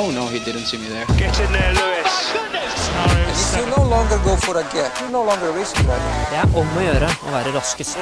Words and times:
Oh 0.00 0.12
no, 0.12 0.28
he 0.28 0.38
didn't 0.38 0.66
see 0.70 0.78
me 0.78 0.86
there. 0.86 1.06
Get 1.18 1.40
in 1.40 1.50
there, 1.52 1.72
Lewis. 1.74 2.14
You 3.58 3.66
no 3.76 3.82
longer 3.94 4.18
go 4.24 4.36
for 4.36 4.56
a 4.56 4.62
gap, 4.62 5.00
you 5.00 5.08
no 5.10 5.24
longer 5.24 5.50
risk 5.58 5.74
that. 5.88 6.02
Det 6.30 6.38
er 6.38 6.60
om 6.60 6.70
å 6.78 6.84
gjøre 6.84 7.08
å 7.26 7.32
være 7.32 7.54
raskest. 7.56 7.98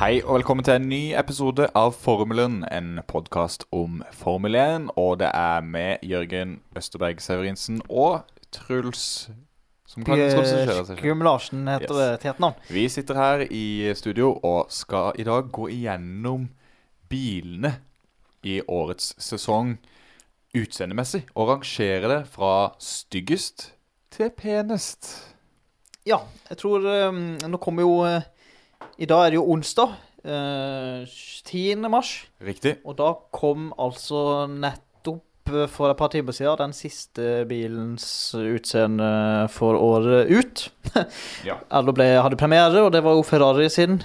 Hei 0.00 0.22
og 0.22 0.38
velkommen 0.38 0.64
til 0.64 0.78
en 0.78 0.88
ny 0.88 1.02
episode 1.20 1.68
av 1.76 1.92
Formelen, 2.00 2.62
en 2.72 3.02
podkast 3.12 3.68
om 3.72 4.00
Formel 4.16 4.56
1. 4.56 4.88
Og 4.96 5.18
det 5.20 5.28
er 5.34 5.60
med 5.60 6.00
Jørgen 6.02 6.58
Østerberg 6.80 7.20
Severinsen 7.20 7.84
og 7.90 8.22
Truls. 8.56 9.28
Gum 9.94 11.22
Larsen 11.22 11.68
heter 11.68 11.92
Yes. 11.92 12.00
det 12.00 12.20
til 12.24 12.30
etternavn. 12.30 12.54
Vi 12.72 12.88
sitter 12.88 13.14
her 13.14 13.46
i 13.50 13.92
studio 13.94 14.32
og 14.42 14.66
skal 14.72 15.12
i 15.18 15.22
dag 15.28 15.52
gå 15.52 15.68
igjennom 15.68 16.48
bilene 17.14 17.76
i 18.44 18.58
årets 18.68 19.14
sesong 19.22 19.76
utseendemessig. 20.54 21.24
Og 21.34 21.54
rangere 21.54 22.10
det 22.10 22.20
fra 22.34 22.54
styggest 22.82 23.70
til 24.14 24.30
penest. 24.36 25.10
Ja, 26.04 26.20
jeg 26.50 26.60
tror 26.60 26.84
um, 26.84 27.22
Nå 27.40 27.58
kommer 27.62 27.86
jo 27.86 27.94
uh, 28.04 28.20
I 29.00 29.08
dag 29.08 29.24
er 29.24 29.34
det 29.34 29.40
jo 29.40 29.46
onsdag. 29.54 29.94
Uh, 30.24 31.04
10. 31.44 31.84
mars. 31.92 32.16
Riktig? 32.44 32.78
Og 32.84 32.96
da 33.00 33.10
kom 33.34 33.72
altså 33.80 34.44
nettopp 34.48 35.52
uh, 35.52 35.64
for 35.68 35.90
et 35.90 36.00
par 36.00 36.12
timer 36.12 36.36
siden 36.36 36.60
den 36.60 36.76
siste 36.76 37.44
bilens 37.48 38.06
utseende 38.36 39.48
for 39.52 39.80
året 39.80 40.30
ut. 40.32 40.68
Ja. 41.48 41.58
Alle 41.74 41.92
ble, 41.96 42.06
hadde 42.22 42.38
premiere, 42.38 42.84
og 42.84 42.92
det 42.94 43.00
var 43.04 43.16
jo 43.16 43.24
Ferrari 43.26 43.66
sin. 43.72 43.98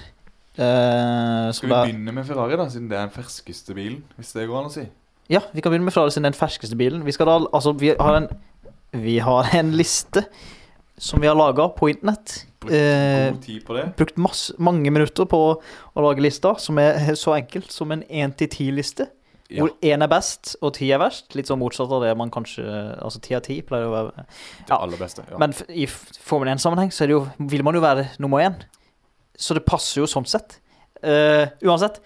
Uh, 0.58 1.50
Skal 1.54 1.68
vi 1.70 1.74
begynne 1.74 2.12
med 2.12 2.26
Ferrari, 2.26 2.56
da, 2.58 2.66
siden 2.72 2.88
det 2.90 2.98
er 2.98 3.06
den 3.06 3.14
ferskeste 3.14 3.74
bilen? 3.76 4.00
Hvis 4.18 4.32
det 4.36 4.48
går 4.50 4.58
an 4.60 4.70
å 4.70 4.72
si. 4.74 4.86
Ja, 5.30 5.44
vi 5.54 5.62
kan 5.62 5.70
begynne 5.72 5.86
med 5.86 5.94
Ferrari 5.94 6.10
siden 6.10 6.26
det 6.26 6.32
er 6.32 6.36
den 6.36 6.40
ferskeste 6.42 6.78
bilen. 6.80 7.04
Vi 7.06 7.14
skal 7.14 7.30
da, 7.30 7.36
altså, 7.54 7.72
vi 7.78 7.92
har 7.98 8.16
en 8.18 8.30
Vi 8.90 9.18
har 9.22 9.46
en 9.54 9.70
liste 9.78 10.24
som 10.98 11.20
vi 11.22 11.28
har 11.30 11.36
laga 11.38 11.68
på 11.72 11.88
internett. 11.92 12.40
Brukt 12.60 12.74
Eh, 12.74 13.30
god 13.30 13.42
tid 13.44 13.62
på 13.64 13.76
det. 13.76 13.84
brukt 13.96 14.18
masse, 14.18 14.52
mange 14.58 14.90
minutter 14.90 15.24
på 15.24 15.38
å 15.94 16.02
lage 16.04 16.20
lista, 16.20 16.56
som 16.58 16.76
er 16.82 17.14
så 17.22 17.36
enkelt 17.38 17.70
som 17.72 17.92
en 17.94 18.02
1-10-liste. 18.02 19.06
Ja, 19.50 19.62
Hvor 19.62 19.70
én 19.82 20.02
er 20.02 20.10
best 20.10 20.56
og 20.60 20.74
ti 20.74 20.90
er 20.92 20.98
verst. 21.00 21.32
Litt 21.34 21.46
sånn 21.48 21.58
motsatt 21.62 21.90
av 21.90 22.02
det 22.04 22.10
man 22.18 22.30
kanskje 22.30 22.62
Altså 23.02 23.18
ti 23.22 23.34
av 23.34 23.40
ti 23.46 23.56
pleier 23.66 23.88
å 23.88 23.94
være 23.94 24.26
det 24.68 24.76
aller 24.76 25.00
beste. 25.00 25.24
Ja. 25.30 25.38
Men 25.42 25.54
i 25.70 25.86
Formel 25.86 26.52
1-sammenheng 26.52 26.92
så 26.94 27.02
er 27.06 27.10
det 27.10 27.16
jo, 27.16 27.24
vil 27.50 27.64
man 27.66 27.74
jo 27.74 27.82
være 27.82 28.10
nummer 28.22 28.44
én. 28.44 28.58
Så 29.40 29.56
det 29.56 29.64
passer 29.68 30.02
jo 30.02 30.08
sånn 30.10 30.28
sett. 30.28 30.58
Uh, 31.00 31.48
uansett. 31.64 32.00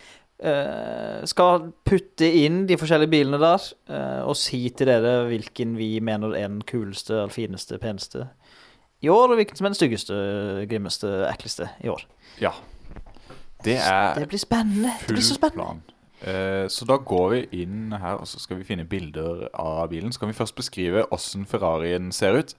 Uh, 0.45 1.23
skal 1.31 1.71
putte 1.87 2.27
inn 2.27 2.65
de 2.69 2.77
forskjellige 2.79 3.13
bilene 3.13 3.39
der 3.41 3.63
uh, 3.89 4.23
og 4.29 4.35
si 4.37 4.67
til 4.77 4.91
dere 4.91 5.25
hvilken 5.31 5.77
vi 5.79 5.97
mener 6.05 6.35
er 6.35 6.51
den 6.51 6.61
kuleste, 6.67 7.15
eller 7.23 7.35
fineste, 7.35 7.79
peneste 7.83 8.27
i 9.05 9.11
år, 9.13 9.31
og 9.33 9.39
hvilken 9.39 9.59
som 9.59 9.67
er 9.67 9.73
den 9.73 9.79
styggeste, 9.79 10.19
grimmeste, 10.71 11.11
ekleste 11.31 11.71
i 11.85 11.91
år. 11.93 12.07
ja. 12.43 12.55
Det 13.65 13.79
er 13.81 14.19
Det 14.19 14.29
blir 14.29 14.39
spennende. 14.39 14.91
Det 15.07 15.15
blir 15.17 15.25
så 15.25 15.39
spennende. 15.39 15.81
Eh, 16.21 16.69
så 16.69 16.87
da 16.89 16.97
går 16.97 17.29
vi 17.33 17.63
inn 17.63 17.93
her, 17.93 18.19
og 18.21 18.29
så 18.29 18.41
skal 18.41 18.61
vi 18.61 18.67
finne 18.69 18.87
bilder 18.89 19.49
av 19.53 19.89
bilen. 19.93 20.13
Så 20.13 20.21
kan 20.21 20.29
vi 20.29 20.37
først 20.37 20.57
beskrive 20.57 21.07
hvordan 21.09 21.47
Ferrarien 21.49 22.13
ser 22.13 22.39
ut. 22.39 22.55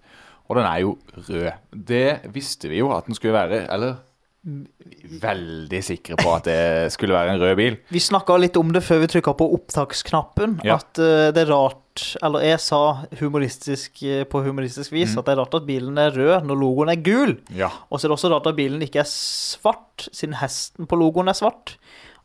Og 0.50 0.60
den 0.60 0.66
er 0.66 0.80
jo 0.84 0.98
rød. 1.30 1.52
Det 1.88 2.20
visste 2.34 2.70
vi 2.70 2.82
jo 2.82 2.92
at 2.94 3.06
den 3.06 3.18
skulle 3.18 3.34
være. 3.34 3.66
Eller 3.74 3.96
veldig 4.46 5.80
sikre 5.86 6.18
på 6.20 6.30
at 6.36 6.46
det 6.50 6.92
skulle 6.94 7.16
være 7.16 7.34
en 7.36 7.42
rød 7.42 7.56
bil. 7.60 7.78
Vi 7.94 8.02
snakka 8.04 8.36
litt 8.42 8.58
om 8.60 8.70
det 8.76 8.84
før 8.86 9.02
vi 9.04 9.10
trykka 9.16 9.34
på 9.40 9.48
opptaksknappen. 9.58 10.60
Ja. 10.68 10.78
At 10.80 11.00
eh, 11.02 11.32
det 11.36 11.46
er 11.46 11.52
rart 11.54 11.82
Eller 12.22 12.44
jeg 12.44 12.60
sa 12.60 12.80
humoristisk 13.22 14.02
eh, 14.04 14.26
på 14.28 14.42
humoristisk 14.44 14.92
vis 14.92 15.14
Mm. 15.16 15.20
at 15.22 15.26
det 15.26 15.32
er 15.34 15.40
rart 15.40 15.54
at 15.56 15.66
bilen 15.68 15.98
er 15.98 16.12
rød 16.12 16.44
når 16.50 16.60
logoen 16.60 16.90
er 16.92 17.00
gul. 17.02 17.38
Ja. 17.56 17.70
Og 17.90 18.00
så 18.00 18.06
er 18.06 18.12
det 18.12 18.18
også 18.18 18.32
rart 18.34 18.48
at 18.52 18.58
bilen 18.58 18.82
ikke 18.84 19.00
er 19.00 19.08
svart, 19.08 20.10
siden 20.12 20.36
hesten 20.42 20.86
på 20.92 21.00
logoen 21.00 21.32
er 21.32 21.38
svart. 21.40 21.78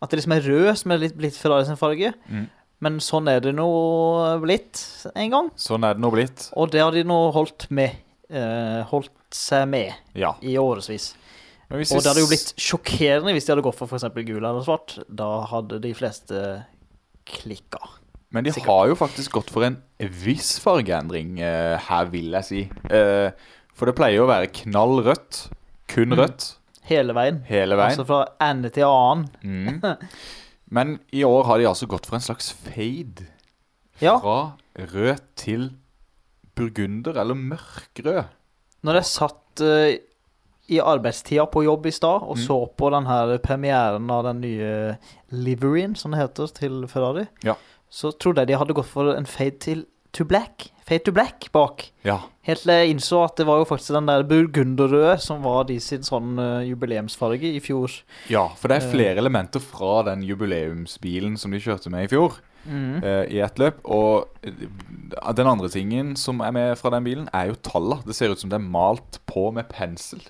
At 0.03 0.11
det 0.11 0.19
liksom 0.19 0.35
er 0.35 0.43
rød 0.49 0.77
som 0.81 0.91
er 0.91 0.99
litt 1.05 1.15
blitt 1.17 1.39
Ferrari 1.39 1.69
sin 1.69 1.79
farge. 1.79 2.11
Mm. 2.29 2.49
Men 2.83 2.99
sånn 3.05 3.29
er 3.31 3.41
det 3.45 3.53
nå 3.55 3.69
blitt 4.43 4.81
en 5.15 5.31
gang. 5.31 5.51
Sånn 5.61 5.85
er 5.87 5.95
det 5.95 6.03
nå 6.03 6.11
blitt. 6.15 6.49
Og 6.57 6.71
det 6.73 6.81
har 6.83 6.91
de 6.97 7.05
nå 7.07 7.19
holdt 7.37 7.69
med. 7.71 7.95
eh, 8.31 8.83
holdt 8.91 9.11
seg 9.35 9.69
med 9.69 9.93
Ja. 10.15 10.35
i 10.43 10.57
årevis. 10.59 11.15
Og 11.71 11.79
det 12.03 12.11
hadde 12.11 12.23
jo 12.25 12.29
blitt 12.31 12.53
sjokkerende 12.59 13.33
hvis 13.37 13.47
de 13.47 13.53
hadde 13.55 13.63
gått 13.65 13.79
for 13.79 13.87
f.eks. 13.91 14.09
gul 14.27 14.41
eller 14.43 14.63
svart. 14.67 14.97
Da 15.07 15.29
hadde 15.51 15.79
de 15.85 15.93
fleste 15.95 16.41
klikka. 17.31 17.79
Men 18.35 18.47
de 18.47 18.53
har 18.63 18.89
jo 18.91 18.97
faktisk 18.99 19.33
gått 19.39 19.51
for 19.51 19.67
en 19.67 19.77
viss 20.23 20.57
fargeendring 20.63 21.37
uh, 21.43 21.77
her, 21.89 22.11
vil 22.13 22.35
jeg 22.39 22.47
si. 22.47 22.61
Uh, 22.91 23.31
for 23.75 23.91
det 23.91 23.95
pleier 23.99 24.19
jo 24.21 24.27
å 24.27 24.31
være 24.31 24.51
knall 24.65 25.01
rødt. 25.07 25.45
Kun 25.91 26.11
Mm. 26.15 26.19
rødt. 26.23 26.45
Hele 26.91 27.15
veien. 27.15 27.41
Hele 27.47 27.77
veien. 27.79 27.95
Altså 27.95 28.07
fra 28.07 28.21
ende 28.43 28.71
til 28.75 28.87
annen. 28.87 29.29
Mm. 29.43 29.81
Men 30.77 30.97
i 31.15 31.23
år 31.27 31.47
har 31.49 31.59
de 31.59 31.67
altså 31.71 31.87
gått 31.91 32.07
for 32.07 32.19
en 32.19 32.23
slags 32.27 32.51
fade. 32.55 33.27
Ja. 34.03 34.17
Fra 34.23 34.57
rød 34.79 35.19
til 35.39 35.71
burgunder, 36.59 37.19
eller 37.19 37.35
mørkrød. 37.39 38.25
Når 38.87 38.99
jeg 39.01 39.09
satt 39.11 39.63
eh, 39.67 39.99
i 40.71 40.79
arbeidstida 40.81 41.47
på 41.51 41.65
jobb 41.67 41.87
i 41.87 41.91
stad 41.91 42.23
og 42.23 42.37
Mm. 42.37 42.45
så 42.47 42.59
på 42.77 42.91
den 42.91 43.07
her 43.07 43.39
premieren 43.39 44.11
av 44.11 44.25
den 44.25 44.41
nye 44.41 44.97
liveryen, 45.31 45.95
som 45.97 46.13
det 46.13 46.21
heter, 46.21 46.47
til 46.55 46.87
Ferrari, 46.89 47.27
Ja. 47.45 47.55
så 47.91 48.13
trodde 48.19 48.39
jeg 48.41 48.49
de 48.49 48.57
hadde 48.59 48.75
gått 48.75 48.87
for 48.87 49.15
en 49.17 49.27
fade 49.27 49.59
til 49.61 49.87
to 50.13 50.25
black. 50.25 50.71
Fade 50.87 51.05
to 51.05 51.13
black 51.13 51.53
bak. 51.53 51.91
Ja. 52.05 52.19
Helt 52.43 52.63
til 52.63 52.73
jeg 52.73 52.91
innså 52.97 53.23
at 53.25 53.37
det 53.37 53.47
var 53.47 53.59
jo 53.59 53.65
faktisk 53.65 53.93
den 53.95 54.07
der 54.07 54.23
burgunderrøde 54.25 55.21
som 55.21 55.43
var 55.43 55.65
de 55.65 55.79
sin 55.79 56.03
sånn 56.03 56.37
eh, 56.39 56.69
jubileumsfarge 56.71 57.45
i 57.55 57.61
fjor. 57.61 58.03
ja, 58.29 58.49
for 58.49 58.69
det 58.69 58.83
er 58.83 58.87
Eh. 58.87 58.93
flere 58.93 59.17
elementer 59.19 59.61
fra 59.61 60.03
den 60.03 60.23
jubileumsbilen 60.23 61.37
som 61.39 61.51
de 61.53 61.59
kjørte 61.61 61.91
med 61.91 62.05
i 62.05 62.09
fjor. 62.17 62.33
Mhm. 62.67 63.03
eh, 63.05 63.25
I 63.33 63.41
ett 63.41 63.55
løp. 63.59 63.75
Og 63.85 64.27
eh, 64.43 64.51
den 65.35 65.47
andre 65.47 65.69
tingen 65.69 66.17
som 66.17 66.41
er 66.41 66.51
med 66.51 66.77
fra 66.79 66.91
den 66.91 67.05
bilen, 67.05 67.29
er 67.33 67.47
jo 67.49 67.55
talla. 67.63 68.03
Det 68.05 68.15
ser 68.15 68.31
ut 68.31 68.39
som 68.41 68.51
det 68.51 68.57
er 68.61 68.69
malt 68.71 69.19
på 69.27 69.53
med 69.53 69.69
pensel. 69.69 70.21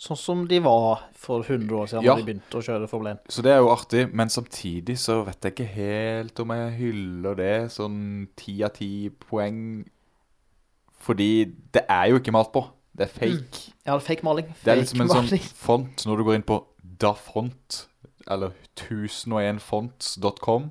Sånn 0.00 0.16
som 0.16 0.44
de 0.48 0.56
var 0.64 1.02
for 1.20 1.42
100 1.44 1.76
år 1.76 1.88
siden 1.90 2.04
Ja. 2.06 2.14
da 2.14 2.22
de 2.22 2.24
begynte 2.30 2.56
å 2.56 2.62
kjøre 2.64 2.88
Formel 2.88 3.12
1. 3.12 3.18
Så 3.28 3.42
det 3.44 3.52
er 3.52 3.58
jo 3.60 3.68
artig, 3.68 4.06
men 4.16 4.28
samtidig 4.32 4.96
så 4.98 5.18
vet 5.26 5.40
jeg 5.44 5.52
ikke 5.52 5.74
helt 5.74 6.40
om 6.40 6.48
jeg 6.56 6.70
hyller 6.78 7.34
det 7.36 7.70
sånn 7.74 8.28
ti 8.34 8.62
av 8.64 8.72
ti 8.78 9.10
poeng. 9.10 9.84
Fordi 11.00 11.44
det 11.72 11.84
er 11.88 12.08
jo 12.10 12.18
ikke 12.20 12.32
malt 12.32 12.52
på. 12.52 12.64
Det 12.96 13.06
er 13.06 13.12
fake. 13.12 13.72
Ja, 13.84 13.92
det 13.96 14.02
er 14.02 14.06
fake 14.08 14.24
maling. 14.24 14.48
Det 14.64 14.72
er 14.72 14.80
liksom 14.80 15.00
en 15.04 15.08
sånn 15.12 15.38
font 15.66 16.06
når 16.06 16.16
du 16.16 16.24
går 16.24 16.34
inn 16.38 16.48
på 16.48 16.64
dafont, 17.00 17.86
eller 18.26 18.52
1001fonts.com, 18.76 20.70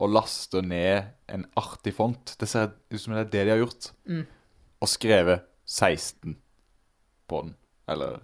og 0.00 0.10
laster 0.14 0.62
ned 0.64 1.04
en 1.28 1.46
artig 1.58 1.94
font. 1.94 2.34
Det 2.40 2.48
ser 2.48 2.72
ut 2.90 3.00
som 3.00 3.14
det 3.14 3.26
er 3.26 3.30
det 3.30 3.44
de 3.46 3.50
har 3.54 3.62
gjort. 3.62 3.90
Mm. 4.08 4.26
Og 4.80 4.88
skrevet 4.88 5.42
16 5.66 6.36
på 7.28 7.42
den. 7.44 7.54
Eller 7.90 8.20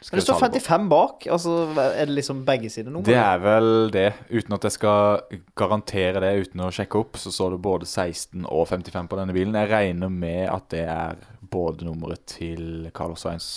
Men 0.00 0.16
det 0.16 0.24
står 0.24 0.38
skrevet 0.38 0.54
tallet 0.54 0.64
på. 0.64 0.68
55 0.70 0.88
bak. 0.88 1.26
Altså, 1.34 1.54
er 1.76 2.08
det 2.08 2.14
liksom 2.16 2.40
begge 2.46 2.70
sider 2.72 2.88
nummer? 2.88 3.04
Det 3.04 3.18
er 3.20 3.42
vel 3.42 3.90
det. 3.92 4.06
Uten 4.32 4.56
at 4.56 4.64
jeg 4.64 4.76
skal 4.78 5.40
garantere 5.60 6.22
det 6.24 6.30
uten 6.46 6.64
å 6.64 6.70
sjekke 6.72 7.02
opp, 7.02 7.20
så 7.20 7.32
står 7.34 7.54
det 7.54 7.60
både 7.66 7.88
16 7.88 8.46
og 8.48 8.64
55 8.70 9.10
på 9.10 9.18
denne 9.20 9.36
bilen. 9.36 9.58
Jeg 9.60 9.70
regner 9.70 10.12
med 10.12 10.46
at 10.48 10.70
det 10.72 10.86
er 10.88 11.20
både 11.52 11.84
nummeret 11.84 12.24
til 12.32 12.88
Carlos 12.96 13.26
Sainz 13.26 13.50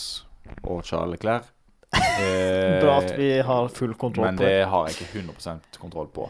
og 0.67 0.83
Charles 0.83 1.15
Leclerc. 1.15 1.47
Eh, 1.93 2.79
Bra 2.83 2.97
at 2.99 3.13
vi 3.15 3.29
har 3.45 3.69
full 3.71 3.93
kontroll 3.95 4.33
på 4.33 4.33
det. 4.33 4.35
Men 4.35 4.43
det 4.43 4.71
har 4.73 4.89
jeg 4.89 4.97
ikke 4.99 5.23
100% 5.23 5.79
kontroll 5.79 6.09
på. 6.11 6.27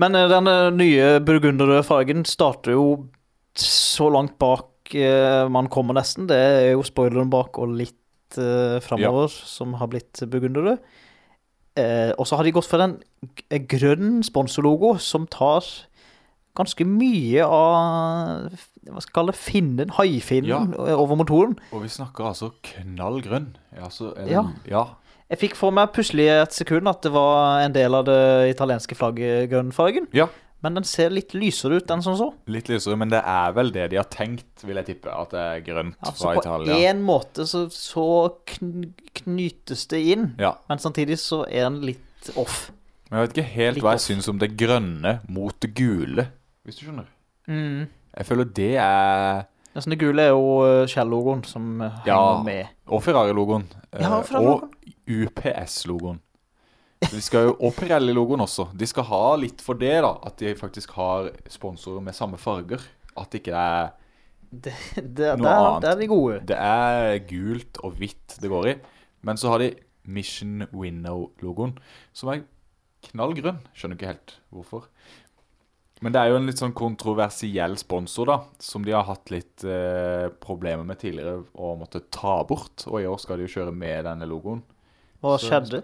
Men 0.00 0.18
eh, 0.18 0.28
den 0.28 0.52
nye 0.76 1.14
burgunderrøde 1.24 1.86
fargen 1.88 2.26
starter 2.28 2.76
jo 2.76 2.84
så 3.56 4.10
langt 4.12 4.36
bak 4.40 4.94
eh, 4.94 5.48
man 5.48 5.72
kommer 5.72 5.96
nesten. 5.96 6.28
Det 6.28 6.36
er 6.36 6.70
jo 6.74 6.84
spoileren 6.86 7.32
bak 7.32 7.58
og 7.60 7.72
litt 7.80 7.96
uh, 8.38 8.78
framover 8.84 9.30
som 9.32 9.74
har 9.80 9.90
blitt 9.92 10.22
burgunderrød. 10.30 10.82
Uh, 11.78 12.12
og 12.18 12.26
så 12.26 12.36
har 12.36 12.44
de 12.44 12.52
gått 12.54 12.68
for 12.68 12.82
en 12.82 12.98
grønn 13.70 14.20
sponsorlogo 14.26 14.96
som 15.02 15.26
tar 15.30 15.64
ganske 16.58 16.84
mye 16.86 17.44
av 17.46 18.50
hva 18.90 19.02
skal 19.02 19.10
jeg 19.10 19.16
kalle 19.16 19.36
finnen, 19.36 19.92
haifinnen 19.94 20.72
ja. 20.74 20.96
over 20.96 21.18
motoren. 21.20 21.54
Og 21.70 21.84
vi 21.84 21.92
snakker 21.92 22.30
altså 22.32 22.50
knall 22.72 23.20
grønn. 23.24 23.52
Altså, 23.78 24.14
en, 24.18 24.30
Ja. 24.30 24.44
ja. 24.66 24.84
Jeg 25.30 25.38
fikk 25.44 25.54
for 25.54 25.70
meg 25.70 25.92
plutselig 25.94 26.26
et 26.26 26.54
sekund 26.56 26.90
at 26.90 27.04
det 27.06 27.12
var 27.14 27.60
en 27.62 27.74
del 27.74 27.94
av 27.94 28.08
det 28.08 28.50
italienske 28.50 28.96
flagget, 28.98 29.46
grønnfargen. 29.52 30.08
Ja. 30.16 30.26
Men 30.62 30.74
den 30.76 30.84
ser 30.84 31.08
litt 31.10 31.32
lysere 31.32 31.78
ut 31.80 31.90
enn 31.90 32.02
som 32.04 32.16
så. 32.18 32.26
Litt 32.52 32.68
lysere, 32.68 32.96
men 33.00 33.08
det 33.08 33.22
er 33.24 33.52
vel 33.56 33.70
det 33.72 33.86
de 33.90 33.96
har 33.96 34.04
tenkt, 34.12 34.60
vil 34.66 34.76
jeg 34.76 34.86
tippe. 34.90 35.08
At 35.08 35.30
det 35.32 35.40
er 35.40 35.60
grønt 35.64 35.96
Altså 36.04 36.22
fra 36.26 36.34
på 36.34 36.42
Italia. 36.42 36.74
én 36.92 37.00
måte 37.00 37.46
så, 37.48 37.62
så 37.72 38.04
kn 38.46 38.92
knytes 39.14 39.86
det 39.88 40.00
inn, 40.12 40.34
Ja. 40.38 40.54
men 40.68 40.78
samtidig 40.78 41.16
så 41.18 41.44
er 41.48 41.70
den 41.70 41.80
litt 41.80 42.30
off. 42.36 42.70
Men 43.10 43.20
jeg 43.20 43.28
vet 43.28 43.36
ikke 43.38 43.54
helt 43.54 43.74
Litt 43.74 43.82
hva 43.84 43.90
jeg 43.96 44.02
off. 44.02 44.08
syns 44.10 44.28
om 44.28 44.38
det 44.38 44.50
grønne 44.56 45.20
mot 45.28 45.56
det 45.60 45.72
gule, 45.74 46.28
hvis 46.64 46.76
du 46.78 46.84
skjønner. 46.86 47.06
Mm. 47.48 47.88
Jeg 48.18 48.26
føler 48.26 48.44
det 48.54 48.76
er 48.76 49.46
Ja, 49.74 49.80
sånn 49.80 49.90
det 49.94 49.98
gule 50.00 50.22
er 50.22 50.28
jo 50.34 50.62
eh, 50.66 50.86
Shell-logoen 50.86 51.44
som 51.46 51.80
eh, 51.80 51.90
Ja. 52.06 52.16
henger 52.36 52.44
med. 52.44 52.66
Og 52.88 53.02
Ferrari-logoen. 53.02 53.64
eh, 53.92 54.00
Ja, 54.02 54.20
Ferrari-logoen. 54.22 54.62
og 54.62 54.70
UPS-logoen. 55.08 56.20
De 57.10 57.20
skal 57.24 57.48
jo, 57.48 57.54
og 57.66 57.72
Pirelli-logoen 57.74 58.42
også. 58.44 58.68
De 58.78 58.86
skal 58.86 59.06
ha 59.08 59.22
litt 59.40 59.62
for 59.64 59.78
det, 59.80 59.96
da. 60.04 60.12
At 60.28 60.36
de 60.42 60.52
faktisk 60.58 60.92
har 60.98 61.30
sponsorer 61.50 62.02
med 62.06 62.14
samme 62.16 62.38
farger. 62.38 62.82
At 63.18 63.34
ikke 63.34 63.50
det 63.54 63.64
er 63.66 63.90
Det, 64.50 64.74
det, 64.96 65.32
Noe 65.38 65.46
der, 65.46 65.58
annet. 65.58 65.82
Det 65.84 65.90
er 65.92 65.98
de 66.00 66.08
gode. 66.10 66.38
Det 66.50 66.56
er 66.58 67.18
gult 67.30 67.80
og 67.86 67.98
hvitt 68.00 68.36
det 68.42 68.50
går 68.50 68.70
i. 68.72 68.76
Men 69.26 69.36
så 69.38 69.50
har 69.52 69.62
de 69.62 69.72
Mission 70.10 70.64
Winnow-logoen, 70.72 71.74
som 72.16 72.30
er 72.32 72.44
knallgrønn. 73.10 73.60
Skjønner 73.76 73.98
ikke 73.98 74.10
helt 74.14 74.36
hvorfor. 74.54 74.86
Men 76.00 76.14
det 76.14 76.20
er 76.22 76.30
jo 76.32 76.38
en 76.40 76.46
litt 76.48 76.58
sånn 76.62 76.72
kontroversiell 76.74 77.74
sponsor, 77.78 78.30
da. 78.30 78.38
Som 78.64 78.86
de 78.86 78.94
har 78.96 79.04
hatt 79.10 79.30
litt 79.34 79.62
eh, 79.68 80.30
problemer 80.40 80.86
med 80.88 80.98
tidligere 81.02 81.42
å 81.60 81.74
måtte 81.78 82.00
ta 82.10 82.38
bort. 82.48 82.86
Og 82.88 83.02
i 83.02 83.08
år 83.10 83.20
skal 83.20 83.36
de 83.38 83.46
jo 83.46 83.54
kjøre 83.58 83.74
med 83.76 84.06
denne 84.08 84.28
logoen. 84.30 84.62
Hva 85.20 85.36
Så- 85.36 85.50
skjedde? 85.50 85.82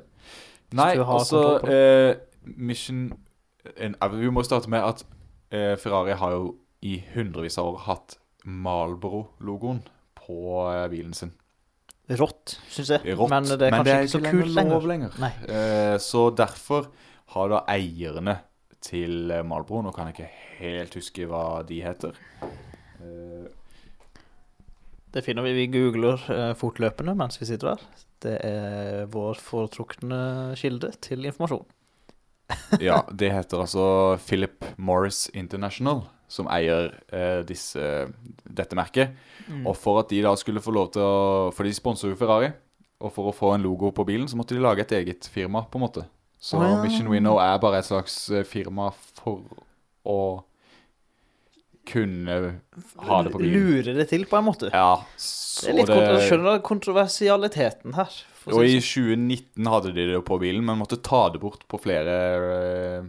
Nei, 0.77 0.93
altså 1.01 1.41
eh, 1.67 2.17
Mission 2.57 3.07
en, 3.77 3.97
eh, 4.01 4.09
Vi 4.21 4.31
må 4.31 4.45
starte 4.47 4.71
med 4.71 4.85
at 4.87 5.03
eh, 5.51 5.75
Ferrari 5.81 6.15
har 6.21 6.37
jo 6.37 6.55
i 6.87 6.99
hundrevis 7.15 7.59
av 7.59 7.73
år 7.73 7.79
hatt 7.89 8.19
Malboro-logoen 8.47 9.81
på 10.21 10.37
eh, 10.71 10.85
bilen 10.93 11.15
sin. 11.17 11.33
Rått, 12.07 12.59
syns 12.71 12.93
jeg. 12.95 13.17
Rått, 13.19 13.33
Men 13.33 13.49
det 13.51 13.67
er 13.67 13.73
kanskje 13.75 13.97
ikke 14.05 14.13
så 14.13 14.21
kult 14.23 14.53
lov 14.71 14.87
lenger. 14.87 15.17
lenger. 15.19 15.49
Eh, 15.51 15.97
så 15.99 16.29
derfor 16.39 16.87
har 17.35 17.51
da 17.51 17.65
eierne 17.73 18.37
til 18.87 19.33
Malboro 19.43 19.81
Nå 19.83 19.91
kan 19.97 20.07
jeg 20.13 20.15
ikke 20.15 20.29
helt 20.61 20.95
huske 20.95 21.27
hva 21.27 21.43
de 21.67 21.81
heter. 21.83 22.15
Eh, 23.03 23.49
Det 25.17 25.25
finner 25.25 25.43
vi. 25.43 25.55
Vi 25.57 25.67
googler 25.73 26.23
eh, 26.31 26.53
fortløpende 26.61 27.15
mens 27.17 27.41
vi 27.41 27.47
sitter 27.49 27.73
der. 27.75 27.85
Det 28.25 28.37
er 28.47 29.09
vår 29.13 29.41
foretrukne 29.43 30.19
kilde 30.59 30.93
til 31.05 31.27
informasjon. 31.29 31.67
ja, 32.89 33.01
det 33.11 33.33
heter 33.35 33.65
altså 33.65 33.87
Philip 34.23 34.65
Morris 34.79 35.27
International, 35.35 36.05
som 36.31 36.49
eier 36.53 36.93
eh, 37.11 37.43
disse, 37.47 38.07
dette 38.47 38.79
merket. 38.79 39.17
Mm. 39.49 39.65
Og 39.67 39.75
for 39.79 40.03
at 40.03 40.13
de 40.13 40.23
da 40.25 40.35
skulle 40.39 40.63
få 40.63 40.75
lov 40.75 40.93
til 40.95 41.03
å 41.03 41.51
For 41.55 41.67
de 41.67 41.75
sponser 41.75 42.13
jo 42.13 42.19
Ferrari. 42.19 42.53
Og 43.03 43.13
for 43.13 43.29
å 43.29 43.37
få 43.37 43.53
en 43.53 43.65
logo 43.67 43.91
på 43.93 44.07
bilen, 44.09 44.29
så 44.31 44.39
måtte 44.39 44.57
de 44.57 44.63
lage 44.65 44.87
et 44.87 44.95
eget 44.97 45.27
firma, 45.29 45.67
på 45.69 45.77
en 45.77 45.85
måte. 45.85 46.07
Så 46.41 46.57
oh, 46.57 46.65
ja. 46.65 46.79
Mission 46.81 47.11
Winnow 47.13 47.37
er 47.43 47.59
bare 47.61 47.83
et 47.83 47.89
slags 47.89 48.15
eh, 48.33 48.47
firma 48.49 48.89
for 49.19 49.45
å 50.07 50.19
kunne 51.87 52.37
ha 53.09 53.19
det 53.25 53.33
på 53.35 53.41
bilen. 53.43 53.57
Lure 53.69 53.95
det 53.97 54.09
til, 54.11 54.27
på 54.29 54.39
en 54.41 54.47
måte. 54.49 54.71
Ja, 54.73 54.99
det 55.17 55.71
er 55.71 55.79
litt 55.79 55.89
det, 55.91 55.97
kontro- 55.97 56.25
Skjønner 56.29 56.63
kontroversialiteten 56.67 57.97
her? 57.99 58.17
Og 58.53 58.63
i 58.63 58.77
sånn. 58.79 59.17
2019 59.27 59.71
hadde 59.73 59.93
de 59.97 60.07
det 60.13 60.21
på 60.29 60.39
bilen, 60.43 60.65
men 60.67 60.79
måtte 60.79 61.01
ta 61.03 61.25
det 61.35 61.41
bort 61.43 61.65
på 61.71 61.81
flere 61.83 62.17
eh, 62.37 63.09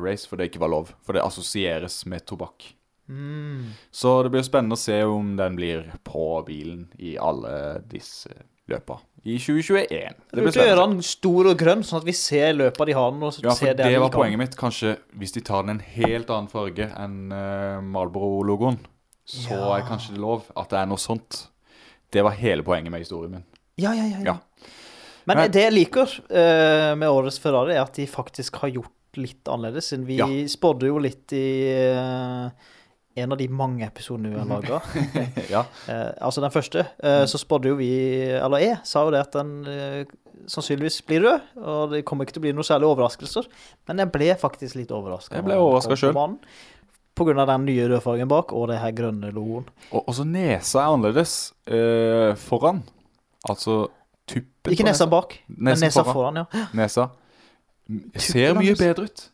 race, 0.00 0.24
for 0.28 0.40
det 0.40 0.50
ikke 0.50 0.62
var 0.64 0.72
lov. 0.72 0.94
For 1.04 1.16
det 1.16 1.24
assosieres 1.26 2.02
med 2.08 2.24
tobakk. 2.28 2.70
Mm. 3.08 3.72
Så 3.94 4.16
det 4.26 4.32
blir 4.34 4.42
spennende 4.46 4.74
å 4.78 4.80
se 4.80 4.96
om 5.06 5.34
den 5.38 5.54
blir 5.58 5.84
på 6.06 6.28
bilen 6.48 6.88
i 6.98 7.16
alle 7.22 7.82
disse 7.86 8.32
løpa 8.70 8.98
i 9.26 9.36
2021. 9.42 9.88
Det 10.30 10.38
blir 10.38 10.46
burde 10.46 10.66
gjøre 10.68 10.82
den 10.86 11.02
stor 11.06 11.48
og 11.50 11.58
grønn, 11.58 11.82
sånn 11.86 11.98
at 12.02 12.06
vi 12.06 12.14
ser 12.14 12.52
løpet 12.54 12.86
de 12.90 12.94
har 12.94 13.14
nå. 13.14 13.30
Ja, 13.42 13.54
for 13.58 13.78
det 13.80 13.98
var 14.02 14.12
poenget 14.14 14.38
mitt. 14.42 14.56
Kanskje 14.58 14.96
hvis 15.18 15.34
de 15.34 15.42
tar 15.46 15.66
den 15.66 15.76
en 15.76 15.84
helt 15.96 16.30
annen 16.30 16.50
farge 16.52 16.86
enn 16.94 17.32
uh, 17.34 17.82
Marlboro-logoen, 17.82 18.78
så 19.26 19.50
Ja. 19.56 19.76
er 19.78 19.86
kanskje 19.88 20.14
det 20.14 20.22
lov 20.22 20.46
at 20.54 20.70
det 20.70 20.78
er 20.78 20.86
noe 20.86 21.02
sånt. 21.02 21.48
Det 22.14 22.22
var 22.22 22.36
hele 22.38 22.62
poenget 22.62 22.94
med 22.94 23.02
historien 23.02 23.32
min. 23.38 23.46
Ja, 23.76 23.92
ja, 23.94 24.04
ja. 24.06 24.18
ja. 24.22 24.24
Ja. 24.34 24.38
Men 25.26 25.36
Men- 25.38 25.50
det 25.50 25.62
jeg 25.64 25.74
liker 25.74 26.06
uh, 26.30 26.94
med 26.94 27.08
årets 27.10 27.38
Ferrari, 27.42 27.74
er 27.74 27.82
at 27.82 27.94
de 27.98 28.06
faktisk 28.06 28.62
har 28.62 28.70
gjort 28.70 28.92
litt 29.18 29.48
annerledes. 29.48 29.90
Siden 29.90 30.06
vi 30.06 30.18
spådde 30.48 30.86
jo 30.86 30.98
litt 31.02 31.32
i 31.32 31.72
eh, 31.72 32.50
en 33.16 33.32
av 33.32 33.38
de 33.40 33.48
mange 33.48 33.86
episodene 33.86 34.32
vi 34.34 34.38
har 34.38 34.48
laga. 34.50 34.80
ja. 35.54 35.64
Eh, 35.88 36.10
altså 36.20 36.44
den 36.44 36.52
første, 36.52 36.84
eh, 37.00 37.24
så 37.30 37.40
spådde 37.40 37.72
jo 37.72 37.78
vi, 37.80 37.90
eller 38.36 38.62
jeg, 38.62 38.78
sa 38.84 39.06
jo 39.06 39.12
det 39.14 39.22
at 39.24 39.36
den 39.38 39.52
eh, 39.72 40.14
sannsynligvis 40.50 41.00
blir 41.08 41.24
rød. 41.24 41.50
Og 41.62 41.92
det 41.94 42.04
kommer 42.08 42.26
ikke 42.26 42.36
til 42.36 42.44
å 42.44 42.46
bli 42.46 42.54
noen 42.56 42.68
særlig 42.68 42.90
overraskelser. 42.90 43.48
Men 43.88 44.04
jeg 44.04 44.12
ble 44.14 44.30
faktisk 44.40 44.78
litt 44.78 44.92
overraska. 44.94 45.38
Jeg 45.38 45.46
ble. 45.46 46.32
På 47.16 47.24
grunn 47.24 47.40
av 47.40 47.48
den 47.48 47.64
nye 47.64 47.86
rødfargen 47.88 48.28
bak 48.28 48.52
og 48.52 48.66
det 48.68 48.82
her 48.82 48.92
grønne 48.96 49.30
logoen. 49.32 49.64
Og 49.88 50.10
også 50.12 50.26
nesa 50.28 50.82
er 50.82 50.96
annerledes 50.98 51.36
eh, 51.64 52.32
foran. 52.36 52.82
Altså 53.48 53.86
tuppen 54.28 54.74
Ikke 54.74 54.84
nesa 54.84 55.06
bak, 55.08 55.38
men 55.48 55.78
nesa 55.80 56.02
foran. 56.04 56.42
foran, 56.42 56.42
ja. 56.42 56.66
Nesa. 56.76 57.08
Ser 58.28 58.52
mye 58.58 58.74
bedre 58.76 59.06
ut. 59.08 59.24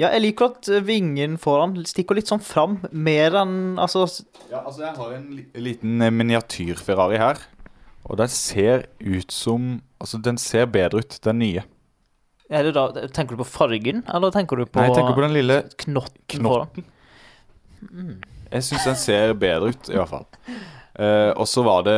Ja, 0.00 0.08
jeg 0.14 0.22
liker 0.24 0.54
at 0.54 0.68
vingen 0.86 1.34
foran 1.40 1.74
stikker 1.84 2.16
litt 2.16 2.30
sånn 2.30 2.40
fram, 2.40 2.78
mer 2.90 3.34
enn 3.42 3.76
Altså, 3.80 4.06
Ja, 4.48 4.62
altså 4.64 4.86
Jeg 4.86 4.94
har 4.96 5.10
en 5.18 5.26
liten 5.66 6.00
eh, 6.00 6.14
miniatyr-Ferrari 6.14 7.20
her. 7.20 7.42
Og 8.08 8.16
den 8.16 8.32
ser 8.32 8.86
ut 8.98 9.34
som 9.34 9.82
Altså, 10.00 10.16
den 10.24 10.40
ser 10.40 10.64
bedre 10.72 11.02
ut, 11.04 11.18
den 11.20 11.38
nye. 11.42 11.66
er 12.50 12.64
det 12.64 12.72
da, 12.74 12.86
tenker 13.12 13.36
du 13.36 13.42
på 13.44 13.50
fargen, 13.52 14.00
eller 14.08 14.32
tenker 14.34 14.56
du 14.56 14.64
på, 14.64 14.80
Nei, 14.80 14.88
jeg 14.88 14.96
tenker 14.96 15.14
på 15.14 15.22
den 15.22 15.36
lille 15.36 15.58
knotten, 15.84 16.46
foran? 16.48 16.86
Mm. 17.84 18.14
Jeg 18.50 18.64
syns 18.66 18.86
den 18.88 18.96
ser 18.98 19.34
bedre 19.38 19.70
ut, 19.70 19.90
i 19.92 19.98
hvert 20.00 20.10
fall. 20.10 20.24
Eh, 21.00 21.30
og 21.32 21.46
så 21.48 21.62
var 21.64 21.84
det 21.86 21.94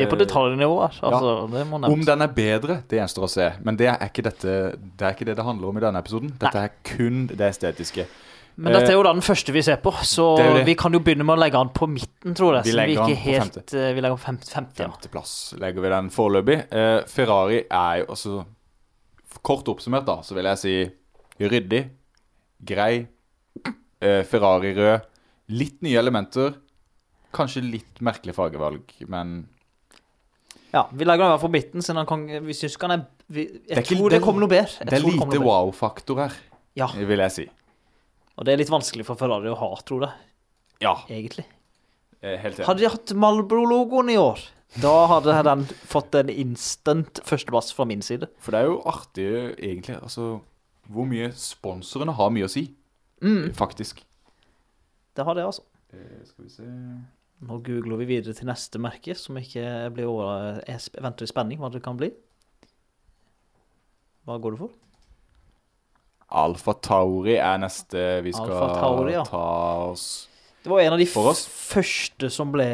Vi 0.00 0.06
er 0.08 0.10
på 0.10 0.16
detaljnivå 0.18 0.78
Altså, 0.82 1.10
ja. 1.12 1.34
det 1.52 1.60
må 1.70 1.78
Om 1.86 2.00
den 2.02 2.24
er 2.24 2.32
bedre, 2.34 2.80
det 2.90 2.98
gjenstår 2.98 3.26
å 3.28 3.30
se. 3.30 3.46
Men 3.62 3.78
det 3.78 3.86
er 3.92 4.08
ikke, 4.08 4.24
dette, 4.26 4.54
det 4.80 5.06
er 5.06 5.14
ikke 5.14 5.28
det 5.28 5.36
det 5.38 5.44
handler 5.46 5.70
om 5.70 5.78
i 5.78 5.82
denne 5.84 6.02
episoden. 6.02 6.32
Dette 6.40 6.64
er 6.66 6.72
kun 6.82 7.28
det 7.30 7.46
estetiske. 7.46 8.08
Men 8.60 8.74
dette 8.74 8.90
er 8.90 8.96
jo 8.98 9.04
da 9.06 9.12
den 9.14 9.22
første 9.24 9.54
vi 9.54 9.62
ser 9.64 9.78
på, 9.80 9.92
så 10.04 10.26
Det 10.36 10.48
det. 10.58 10.64
vi 10.66 10.74
kan 10.76 10.92
jo 10.92 11.00
begynne 11.00 11.24
med 11.24 11.38
å 11.38 11.40
legge 11.40 11.60
den 11.62 11.70
på 11.76 11.86
midten, 11.88 12.34
tror 12.36 12.58
jeg. 12.58 12.66
Vi 12.66 12.74
legger 12.74 12.98
den 13.06 13.14
på 13.14 13.20
helt, 13.22 13.74
eh, 13.74 13.92
Vi 13.94 14.02
legger 14.02 14.16
den 14.16 14.18
på 14.18 14.24
fem- 14.24 14.40
50, 14.42 14.82
ja. 14.82 14.88
Femteplass 14.88 15.34
legger 15.62 15.86
vi 15.86 15.92
den 15.94 16.10
foreløpig. 16.10 16.58
Uh, 16.74 17.06
Ferrari 17.06 17.62
er 17.70 18.02
jo 18.02 18.06
altså 18.16 18.44
Kort 19.46 19.68
oppsummert, 19.70 20.04
da, 20.04 20.18
så 20.26 20.34
vil 20.34 20.44
jeg 20.50 20.58
si 20.58 20.74
ryddig, 21.40 21.84
grei, 22.66 23.06
uh, 23.64 24.22
Ferrari 24.26 24.74
rød, 24.74 25.06
litt 25.48 25.80
nye 25.86 25.96
elementer. 26.02 26.58
Kanskje 27.32 27.62
litt 27.62 28.00
merkelig 28.00 28.34
fargevalg, 28.34 28.82
men 29.08 29.48
Ja, 30.72 30.84
vi 30.92 31.04
legger 31.04 31.24
den 31.24 31.30
i 31.30 31.34
hvert 31.34 31.40
fall 31.44 31.50
midten, 31.54 31.82
siden 31.82 31.96
han 31.96 32.06
kan 32.06 32.26
Vi 32.46 32.52
syns 32.54 32.76
ikke 32.76 32.88
han 32.88 33.00
er 33.00 33.06
vi, 33.30 33.44
Jeg 33.46 33.62
Det 33.68 33.76
er 33.78 33.82
ikke- 33.82 33.96
tror 33.96 34.10
det 34.10 34.18
det- 34.20 34.24
kommer 34.24 34.40
noe 34.40 34.48
bedre. 34.48 34.78
Jeg 34.78 34.86
det 34.88 34.92
er 34.98 35.06
lite 35.06 35.40
wow-faktor 35.44 36.16
her, 36.16 36.32
Ja, 36.74 36.86
vil 36.92 37.18
jeg 37.18 37.30
si. 37.32 37.48
og 38.38 38.44
det 38.44 38.52
er 38.52 38.56
litt 38.56 38.68
vanskelig 38.70 39.04
for 39.06 39.14
Ferrari 39.16 39.46
å 39.48 39.56
ha, 39.58 39.74
tror 39.86 40.00
jeg. 40.02 40.12
Ja, 40.80 40.94
Egentlig. 41.08 41.44
eh, 42.22 42.36
helt 42.38 42.56
enig. 42.58 42.66
Hadde 42.66 42.78
de 42.80 42.88
hatt 42.88 43.06
Malbro-logoen 43.14 44.10
i 44.10 44.16
år, 44.16 44.40
da 44.80 45.06
hadde 45.06 45.42
den 45.44 45.64
fått 45.86 46.14
en 46.14 46.28
instant 46.28 47.20
førsteplass 47.24 47.72
fra 47.72 47.84
min 47.84 48.00
side. 48.02 48.28
For 48.38 48.50
det 48.52 48.60
er 48.60 48.66
jo 48.70 48.82
artig, 48.82 49.56
egentlig, 49.58 50.00
altså 50.02 50.40
Hvor 50.90 51.06
mye 51.06 51.28
sponsorene 51.32 52.12
har 52.16 52.30
mye 52.30 52.44
å 52.44 52.50
si, 52.50 52.74
Mm, 53.22 53.52
faktisk. 53.54 54.02
det 55.14 55.24
har 55.24 55.34
det, 55.34 55.44
altså. 55.44 55.60
Eh, 55.92 56.24
skal 56.24 56.44
vi 56.44 56.50
se 56.50 56.62
Nå 57.48 57.56
googler 57.64 58.02
vi 58.02 58.08
videre 58.10 58.36
til 58.36 58.48
neste 58.50 58.80
merke, 58.82 59.14
som 59.16 59.38
ikke 59.40 59.64
blir 59.96 60.10
over... 60.10 60.60
Jeg 60.68 60.92
venter 61.00 61.24
i 61.24 61.30
spenning 61.30 61.60
hva 61.62 61.70
det 61.72 61.80
kan 61.84 61.96
bli. 61.96 62.10
Hva 64.28 64.36
går 64.42 64.56
det 64.56 64.60
for? 64.60 64.74
Alfa 66.40 66.76
Tauri 66.84 67.38
er 67.40 67.56
neste 67.58 68.20
vi 68.22 68.34
skal 68.36 68.52
Tauri, 68.76 69.16
ja. 69.16 69.24
ta 69.26 69.40
oss 69.88 70.28
Det 70.62 70.70
var 70.70 70.84
en 70.84 70.94
av 70.94 71.00
de 71.00 71.08
første 71.10 72.28
som 72.30 72.52
ble 72.54 72.68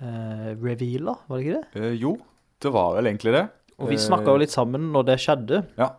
uh, 0.00 0.48
reveala, 0.58 1.14
var 1.28 1.38
det 1.38 1.44
ikke 1.44 1.60
det? 1.60 1.84
Uh, 1.84 1.92
jo, 1.94 2.16
det 2.64 2.72
var 2.74 2.96
vel 2.96 3.12
egentlig 3.12 3.36
det. 3.36 3.44
Og 3.78 3.90
vi 3.92 3.98
Eh, 3.98 4.04
snakka 4.08 4.32
jo 4.32 4.40
litt 4.42 4.54
sammen 4.54 4.90
når 4.94 5.06
det 5.10 5.18
skjedde. 5.22 5.62
Ja. 5.78 5.92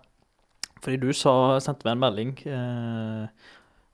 Fordi 0.83 0.99
du 0.99 1.13
sa, 1.15 1.59
sendte 1.63 1.87
meg 1.87 1.95
en 1.95 2.03
melding 2.03 2.33
eh, 2.43 3.51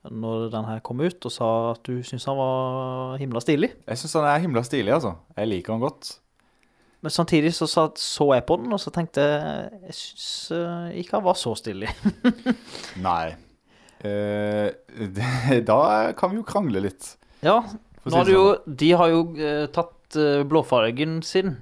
når 0.07 0.47
den 0.53 0.67
her 0.69 0.79
kom 0.85 1.01
ut, 1.03 1.19
og 1.27 1.33
sa 1.33 1.49
at 1.73 1.83
du 1.83 1.99
syntes 2.05 2.27
han 2.29 2.39
var 2.39 3.17
himla 3.19 3.41
stilig. 3.43 3.73
Jeg 3.83 3.99
syns 3.99 4.15
han 4.19 4.29
er 4.29 4.41
himla 4.45 4.63
stilig, 4.63 4.93
altså. 4.95 5.17
Jeg 5.35 5.51
liker 5.51 5.75
han 5.75 5.83
godt. 5.83 6.13
Men 7.03 7.13
samtidig 7.15 7.53
så, 7.55 7.67
så 7.67 8.31
jeg 8.33 8.45
på 8.47 8.57
den, 8.59 8.73
og 8.75 8.79
så 8.83 8.91
tenkte 8.91 9.23
jeg 9.23 9.69
Jeg 9.87 9.95
syns 9.95 10.31
eh, 10.55 10.89
ikke 10.99 11.17
han 11.17 11.27
var 11.27 11.37
så 11.39 11.53
stilig. 11.55 11.91
Nei. 13.07 13.35
Eh, 13.99 14.67
det, 15.15 15.61
da 15.67 15.79
kan 16.17 16.31
vi 16.31 16.39
jo 16.39 16.47
krangle 16.47 16.83
litt. 16.87 17.13
Ja, 17.43 17.61
nå 18.03 18.15
har 18.15 18.27
du 18.27 18.33
jo, 18.33 18.45
sånn. 18.55 18.79
de 18.81 18.89
har 19.01 19.11
jo 19.13 19.21
eh, 19.35 19.65
tatt 19.75 20.19
eh, 20.19 20.43
blåfargen 20.47 21.19
sin 21.27 21.55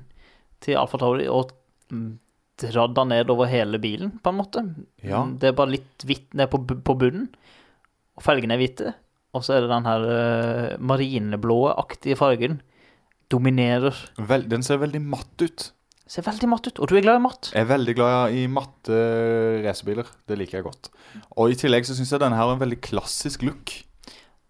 til 0.64 0.78
Alfa 0.80 0.98
Tauri 1.02 1.28
og 1.30 1.54
mm, 1.94 2.16
den 2.58 3.12
ned 3.12 3.30
over 3.30 3.50
hele 3.50 3.78
bilen, 3.82 4.16
på 4.24 4.34
en 4.34 4.40
måte. 4.40 4.64
Ja. 5.06 5.22
Det 5.30 5.52
er 5.52 5.58
bare 5.58 5.76
litt 5.76 6.06
hvitt 6.10 6.34
ned 6.38 6.50
på, 6.50 6.64
på 6.66 6.96
bunnen, 6.98 7.28
og 8.18 8.26
felgene 8.26 8.58
er 8.58 8.62
hvite. 8.62 8.94
Og 9.38 9.44
så 9.46 9.58
er 9.58 9.66
det 9.66 9.70
den 9.72 9.86
her 9.86 10.06
uh, 10.08 10.78
marineblå-aktige 10.82 12.18
fargen. 12.18 12.62
Dominerer. 13.32 13.96
Vel, 14.30 14.46
den 14.50 14.64
ser 14.64 14.80
veldig 14.82 15.02
matt 15.04 15.44
ut. 15.44 15.72
Ser 16.08 16.24
veldig 16.24 16.48
matt 16.50 16.70
ut. 16.70 16.80
Og 16.80 16.88
du 16.90 16.96
er 16.96 17.04
glad 17.04 17.20
i 17.20 17.24
matt. 17.26 17.50
Jeg 17.52 17.66
er 17.66 17.70
veldig 17.70 17.96
glad 17.98 18.38
i 18.40 18.46
matte 18.48 19.00
racerbiler. 19.66 20.08
Det 20.30 20.38
liker 20.40 20.62
jeg 20.62 20.66
godt. 20.70 20.90
Og 21.36 21.52
i 21.52 21.58
tillegg 21.60 21.86
så 21.90 21.98
syns 21.98 22.14
jeg 22.16 22.24
denne 22.24 22.40
har 22.40 22.54
en 22.54 22.62
veldig 22.62 22.80
klassisk 22.86 23.44
look. 23.44 23.74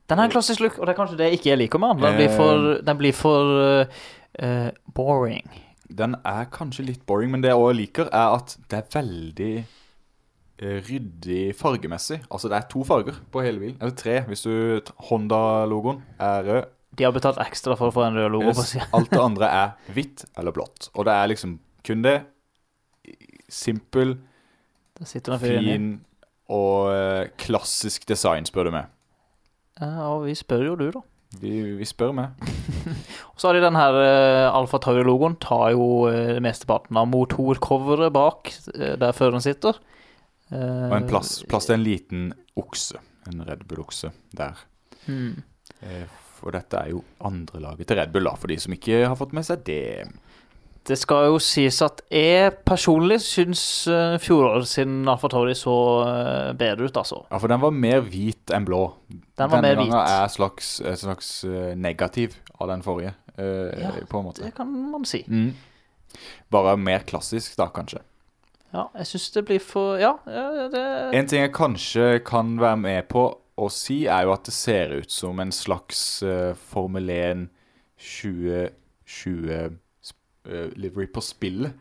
Den 0.07 0.21
har 0.21 0.29
en 0.29 0.31
klassisk 0.31 0.61
look, 0.63 0.77
og 0.77 0.85
det 0.87 0.93
er 0.93 0.99
kanskje 1.01 1.17
det 1.19 1.31
jeg 1.31 1.39
ikke 1.41 1.57
liker 1.57 1.81
med 1.83 1.97
den. 1.97 2.05
Den 2.05 2.19
blir 2.21 2.29
Eh. 2.29 2.37
for, 2.37 2.67
den 2.85 2.99
blir 3.01 3.17
for 3.17 3.57
eh, 3.63 4.03
eh, 4.39 4.69
boring. 4.95 5.49
Den 5.89 6.15
er 6.23 6.45
kanskje 6.53 6.85
litt 6.85 7.03
boring, 7.09 7.31
men 7.33 7.41
det 7.43 7.49
jeg 7.49 7.57
også 7.59 7.79
liker, 7.81 8.13
er 8.13 8.37
at 8.37 8.55
det 8.69 8.77
er 8.77 8.87
veldig 8.93 9.51
eh, 9.57 9.75
ryddig 10.61 11.51
fargemessig. 11.57 12.21
Altså 12.33 12.49
det 12.49 12.57
er 12.57 12.65
to 12.71 12.81
farger 12.87 13.19
på 13.31 13.43
hele 13.45 13.61
bilen. 13.61 13.77
Eller 13.81 13.93
tre, 13.97 14.21
hvis 14.29 14.45
du 14.47 14.81
Honda-logoen 15.09 16.01
er 16.17 16.47
rød. 16.47 16.73
De 16.97 17.05
har 17.05 17.13
betalt 17.13 17.37
ekstra 17.43 17.75
for 17.77 17.91
å 17.91 17.93
få 17.93 18.07
en 18.07 18.17
rød 18.17 18.31
logo 18.33 18.55
på 18.57 18.65
siden. 18.65 18.89
Alt 18.97 19.13
det 19.13 19.21
andre 19.29 19.51
er 19.53 19.93
hvitt 19.93 20.25
eller 20.37 20.55
blått. 20.55 20.89
Og 20.95 21.05
det 21.05 21.13
er 21.13 21.29
liksom 21.29 21.59
kun 21.85 22.01
det. 22.05 22.17
Simpel, 23.47 24.17
fin 25.39 25.91
og 26.51 26.89
eh, 26.91 27.27
klassisk 27.39 28.07
design, 28.09 28.47
spør 28.47 28.69
du 28.69 28.73
meg. 28.75 28.89
Ja, 29.77 30.09
og 30.09 30.25
vi 30.25 30.33
spør 30.35 30.65
jo 30.71 30.75
du, 30.79 30.87
da. 30.95 31.03
Vi, 31.41 31.51
vi 31.77 31.85
spør 31.85 32.13
meg. 32.15 32.47
Og 33.33 33.41
så 33.41 33.49
har 33.49 33.57
de 33.57 33.65
den 33.65 33.77
her 33.77 33.97
uh, 33.99 34.55
Alfa 34.55 34.79
Tauri-logoen. 34.81 35.35
Tar 35.43 35.73
jo 35.75 36.07
uh, 36.07 36.37
mesteparten 36.43 36.97
av 36.97 37.09
motorcoveret 37.11 38.13
bak 38.15 38.49
eh, 38.73 38.95
der 38.97 39.15
føreren 39.15 39.43
sitter. 39.43 39.77
Eh, 40.51 40.85
Og 40.89 40.95
en 40.97 41.07
plass, 41.09 41.41
plass 41.49 41.65
til 41.67 41.75
en 41.79 41.83
liten 41.83 42.29
okse. 42.57 42.99
En 43.27 43.43
Red 43.47 43.65
Bull-okse 43.67 44.11
der. 44.37 44.55
hmm. 45.05 45.43
Eh, 45.81 46.05
For 46.37 46.53
dette 46.53 46.77
er 46.77 46.91
jo 46.93 47.01
andrelaget 47.25 47.87
til 47.89 47.97
Red 47.97 48.11
Bull, 48.13 48.23
da, 48.29 48.35
for 48.37 48.47
de 48.47 48.59
som 48.61 48.73
ikke 48.75 48.99
har 49.07 49.15
fått 49.17 49.33
med 49.33 49.43
seg 49.47 49.63
det. 49.65 50.05
Det 50.87 50.95
skal 50.95 51.25
jo 51.31 51.39
sies 51.43 51.81
at 51.83 51.99
jeg 52.13 52.51
personlig 52.63 53.17
syns 53.25 53.61
uh, 53.91 54.15
fjoråret 54.23 54.69
sin 54.69 55.01
Alfa 55.09 55.27
Tauri 55.33 55.55
så 55.57 55.73
eh, 56.05 56.51
bedre 56.55 56.85
ut, 56.87 56.95
altså. 57.01 57.23
Ja, 57.31 57.39
for 57.41 57.51
den 57.51 57.59
var 57.59 57.73
mer 57.75 58.05
hvit 58.05 58.53
enn 58.55 58.63
blå. 58.69 58.83
Den 59.09 59.49
var 59.49 59.57
Denne 59.57 59.63
mer 59.65 59.81
hvit. 59.81 59.89
gangen 59.91 60.13
er 60.21 60.29
slags, 60.31 60.69
slags 61.01 61.31
eh, 61.43 61.73
negativ 61.75 62.37
av 62.61 62.69
den 62.71 62.85
forrige, 62.85 63.15
eh, 63.35 63.81
Ja, 63.81 63.91
på 64.07 64.21
en 64.21 64.29
måte. 64.29 64.45
Det 64.45 64.53
kan 64.55 64.71
man 64.93 65.03
si. 65.09 65.25
Mm. 65.27 65.49
Bare 66.53 66.77
mer 66.79 67.03
klassisk, 67.09 67.57
da, 67.59 67.67
kanskje. 67.73 67.99
Ja, 68.73 68.89
jeg 68.99 69.07
syns 69.07 69.29
det 69.31 69.45
blir 69.47 69.59
for 69.63 69.99
Ja, 70.01 70.17
ja, 70.27 70.67
det 70.71 70.81
En 71.15 71.27
ting 71.29 71.41
jeg 71.45 71.53
kanskje 71.55 72.19
kan 72.27 72.57
være 72.59 72.79
med 72.81 73.07
på 73.11 73.29
å 73.57 73.69
si, 73.73 74.05
er 74.05 74.27
jo 74.27 74.33
at 74.35 74.45
det 74.45 74.53
ser 74.53 74.91
ut 74.99 75.11
som 75.11 75.39
en 75.41 75.51
slags 75.55 76.21
uh, 76.21 76.53
Formel 76.69 77.09
1 77.09 77.47
2020 77.97 79.49
eh, 79.57 80.69
livery 80.75 81.07
på 81.09 81.21
spillet. 81.21 81.71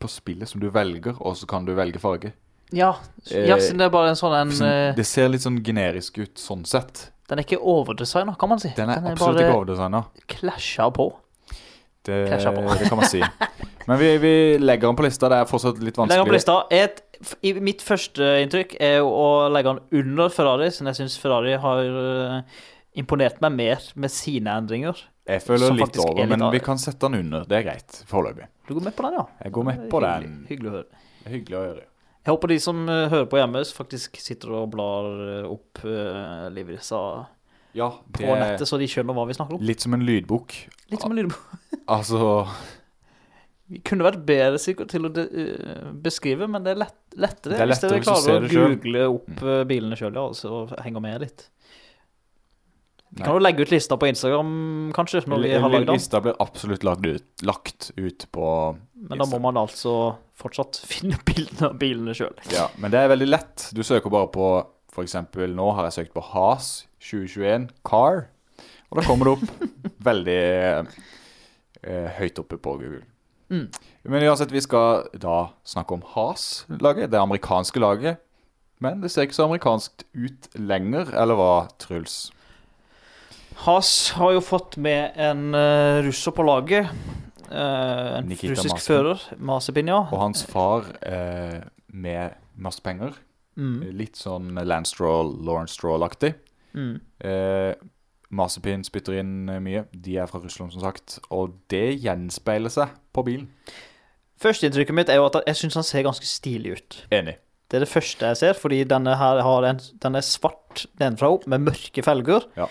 På 0.00 0.08
spillet 0.08 0.48
som 0.48 0.60
du 0.60 0.66
velger, 0.72 1.14
og 1.20 1.36
så 1.36 1.46
kan 1.46 1.64
du 1.68 1.74
velge 1.76 2.00
farge. 2.02 2.32
Ja, 2.72 2.94
ja 3.30 3.58
siden 3.60 3.78
det 3.78 3.88
er 3.88 3.94
bare 3.94 4.12
en 4.12 4.18
sånn 4.18 4.34
en 4.34 4.52
Sånn, 4.54 4.66
eh, 4.66 4.92
det 4.96 5.06
ser 5.06 5.30
litt 5.30 5.44
sånn 5.44 5.58
generisk 5.62 6.18
ut 6.22 6.40
sånn 6.40 6.64
sett. 6.68 7.10
Den 7.30 7.38
er 7.38 7.46
ikke 7.46 7.60
overdesigna, 7.62 8.34
kan 8.38 8.50
man 8.50 8.62
si. 8.62 8.72
Den 8.74 8.90
er 8.90 9.04
absolutt 9.12 9.44
ikke 9.44 9.58
overdesigna. 9.60 10.04
klasja 10.30 10.88
på. 10.94 11.12
Det, 12.06 12.18
det 12.30 12.88
kan 12.88 12.98
man 12.98 13.08
si. 13.08 13.20
Men 13.88 13.98
vi, 13.98 14.10
vi 14.22 14.32
legger 14.58 14.88
den 14.88 14.96
på 14.96 15.04
lista. 15.04 15.28
Det 15.32 15.40
er 15.42 15.48
fortsatt 15.50 15.80
litt 15.82 15.96
vanskelig. 15.98 16.14
Legger 16.14 16.24
den 16.24 16.30
på 16.30 16.36
lista. 16.36 16.56
Et, 16.70 17.00
i 17.42 17.54
mitt 17.60 17.84
første 17.84 18.28
inntrykk 18.44 18.76
er 18.80 19.00
å 19.04 19.48
legge 19.52 19.74
den 19.74 20.02
under 20.02 20.32
Ferrari, 20.32 20.70
som 20.74 20.88
jeg 20.90 21.00
syns 21.00 21.16
Ferrari 21.20 21.56
har 21.60 21.82
eh, 21.84 22.60
imponert 23.02 23.40
meg 23.44 23.56
mer 23.56 23.90
med 24.00 24.14
sine 24.14 24.54
endringer. 24.62 25.00
Jeg 25.30 25.44
føler 25.44 25.76
litt 25.76 25.98
er 25.98 26.04
over, 26.04 26.22
litt 26.22 26.32
men 26.32 26.46
vi 26.54 26.62
kan 26.64 26.80
sette 26.80 27.06
den 27.06 27.24
under. 27.24 27.44
Det 27.50 27.60
er 27.60 27.66
greit 27.68 28.00
foreløpig. 28.10 28.48
Du 28.66 28.74
går 28.76 28.88
med 28.88 28.96
på 28.96 29.06
den, 29.06 29.18
ja? 29.20 29.26
Jeg 29.44 29.54
går 29.58 29.68
med 29.68 29.86
på 29.90 30.00
Hyggelig- 30.00 30.26
den. 30.26 30.40
Hyggelig 30.48 30.70
å 30.70 30.76
høre. 30.78 31.04
Det 31.20 31.34
hyggelig 31.34 31.58
å 31.58 31.64
gjøre. 31.68 31.86
Jeg 32.20 32.34
håper 32.34 32.52
de 32.52 32.58
som 32.60 32.80
eh, 32.88 33.08
hører 33.10 33.28
på 33.32 33.38
hjemme, 33.40 33.64
faktisk 33.74 34.18
sitter 34.20 34.56
og 34.58 34.70
blar 34.74 35.06
eh, 35.24 35.46
opp 35.48 35.80
uh, 35.86 36.48
Livrisa 36.52 37.00
Ja, 37.76 37.92
på 38.10 38.24
det 38.24 38.34
nettet, 38.40 38.64
er 38.64 38.68
så 38.68 38.78
de 38.80 38.88
skjønner 38.90 39.16
hva 39.16 39.24
vi 39.28 39.36
snakker 39.36 39.56
om. 39.56 39.62
litt 39.62 39.84
som 39.84 39.94
en 39.94 40.04
lydbok. 40.06 40.56
Litt 40.90 41.04
som 41.04 41.14
en 41.14 41.22
lydbok. 41.22 41.56
Altså 41.90 42.20
Vi 43.70 43.80
kunne 43.86 44.04
vært 44.06 44.20
bedre 44.26 44.58
sikkert 44.62 44.90
til 44.92 45.06
å 45.06 45.10
de, 45.14 45.24
uh, 45.26 45.88
beskrive, 46.02 46.46
men 46.50 46.62
det 46.66 46.74
er 46.74 46.82
lett, 46.84 46.98
lettere, 47.14 47.56
Det 47.56 47.62
er 47.62 47.70
hvis 47.70 47.82
dere 47.82 48.02
klarer 48.02 48.44
hvis 48.44 48.54
å 48.58 48.66
google 48.66 49.06
selv. 49.06 49.16
Opp 49.16 49.42
uh, 49.46 49.62
bilene 49.70 49.98
sjøl, 49.98 50.18
ja, 50.18 50.26
og 50.26 50.36
så 50.38 50.82
henger 50.82 51.02
med 51.04 51.24
litt. 51.26 51.46
Vi 53.10 53.18
Nei. 53.18 53.26
kan 53.26 53.34
jo 53.34 53.42
legge 53.42 53.64
ut 53.66 53.72
lista 53.74 53.96
på 53.98 54.06
Instagram, 54.06 54.50
kanskje, 54.94 55.24
når 55.26 55.42
vi 55.42 55.54
har 55.54 55.72
lagd 55.72 55.88
den. 55.88 55.98
Lista 55.98 56.20
blir 56.22 56.36
absolutt 56.42 56.84
lagt 56.86 57.06
ut, 57.06 57.24
lagt 57.42 57.88
ut 57.96 58.26
på 58.30 58.50
Men 59.10 59.22
da 59.22 59.26
må 59.26 59.40
man 59.42 59.58
altså 59.58 59.94
fortsatt 60.38 60.78
finne 60.92 61.18
bildene 61.26 61.72
av 61.72 61.80
bilene 61.80 62.14
sjøl. 62.14 62.38
Ja, 62.54 62.68
men 62.78 62.94
det 62.94 63.02
er 63.02 63.10
veldig 63.10 63.30
lett. 63.30 63.66
Du 63.74 63.82
søker 63.86 64.14
bare 64.14 64.30
på 64.30 64.52
For 64.90 65.06
eksempel 65.06 65.54
nå 65.54 65.68
har 65.74 65.86
jeg 65.86 66.00
søkt 66.00 66.14
på 66.14 66.22
Has 66.32 66.70
2021 67.00 67.70
Car, 67.86 68.26
og 68.90 69.00
da 69.00 69.06
kommer 69.06 69.28
det 69.28 69.36
opp 69.38 69.70
veldig 70.10 70.40
eh, 70.40 72.08
høyt 72.18 72.40
oppe 72.42 72.58
på 72.60 72.76
Google. 72.80 73.04
Mm. 73.50 73.66
Men 74.06 74.24
uansett, 74.28 74.52
vi 74.54 74.62
skal 74.62 75.08
da 75.20 75.50
snakke 75.66 75.96
om 75.96 76.04
Has-laget, 76.14 77.10
det 77.12 77.20
amerikanske 77.20 77.82
laget. 77.82 78.20
Men 78.80 79.02
det 79.02 79.10
ser 79.12 79.26
ikke 79.26 79.36
så 79.36 79.48
amerikansk 79.48 80.04
ut 80.16 80.46
lenger, 80.56 81.10
eller 81.12 81.36
hva, 81.36 81.54
Truls? 81.82 82.30
Has 83.66 83.90
har 84.16 84.36
jo 84.38 84.44
fått 84.44 84.78
med 84.80 85.18
en 85.20 85.50
uh, 85.52 86.00
russer 86.06 86.32
på 86.32 86.46
laget. 86.48 86.88
Uh, 87.50 88.20
en 88.20 88.30
Nikita 88.30 88.54
russisk 88.54 88.78
Mazepin. 88.78 88.86
fører. 88.86 89.26
Masepin, 89.36 89.90
ja. 89.92 89.98
Og 90.06 90.22
hans 90.22 90.46
far 90.48 90.86
uh, 91.04 91.58
med 91.92 92.38
masse 92.56 92.80
penger. 92.80 93.18
Mm. 93.60 93.82
Litt 93.98 94.16
sånn 94.16 94.54
Lance 94.64 94.94
Stroll, 94.94 95.34
Lawrence 95.44 95.76
Stroll-aktig. 95.76 96.38
Mm. 96.74 96.96
Eh, 97.26 97.72
Masepin 98.30 98.84
spytter 98.86 99.18
inn 99.20 99.50
eh, 99.50 99.62
mye. 99.62 99.84
De 99.92 100.16
er 100.22 100.30
fra 100.30 100.40
Russland, 100.42 100.74
som 100.74 100.84
sagt. 100.84 101.18
Og 101.34 101.56
det 101.72 102.00
gjenspeiler 102.02 102.72
seg 102.72 102.92
på 103.14 103.24
bilen. 103.26 103.48
Førsteinntrykket 104.40 104.96
mitt 104.96 105.10
er 105.12 105.20
jo 105.20 105.28
at 105.28 105.40
jeg 105.44 105.58
syns 105.58 105.76
han 105.76 105.86
ser 105.86 106.06
ganske 106.06 106.26
stilig 106.28 106.78
ut. 106.78 107.00
Enig. 107.12 107.36
Det 107.70 107.78
er 107.78 107.84
det 107.84 107.92
første 107.92 108.30
jeg 108.32 108.38
ser, 108.40 108.56
fordi 108.58 108.80
denne 108.88 109.14
her 109.20 109.42
har 109.46 109.66
en, 109.68 109.78
den 110.02 110.18
er 110.18 110.26
svart 110.26 110.86
nedenfra 110.98 111.28
og 111.30 111.40
opp 111.40 111.50
med 111.52 111.68
mørke 111.68 112.02
felger. 112.02 112.46
Ja. 112.58 112.66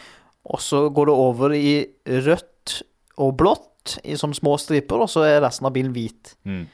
Og 0.50 0.64
så 0.64 0.88
går 0.92 1.08
det 1.08 1.16
over 1.16 1.54
i 1.56 1.74
rødt 2.26 2.82
og 3.20 3.38
blått 3.40 4.00
i 4.04 4.18
sånne 4.20 4.36
små 4.36 4.58
striper, 4.60 5.06
og 5.06 5.12
så 5.12 5.24
er 5.28 5.40
resten 5.44 5.68
av 5.70 5.76
bilen 5.76 5.94
hvit. 5.96 6.34
Mm. 6.48 6.66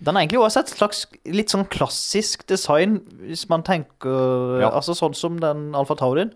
Den 0.00 0.16
er 0.16 0.24
egentlig 0.24 0.40
også 0.40 0.62
et 0.64 0.72
slags 0.72 1.02
litt 1.28 1.52
sånn 1.52 1.66
klassisk 1.68 2.46
design, 2.48 3.00
hvis 3.20 3.46
man 3.50 3.64
tenker 3.66 4.60
Ja. 4.62 4.70
Altså 4.70 4.96
sånn 4.96 5.14
som 5.14 5.40
den 5.42 5.74
Alfa 5.76 5.96
Taurien. 6.00 6.32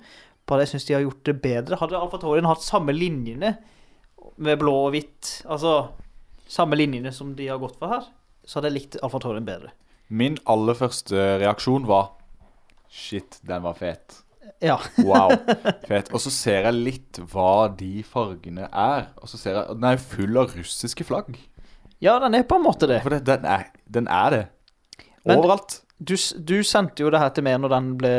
Bare 0.46 0.66
jeg 0.66 0.74
syns 0.74 0.84
de 0.88 0.94
har 0.94 1.04
gjort 1.04 1.24
det 1.24 1.40
bedre. 1.40 1.78
Hadde 1.80 1.96
Alfa 1.96 2.20
Taurien 2.20 2.44
hatt 2.48 2.64
samme 2.64 2.92
linjene 2.92 3.54
med 4.36 4.58
blå 4.60 4.74
og 4.86 4.92
hvitt, 4.92 5.40
altså 5.46 5.90
samme 6.50 6.76
linjene 6.76 7.12
som 7.14 7.32
de 7.38 7.48
har 7.48 7.60
gått 7.62 7.78
for 7.80 7.92
her, 7.92 8.04
så 8.44 8.58
hadde 8.58 8.72
jeg 8.72 8.78
likt 8.80 8.98
Alfa 9.02 9.20
Taurien 9.22 9.46
bedre. 9.46 9.72
Min 10.12 10.36
aller 10.50 10.76
første 10.76 11.16
reaksjon 11.40 11.88
var 11.88 12.12
Shit, 12.94 13.40
den 13.42 13.64
var 13.64 13.74
fet. 13.74 14.20
Ja. 14.62 14.76
Wow. 15.02 15.32
Fet. 15.88 16.12
Og 16.14 16.20
så 16.22 16.30
ser 16.30 16.68
jeg 16.68 16.76
litt 16.76 17.18
hva 17.32 17.66
de 17.74 18.04
fargene 18.06 18.68
er. 18.70 19.08
Og 19.18 19.26
så 19.32 19.40
ser 19.40 19.56
jeg 19.56 19.74
Den 19.80 19.88
er 19.88 19.98
full 19.98 20.38
av 20.38 20.54
russiske 20.54 21.06
flagg. 21.08 21.34
Ja, 22.04 22.18
den 22.22 22.36
er 22.36 22.44
på 22.48 22.58
en 22.60 22.66
måte 22.66 22.88
det. 22.90 23.00
For 23.04 23.14
det, 23.16 23.22
den, 23.28 23.44
er, 23.48 23.64
den 23.96 24.08
er 24.12 24.30
det. 24.36 24.42
Men- 25.24 25.38
Overalt. 25.40 25.80
Du, 26.04 26.16
du 26.42 26.56
sendte 26.66 27.04
jo 27.04 27.08
det 27.14 27.20
her 27.22 27.30
til 27.32 27.44
meg 27.46 27.54
når 27.62 27.70
den 27.72 27.86
ble, 27.96 28.14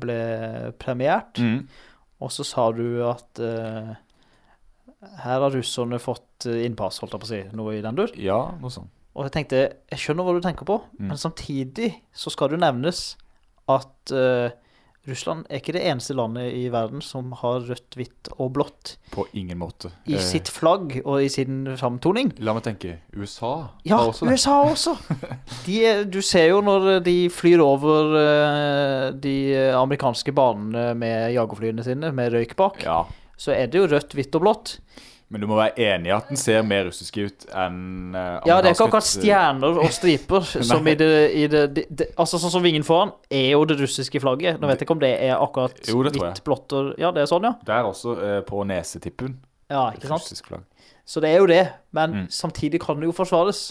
ble 0.00 0.18
premiert, 0.80 1.36
Mm. 1.42 1.66
og 2.22 2.30
så 2.32 2.44
sa 2.46 2.68
du 2.72 3.02
at 3.04 3.40
uh, 3.42 3.90
her 5.24 5.42
har 5.42 5.50
russerne 5.50 5.98
fått 6.00 6.46
eh, 6.46 6.60
innpass, 6.64 7.00
holdt 7.02 7.16
jeg 7.16 7.20
på 7.24 7.26
å 7.26 7.30
si, 7.32 7.40
noe 7.58 7.74
i 7.74 7.82
den 7.84 7.98
dur. 7.98 8.12
Ja, 8.16 8.38
noe 8.62 8.70
sånt. 8.70 8.88
Og 9.18 9.26
jeg 9.26 9.34
tenkte, 9.34 9.58
jeg 9.92 9.98
skjønner 10.00 10.24
hva 10.24 10.36
du 10.38 10.40
tenker 10.46 10.64
på, 10.70 10.78
Mm. 10.94 11.08
men 11.10 11.18
samtidig 11.20 11.90
så 12.16 12.30
skal 12.32 12.54
det 12.54 12.62
nevnes 12.62 13.02
at 13.68 14.14
eh, 14.14 14.54
Russland 15.08 15.46
er 15.50 15.58
ikke 15.58 15.72
det 15.74 15.82
eneste 15.90 16.14
landet 16.14 16.52
i 16.54 16.68
verden 16.70 17.00
som 17.02 17.32
har 17.40 17.64
rødt, 17.66 17.96
hvitt 17.98 18.28
og 18.38 18.52
blått 18.54 18.92
På 19.10 19.24
ingen 19.34 19.58
måte. 19.58 19.90
i 20.06 20.14
Eh, 20.14 20.20
sitt 20.22 20.46
flagg 20.48 21.00
og 21.04 21.16
i 21.24 21.28
sin 21.28 21.64
framtoning. 21.76 22.30
La 22.38 22.54
meg 22.54 22.62
tenke. 22.62 22.98
USA 23.16 23.70
Ja, 23.84 23.96
har 23.98 24.12
også 24.12 24.28
det. 24.28 24.36
USA 24.38 24.58
også. 24.70 24.94
De 25.66 26.04
du 26.06 26.20
ser 26.22 26.48
jo 26.52 26.60
når 26.62 27.02
de 27.02 27.16
flyr 27.34 27.58
over 27.64 28.14
eh, 28.20 29.10
de 29.18 29.36
amerikanske 29.74 30.32
banene 30.32 30.92
med 30.94 31.32
jagerflyene 31.34 31.82
sine, 31.82 32.12
med 32.14 32.32
røyk 32.32 32.54
bak, 32.56 32.82
Ja. 32.86 33.00
så 33.36 33.56
er 33.58 33.66
det 33.66 33.80
jo 33.82 33.88
rødt, 33.90 34.14
hvitt 34.14 34.34
og 34.38 34.42
blått. 34.46 34.76
Men 35.32 35.40
du 35.40 35.46
må 35.48 35.56
være 35.56 35.72
enig 35.80 36.10
i 36.10 36.12
at 36.12 36.26
den 36.28 36.36
ser 36.36 36.60
mer 36.66 36.82
russisk 36.90 37.16
ut 37.22 37.46
enn 37.56 38.12
uh, 38.12 38.42
Ja, 38.44 38.58
det 38.60 38.68
er 38.68 38.74
ikke 38.76 38.84
akkurat 38.90 39.06
stjerner 39.08 39.78
og 39.80 39.88
striper 39.96 40.44
som 40.68 40.84
i 40.90 40.92
det, 41.00 41.08
i 41.40 41.46
det, 41.48 41.62
det, 41.72 41.84
det 41.88 42.08
Altså 42.20 42.36
sånn 42.42 42.52
som 42.52 42.64
vingen 42.66 42.84
foran 42.84 43.14
er 43.32 43.46
jo 43.54 43.62
det 43.70 43.78
russiske 43.80 44.20
flagget. 44.20 44.60
Nå 44.60 44.68
vet 44.68 44.82
jeg 44.82 44.86
ikke 44.86 44.96
om 44.98 45.00
det 45.00 45.12
er 45.24 45.32
akkurat 45.40 45.80
Jo, 45.88 46.02
hvitt, 46.04 46.42
blått 46.44 46.74
og 46.76 46.92
Ja, 47.00 47.14
det 47.16 47.24
er 47.24 47.30
sånn, 47.32 47.48
ja. 47.48 47.54
Det 47.64 47.72
er 47.78 47.88
også 47.88 48.16
uh, 48.20 48.34
på 48.44 48.60
nesetippen. 48.68 49.38
Ja, 49.72 49.86
ikke 49.96 50.10
sant? 50.10 50.26
Russisk 50.28 50.52
flagg. 50.52 50.66
Så 51.08 51.22
det 51.24 51.32
er 51.32 51.40
jo 51.40 51.48
det, 51.50 51.62
men 51.96 52.12
Mm. 52.22 52.26
samtidig 52.30 52.78
kan 52.84 53.00
det 53.00 53.08
jo 53.08 53.14
forsvares. 53.16 53.62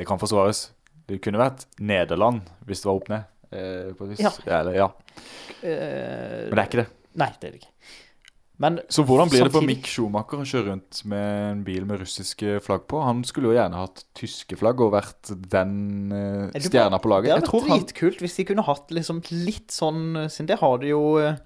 Det 0.00 0.06
kan 0.08 0.18
forsvares. 0.18 0.70
Det 1.06 1.20
kunne 1.22 1.38
vært 1.38 1.66
Nederland 1.78 2.48
hvis 2.66 2.80
det 2.82 2.88
var 2.88 2.96
opp 3.02 3.12
ned. 3.12 3.28
Uh, 3.52 3.92
på 3.98 4.06
et 4.08 4.14
vis. 4.16 4.24
Ja. 4.24 4.32
Eller, 4.62 4.72
ja. 4.80 4.88
Men 5.60 6.56
det 6.56 6.62
er 6.64 6.68
ikke 6.70 6.80
det. 6.84 6.88
Nei, 7.20 7.28
det 7.40 7.48
er 7.48 7.52
det 7.52 7.60
ikke. 7.60 7.72
Men 8.60 8.78
Så 8.92 9.02
hvordan 9.08 9.30
blir 9.32 9.40
det 9.42 9.52
for 9.54 9.62
Samtidig- 9.62 9.66
Mick 9.70 9.86
Schumacher 9.88 10.42
å 10.42 10.44
kjøre 10.44 10.66
rundt 10.68 10.98
med 11.08 11.52
en 11.52 11.62
bil 11.64 11.86
med 11.88 12.00
russiske 12.02 12.58
flagg 12.60 12.82
på? 12.92 13.00
Han 13.02 13.22
skulle 13.24 13.48
jo 13.48 13.56
gjerne 13.56 13.74
hatt 13.80 14.04
tyske 14.14 14.58
flagg 14.60 14.80
og 14.84 14.92
vært 14.92 15.30
den 15.48 16.12
eh, 16.12 16.50
Er 16.54 16.60
stjerna 16.60 17.00
på 17.00 17.08
laget. 17.08 17.30
Det 17.32 17.48
hadde 17.48 17.68
vært 17.70 17.86
dritkult 17.88 18.18
han 18.20 18.26
hvis 18.26 18.36
de 18.36 18.44
kunne 18.50 18.66
hatt 18.68 18.90
liksom 18.92 19.22
litt 19.32 19.68
sånn 19.72 20.02
Siden 20.28 20.46
det 20.52 20.58
har 20.60 20.76
de 20.82 20.88
jo 20.92 21.00
eh, 21.24 21.38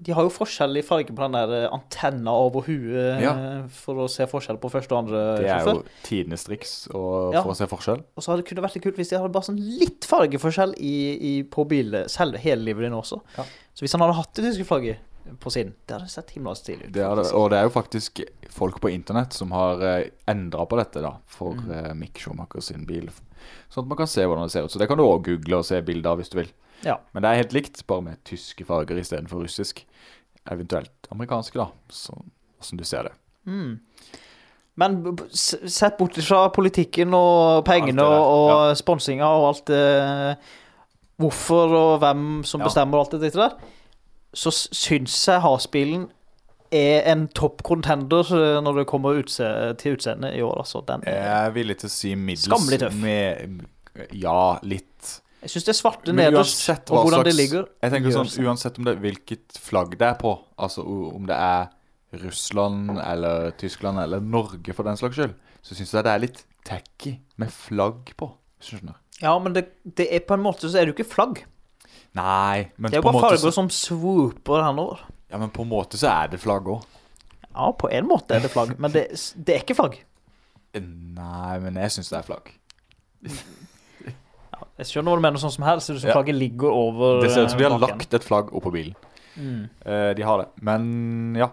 De 0.00 0.12
har 0.14 0.22
jo 0.22 0.30
forskjellig 0.30 0.84
farge 0.86 1.10
på 1.10 1.18
den 1.26 1.32
der 1.34 1.64
eh, 1.64 1.68
antenna 1.74 2.30
over 2.30 2.62
huet 2.62 3.20
Ja. 3.26 3.32
eh, 3.34 3.66
for 3.74 3.96
å 3.96 4.08
se 4.08 4.22
forskjell 4.30 4.60
på 4.62 4.70
første 4.70 4.92
og 4.94 5.02
andre 5.02 5.24
Det 5.42 5.50
er 5.50 5.64
sjåfør. 5.66 5.82
jo 5.82 5.84
tidenes 6.06 6.44
triks 6.46 6.86
Ja. 6.94 7.42
for 7.42 7.50
å 7.50 7.56
se 7.58 7.66
forskjell. 7.66 8.04
Og 8.16 8.22
så 8.22 8.30
hadde 8.30 8.44
det 8.44 8.48
kunne 8.54 8.62
vært 8.62 8.76
litt 8.78 8.84
kult 8.86 8.96
hvis 9.02 9.10
de 9.10 9.18
hadde 9.18 9.32
bare 9.34 9.50
sånn 9.50 9.58
litt 9.58 10.06
fargeforskjell 10.06 10.76
i, 10.78 10.94
i, 11.18 11.42
på 11.42 11.66
bilen, 11.66 12.06
selve 12.08 12.38
hele 12.38 12.62
livet 12.70 12.86
din 12.86 12.94
også. 12.94 13.18
Ja. 13.36 13.42
Så 13.74 13.82
hvis 13.82 13.92
han 13.98 14.00
hadde 14.06 14.14
hatt 14.14 14.32
det 14.38 14.44
tyske 14.46 14.64
flagget 14.70 14.98
på 15.40 15.50
siden, 15.52 15.74
det 15.86 15.94
hadde 15.96 16.08
sett 16.10 16.30
himla 16.34 16.54
stilig 16.54 16.88
ut. 16.88 16.92
Det 16.92 17.02
er 17.02 17.20
og 17.36 17.50
det 17.52 17.58
er 17.58 17.66
jo 17.68 17.72
faktisk 17.74 18.20
folk 18.50 18.80
på 18.80 18.90
internett 18.90 19.32
som 19.36 19.50
har 19.54 19.82
uh, 19.82 20.04
endra 20.30 20.66
på 20.66 20.78
dette 20.80 21.02
da 21.04 21.16
for 21.26 21.54
Mm. 21.54 21.70
eh, 21.70 21.92
Mick 21.94 22.18
Schumacher 22.18 22.60
sin 22.60 22.86
bil. 22.86 23.10
Sånn 23.70 23.84
at 23.84 23.88
man 23.88 23.98
kan 23.98 24.06
se 24.10 24.24
hvordan 24.24 24.46
det 24.46 24.52
ser 24.52 24.64
ut. 24.64 24.70
Så 24.72 24.78
det 24.78 24.88
kan 24.88 24.98
du 24.98 25.04
òg 25.04 25.22
google 25.24 25.58
og 25.58 25.64
se 25.64 25.80
bilder 25.82 26.10
av 26.10 26.18
hvis 26.18 26.30
du 26.30 26.38
vil. 26.40 26.50
Ja. 26.84 26.98
Men 27.12 27.22
det 27.22 27.30
er 27.30 27.42
helt 27.42 27.52
likt, 27.52 27.86
bare 27.86 28.02
med 28.02 28.24
tyske 28.24 28.64
farger 28.64 28.96
istedenfor 28.98 29.42
russisk. 29.44 29.84
Eventuelt 30.50 31.08
amerikanske, 31.12 31.58
da. 31.58 31.68
Så 31.90 32.14
åssen 32.60 32.78
du 32.78 32.84
ser 32.84 33.02
det. 33.04 33.12
Mm. 33.46 33.80
Men 34.76 35.16
sett 35.32 35.98
bort 35.98 36.14
fra 36.24 36.48
politikken 36.48 37.12
og 37.14 37.64
pengene 37.66 38.02
og, 38.02 38.48
ja. 38.70 38.74
sponsinga 38.74 39.26
og 39.28 39.48
alt 39.50 39.66
det 39.66 40.36
Hvorfor 41.20 41.74
og 41.76 41.98
hvem 42.00 42.42
som 42.48 42.60
Ja. 42.62 42.64
bestemmer 42.66 42.96
og 42.96 43.04
alt 43.12 43.20
det 43.20 43.32
der, 43.34 43.56
så 44.36 44.52
syns 44.54 45.16
jeg 45.28 45.42
Hasbilen 45.42 46.08
er 46.70 47.08
en 47.10 47.26
topp 47.34 47.64
contender 47.66 48.28
når 48.62 48.82
det 48.82 48.86
kommer 48.90 49.18
utse 49.18 49.46
til 49.80 49.96
utseendet 49.96 50.36
i 50.38 50.44
år, 50.46 50.60
altså. 50.62 50.84
Den, 50.86 51.02
Jeg 51.06 51.32
er 51.34 51.50
villig 51.56 51.80
til 51.82 51.90
å 51.90 51.94
si 51.94 52.14
middels. 52.14 52.46
Skammelig 52.46 52.78
tøff. 52.84 52.94
Med, 53.02 53.66
ja, 54.14 54.44
litt. 54.62 55.16
jeg 55.42 55.54
syns 55.54 55.66
det 55.66 55.74
er 55.74 55.80
svarte 55.80 56.14
nederst, 56.14 56.62
og 56.70 56.94
hvordan 56.94 57.02
hvordan 57.08 57.26
det 57.26 57.34
ligger 57.34 57.66
Jeg 57.82 57.94
tenker 57.96 58.14
sånn. 58.14 58.30
Uansett 58.46 58.78
om 58.78 58.86
det 58.86 58.94
er 58.96 59.04
hvilket 59.08 59.60
flagg 59.60 59.98
det 59.98 60.12
er 60.12 60.18
på, 60.20 60.36
altså 60.56 60.86
om 60.86 61.26
det 61.26 61.36
er 61.36 61.70
Russland 62.22 62.98
eller 62.98 63.52
Tyskland 63.58 64.00
eller 64.02 64.22
Norge 64.22 64.74
for 64.74 64.86
den 64.86 64.98
slags 64.98 65.18
skyld, 65.18 65.34
så 65.62 65.76
syns 65.76 65.94
jeg 65.94 66.06
det 66.06 66.14
er 66.14 66.22
litt 66.22 66.44
tacky 66.66 67.16
med 67.38 67.50
flagg 67.54 68.14
på. 68.18 68.30
skjønner? 68.62 68.98
Ja, 69.20 69.34
men 69.42 69.54
det, 69.56 69.66
det 69.84 70.08
er 70.14 70.22
på 70.26 70.36
en 70.36 70.44
måte 70.44 70.68
så 70.68 70.78
er 70.78 70.86
det 70.86 70.94
jo 70.94 70.98
ikke 71.00 71.12
flagg. 71.12 71.42
Nei, 72.18 72.70
men 72.76 72.90
Det 72.90 72.98
er 72.98 73.02
på, 73.04 73.06
jo 73.06 73.08
en 73.10 73.12
bare 73.12 73.20
måte 73.20 73.28
farger 73.28 73.42
så, 73.44 73.52
som 73.54 73.68
swooper 73.70 74.64
nå. 74.74 74.86
ja, 75.30 75.38
men 75.38 75.50
på 75.54 75.62
en 75.62 75.68
måte 75.70 75.96
så 76.00 76.08
er 76.10 76.32
det 76.32 76.40
flagg 76.42 76.66
òg. 76.66 76.82
Ja, 77.54 77.68
på 77.78 77.90
en 77.90 78.06
måte 78.10 78.34
er 78.34 78.40
det 78.44 78.50
flagg, 78.50 78.72
men 78.78 78.90
det, 78.94 79.04
det 79.36 79.54
er 79.54 79.62
ikke 79.62 79.76
flagg. 79.78 80.00
Nei, 80.74 81.58
men 81.62 81.74
jeg 81.82 81.90
syns 81.96 82.10
det 82.10 82.18
er 82.20 82.26
flagg. 82.26 82.50
Ja, 84.50 84.60
jeg 84.80 84.88
skjønner 84.90 85.12
hva 85.14 85.20
du 85.20 85.24
mener 85.26 85.42
sånn 85.42 85.52
som 85.54 85.66
her, 85.66 85.80
ser 85.82 85.94
det 85.94 86.00
ut 86.00 86.04
som 86.04 86.10
Ja. 86.12 86.16
flagget 86.18 86.38
ligger 86.38 86.70
over 86.74 87.20
Det 87.22 87.30
ser 87.34 87.44
ut 87.46 87.50
som 87.52 87.58
de 87.58 87.64
har 87.66 87.74
eh, 87.74 87.78
baken. 87.78 87.98
lagt 87.98 88.14
et 88.14 88.24
flagg 88.26 88.52
oppå 88.56 88.72
bilen. 88.74 88.94
Mm. 89.36 89.68
Eh, 89.86 90.14
de 90.14 90.22
har 90.26 90.38
det. 90.42 90.48
Men 90.62 91.36
ja. 91.38 91.50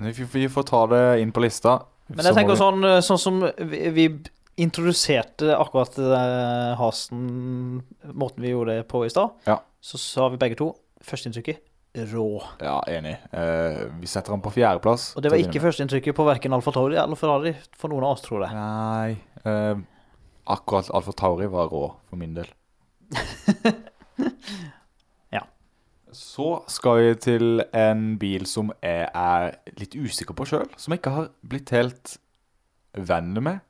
Vi, 0.00 0.12
vi 0.32 0.46
får 0.48 0.62
ta 0.70 0.86
det 0.86 1.20
inn 1.20 1.32
på 1.32 1.42
lista. 1.44 1.82
Men 2.08 2.24
jeg 2.24 2.34
tenker 2.34 2.56
sånn, 2.58 2.82
eh, 2.84 3.00
sånn 3.04 3.18
som 3.20 3.40
vi, 3.58 3.90
vi 3.94 4.06
introduserte 4.60 5.54
akkurat 5.56 5.96
uh, 5.98 6.76
Hasen 6.78 7.80
Måten 8.12 8.44
vi 8.44 8.52
gjorde 8.52 8.76
det 8.80 8.86
på 8.90 9.02
i 9.06 9.10
stad, 9.12 9.34
Ja. 9.48 9.58
så 9.80 9.98
sa 10.00 10.28
vi 10.32 10.40
begge 10.40 10.58
to 10.60 10.70
førsteinntrykket 11.06 11.66
rå. 12.12 12.26
Ja, 12.62 12.76
enig. 12.86 13.16
Uh, 13.34 13.88
vi 13.98 14.06
setter 14.06 14.30
han 14.36 14.42
på 14.44 14.52
fjerdeplass. 14.54 15.10
Og 15.18 15.24
det 15.24 15.32
var 15.32 15.40
ikke 15.42 15.62
førsteinntrykket 15.64 16.14
på 16.14 16.26
verken 16.28 16.52
Alfa 16.54 16.70
Tauri 16.76 16.94
eller 17.00 17.18
Ferrari 17.18 17.54
for 17.78 17.90
noen 17.90 18.04
av 18.06 18.14
oss, 18.18 18.26
tror 18.28 18.46
jeg. 18.46 18.54
Nei 18.54 19.18
Uh, 19.40 19.78
Akkurat 20.52 20.90
Alfa 20.92 21.12
Tauri 21.16 21.46
var 21.48 21.70
rå, 21.72 21.86
for 22.10 22.20
min 22.20 22.34
del. 22.36 22.48
Ja. 25.32 25.44
Så 26.12 26.62
skal 26.68 26.98
vi 27.00 27.14
til 27.22 27.62
en 27.76 28.18
bil 28.20 28.44
som 28.50 28.72
jeg 28.82 29.06
er 29.16 29.54
litt 29.78 29.94
usikker 29.96 30.36
på 30.36 30.46
sjøl. 30.50 30.68
Som 30.76 30.92
jeg 30.92 31.00
ikke 31.02 31.14
har 31.14 31.28
blitt 31.46 31.70
helt 31.74 32.16
venn 32.98 33.32
med. 33.40 33.60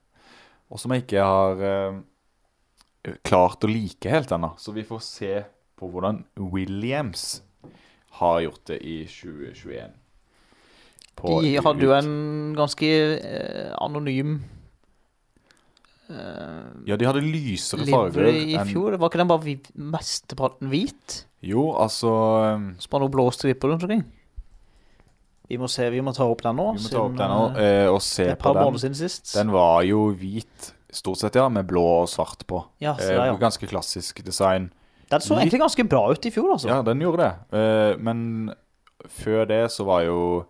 Og 0.71 0.79
som 0.79 0.93
jeg 0.95 1.03
ikke 1.05 1.25
har 1.27 1.63
eh, 1.67 3.15
klart 3.27 3.65
å 3.67 3.71
like 3.71 4.11
helt 4.13 4.31
ennå. 4.37 4.53
Så 4.61 4.73
vi 4.77 4.85
får 4.87 5.01
se 5.03 5.33
på 5.81 5.89
hvordan 5.91 6.23
Williams 6.53 7.41
har 8.21 8.41
gjort 8.45 8.65
det 8.71 8.79
i 8.85 9.01
2021. 9.09 9.97
På 11.21 11.41
De 11.45 11.57
hadde 11.61 11.85
jo 11.85 11.93
en 11.97 12.13
ganske 12.57 12.89
eh, 13.19 13.73
anonym 13.83 14.39
eh, 16.09 16.69
Ja, 16.89 16.97
de 16.97 17.09
hadde 17.09 17.23
lysere 17.25 17.87
farger. 17.89 18.31
i 18.33 18.55
enn- 18.57 18.71
fjor. 18.71 18.97
Var 19.01 19.11
ikke 19.11 19.21
den 19.23 19.29
bare 19.33 19.57
mesteparten 19.91 20.71
hvit? 20.73 21.25
Jo, 21.43 21.71
altså 21.81 22.11
Som 22.55 22.75
Så 22.79 22.89
bare 22.93 23.05
noen 23.07 23.15
blå 23.15 23.27
striper 23.33 23.69
rundt 23.73 23.85
omkring? 23.87 24.05
Vi 25.51 25.59
må 25.59 25.67
se, 25.71 25.89
vi 25.91 26.01
må 26.07 26.13
ta 26.15 26.25
opp 26.31 26.45
den 26.47 26.57
nå. 26.61 26.69
Vi 26.77 26.85
må 26.85 26.91
ta 26.93 27.01
opp 27.03 27.17
den 27.19 27.33
nå 27.35 27.39
eh, 27.59 27.65
eh, 27.83 27.89
og 27.91 27.99
Det 27.99 28.07
se 28.07 28.25
er 28.29 28.33
et 28.37 28.39
på 28.39 28.53
par 28.53 28.61
måneder 28.61 28.77
den. 28.79 28.95
siden 28.95 28.99
sist. 29.01 29.33
Den 29.35 29.51
var 29.55 29.83
jo 29.89 30.05
hvit, 30.15 30.69
stort 30.95 31.19
sett, 31.19 31.35
ja, 31.41 31.49
med 31.51 31.67
blå 31.71 31.83
og 32.05 32.09
svart 32.13 32.47
på. 32.47 32.63
ja, 32.81 32.95
så 32.97 33.11
Eh, 33.11 33.17
der, 33.19 33.27
ja. 33.33 33.37
Ganske 33.41 33.67
klassisk 33.67 34.23
design. 34.25 34.71
Den 35.11 35.21
så 35.21 35.35
litt- 35.35 35.43
egentlig 35.51 35.61
ganske 35.65 35.89
bra 35.91 36.05
ut 36.13 36.27
i 36.27 36.31
fjor, 36.31 36.53
altså. 36.55 36.69
Ja, 36.71 36.83
den 36.87 37.01
gjorde 37.03 37.27
det. 37.27 37.59
Eh, 37.59 37.97
men 37.99 38.55
før 39.11 39.45
det 39.51 39.65
så 39.75 39.85
var 39.85 40.05
jo 40.07 40.47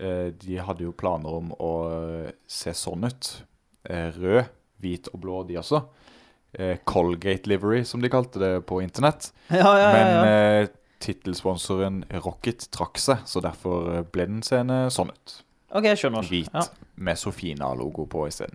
eh, 0.00 0.30
De 0.34 0.56
hadde 0.58 0.82
jo 0.82 0.92
planer 0.92 1.30
om 1.38 1.52
å 1.60 1.72
eh, 2.26 2.30
se 2.48 2.72
sånn 2.74 3.06
ut. 3.06 3.30
Eh, 3.88 4.10
rød, 4.18 4.48
hvit 4.82 5.08
og 5.14 5.20
blå, 5.22 5.44
de 5.46 5.60
også. 5.62 5.84
Eh, 6.58 6.78
Colgate 6.84 7.46
livery, 7.46 7.84
som 7.84 8.00
de 8.02 8.08
kalte 8.10 8.38
det 8.42 8.66
på 8.66 8.82
internett. 8.82 9.30
Ja, 9.50 9.62
ja, 9.62 9.78
ja, 9.78 9.92
Men 9.92 10.10
ja. 10.10 10.24
eh, 10.64 10.68
tittelsponsoren 11.00 12.02
Rocket 12.24 12.68
trakk 12.74 12.98
seg, 13.02 13.24
så 13.26 13.42
derfor 13.44 13.90
eh, 13.98 14.02
ble 14.12 14.26
den 14.30 14.42
seende 14.46 14.84
sånn 14.94 15.10
ut. 15.14 15.40
Ok, 15.74 15.84
jeg 15.90 15.98
skjønner. 16.04 16.22
Hvit 16.28 16.50
Ja. 16.54 16.62
med 16.96 17.18
Sofina-logo 17.18 18.06
på 18.06 18.28
isteden. 18.28 18.54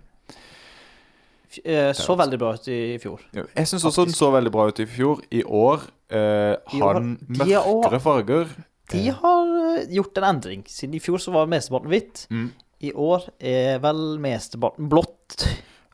Eh, 1.64 1.92
Så 1.92 2.14
veldig 2.16 2.38
bra 2.38 2.52
ut 2.54 2.68
i 2.70 2.96
fjor. 3.02 3.20
Jeg 3.34 3.66
syns 3.66 3.84
også 3.84 4.04
den 4.06 4.14
så 4.14 4.30
veldig 4.32 4.52
bra 4.54 4.68
ut 4.70 4.78
i 4.80 4.86
fjor. 4.86 5.20
I 5.34 5.42
år 5.44 5.82
eh, 6.10 6.56
har 6.78 6.94
den 7.00 7.16
de 7.26 7.42
er 7.52 7.64
mørkere 7.66 8.00
farger. 8.00 8.52
De 8.92 9.02
har 9.10 9.50
eh, 9.76 9.88
gjort 9.96 10.18
en 10.18 10.28
endring. 10.30 10.62
Siden 10.70 10.94
i 10.94 11.00
fjor 11.02 11.18
så 11.22 11.34
var 11.34 11.50
mesteparten 11.50 11.90
hvitt. 11.90 12.26
Mm. 12.30 12.52
I 12.86 12.92
år 12.94 13.26
er 13.42 13.80
vel 13.82 14.18
mesteparten 14.22 14.88
blått. 14.88 15.44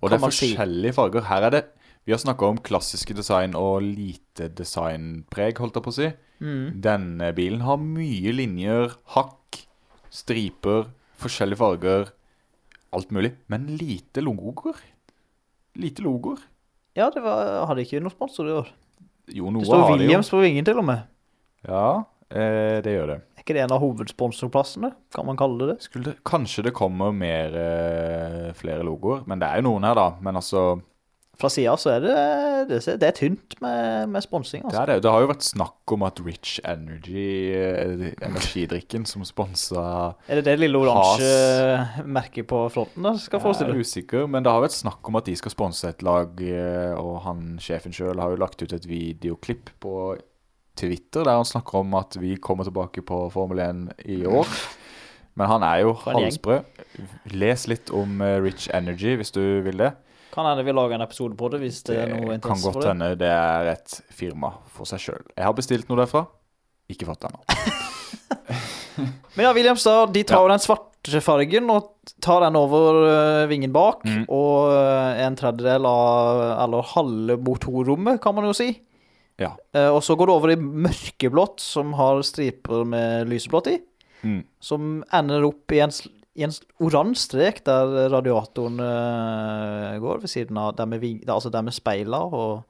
Og 0.02 0.10
det 0.12 0.18
er 0.20 0.24
forskjellige 0.26 0.92
si. 0.92 0.96
farger. 1.00 1.24
Her 1.26 1.48
er 1.48 1.50
det 1.56 1.64
Vi 2.06 2.14
har 2.14 2.20
snakka 2.22 2.46
om 2.46 2.58
klassiske 2.62 3.16
design 3.18 3.56
og 3.58 3.82
lite 3.82 4.46
designpreg, 4.54 5.58
holdt 5.58 5.80
jeg 5.80 5.82
på 5.82 5.90
å 5.90 5.96
si. 5.96 6.10
Mm. 6.38 6.66
Denne 6.84 7.32
bilen 7.34 7.64
har 7.66 7.80
mye 7.82 8.34
linjer, 8.36 8.94
hakk, 9.16 9.58
striper, 10.14 10.86
forskjellige 11.18 11.58
farger. 11.58 12.12
Alt 12.94 13.10
mulig. 13.10 13.32
Men 13.50 13.66
lite 13.74 14.22
logoer. 14.22 14.78
Lite 15.82 16.06
logoer. 16.06 16.46
Ja, 16.94 17.10
det 17.10 17.26
var, 17.26 17.66
hadde 17.72 17.82
ikke 17.82 17.98
noen 18.00 18.14
sponsor 18.14 18.48
i 18.48 18.56
år. 18.62 18.70
Jo, 19.34 19.50
noe 19.50 19.66
Det 19.66 19.74
står. 19.74 19.86
Williams 19.98 20.30
på 20.30 20.46
vingen 20.46 20.64
til 20.64 20.78
og 20.78 20.86
med. 20.86 21.08
Ja, 21.66 21.88
eh, 22.30 22.78
det 22.86 22.94
gjør 22.94 23.16
det. 23.16 23.22
Er 23.34 23.42
ikke 23.42 23.56
det 23.58 23.66
en 23.66 23.74
av 23.74 23.82
hovedsponsorplassene? 23.82 24.94
Kan 25.10 25.26
man 25.26 25.42
kalle 25.42 25.58
det 25.58 25.74
det? 25.74 25.80
Skulle 25.90 26.12
det, 26.12 26.20
kanskje 26.22 26.68
det 26.70 26.78
kommer 26.78 27.10
mer, 27.10 27.50
eh, 27.50 28.52
flere 28.54 28.86
logoer, 28.86 29.26
men 29.26 29.42
det 29.42 29.50
er 29.50 29.58
jo 29.58 29.72
noen 29.72 29.90
her, 29.90 29.98
da. 29.98 30.12
Men 30.22 30.38
altså, 30.38 30.76
Fra 31.36 31.50
sida 31.52 31.74
så 31.76 31.90
er 31.92 32.00
det, 32.00 32.12
det, 32.70 32.78
det 33.00 33.08
er 33.10 33.16
tynt 33.16 33.56
med, 33.60 34.08
med 34.08 34.24
sponsing, 34.24 34.62
det 34.62 34.70
altså. 34.70 34.82
er 34.82 34.90
det. 34.90 35.02
Det 35.04 35.10
har 35.12 35.24
jo 35.24 35.28
vært 35.28 35.44
snakk 35.44 35.92
om 35.92 36.04
at 36.06 36.20
Rich 36.24 36.54
Energy, 36.64 37.26
eh, 37.52 38.06
energidrikken 38.24 39.04
som 39.08 39.24
sponsa 39.28 39.82
Er 40.30 40.40
det 40.40 40.46
det 40.48 40.54
lille 40.62 40.80
oransje 40.80 42.06
merket 42.08 42.48
på 42.48 42.62
fronten 42.72 43.04
da 43.04 43.12
skal 43.20 43.44
Jeg 43.44 43.68
er 43.68 43.82
usikker, 43.82 44.24
men 44.30 44.46
det 44.46 44.54
har 44.54 44.64
vært 44.64 44.78
snakk 44.78 45.10
om 45.10 45.20
at 45.20 45.28
de 45.28 45.36
skal 45.36 45.52
sponse 45.52 45.92
et 45.92 46.06
lag, 46.06 46.40
eh, 46.40 46.94
og 46.96 47.20
han 47.28 47.60
sjefen 47.60 47.92
sjøl 47.92 48.16
har 48.22 48.32
jo 48.32 48.40
lagt 48.40 48.64
ut 48.64 48.72
et 48.72 48.88
videoklipp 48.88 49.74
på 49.84 50.16
Twitter 50.76 51.24
der 51.24 51.36
han 51.36 51.48
snakker 51.48 51.82
om 51.82 51.94
at 52.00 52.16
vi 52.20 52.36
kommer 52.40 52.64
tilbake 52.64 53.04
på 53.04 53.26
Formel 53.32 53.60
1 53.64 54.08
i 54.08 54.22
år. 54.28 54.48
Men 55.36 55.50
han 55.52 55.64
er 55.68 55.84
jo 55.84 55.92
halsbrød. 56.00 56.82
Les 57.36 57.68
litt 57.68 57.92
om 57.92 58.20
eh, 58.24 58.38
Rich 58.40 58.70
Energy 58.72 59.16
hvis 59.20 59.34
du 59.36 59.42
vil 59.66 59.84
det. 59.84 59.92
Kan 60.36 60.44
hende 60.50 60.64
vi 60.66 60.72
lager 60.76 60.98
en 60.98 61.04
episode 61.06 61.36
på 61.40 61.48
det 61.52 61.62
hvis 61.62 61.78
det 61.88 61.94
er 61.96 62.10
noe 62.12 62.34
Det 62.36 62.42
kan 62.44 62.60
godt 62.60 62.84
hende 62.90 63.06
det 63.16 63.30
er 63.32 63.70
et 63.72 63.94
firma 64.12 64.50
for 64.76 64.84
seg 64.88 65.00
sjøl. 65.00 65.22
Jeg 65.32 65.46
har 65.48 65.54
bestilt 65.56 65.88
noe 65.88 66.02
derfra. 66.02 66.26
Ikke 66.92 67.08
fått 67.08 67.24
det 67.24 67.30
ennå. 67.32 67.40
Men 69.36 69.44
ja, 69.46 69.52
Williamstad 69.56 70.12
de 70.12 70.22
tar 70.28 70.36
Ja. 70.38 70.42
jo 70.44 70.52
den 70.52 70.62
svarte 70.62 71.20
fargen 71.24 71.70
og 71.72 71.88
tar 72.24 72.44
den 72.46 72.56
over 72.58 73.00
øh, 73.06 73.48
vingen 73.50 73.72
bak. 73.72 74.04
Mm. 74.04 74.24
Og 74.32 74.72
øh, 74.72 75.24
en 75.26 75.36
tredjedel 75.36 75.86
av 75.88 76.40
Eller 76.64 76.82
halve 76.94 77.36
motorrommet, 77.40 78.20
kan 78.22 78.34
man 78.36 78.48
jo 78.48 78.54
si. 78.56 78.70
Ja. 79.40 79.52
Eh, 79.76 79.88
og 79.92 80.02
så 80.04 80.16
går 80.16 80.26
det 80.30 80.36
over 80.36 80.52
i 80.54 80.56
mørkeblått, 80.60 81.60
som 81.60 81.92
har 81.98 82.22
striper 82.24 82.84
med 82.88 83.28
lyseblått 83.32 83.68
i. 83.72 83.78
Mm. 84.24 84.40
Som 84.60 85.02
ender 85.14 85.44
opp 85.48 85.72
i 85.76 85.82
en, 85.84 85.92
i 86.36 86.44
en 86.46 86.52
oransje 86.84 87.24
strek 87.26 87.62
der 87.66 88.08
radiatoren 88.12 88.78
uh, 88.82 89.96
går, 90.02 90.22
ved 90.22 90.32
siden 90.32 90.58
av 90.60 90.74
der 90.78 90.88
med, 90.90 91.00
ving, 91.02 91.18
altså 91.28 91.50
der 91.52 91.64
med 91.66 91.74
speiler 91.76 92.32
og, 92.36 92.64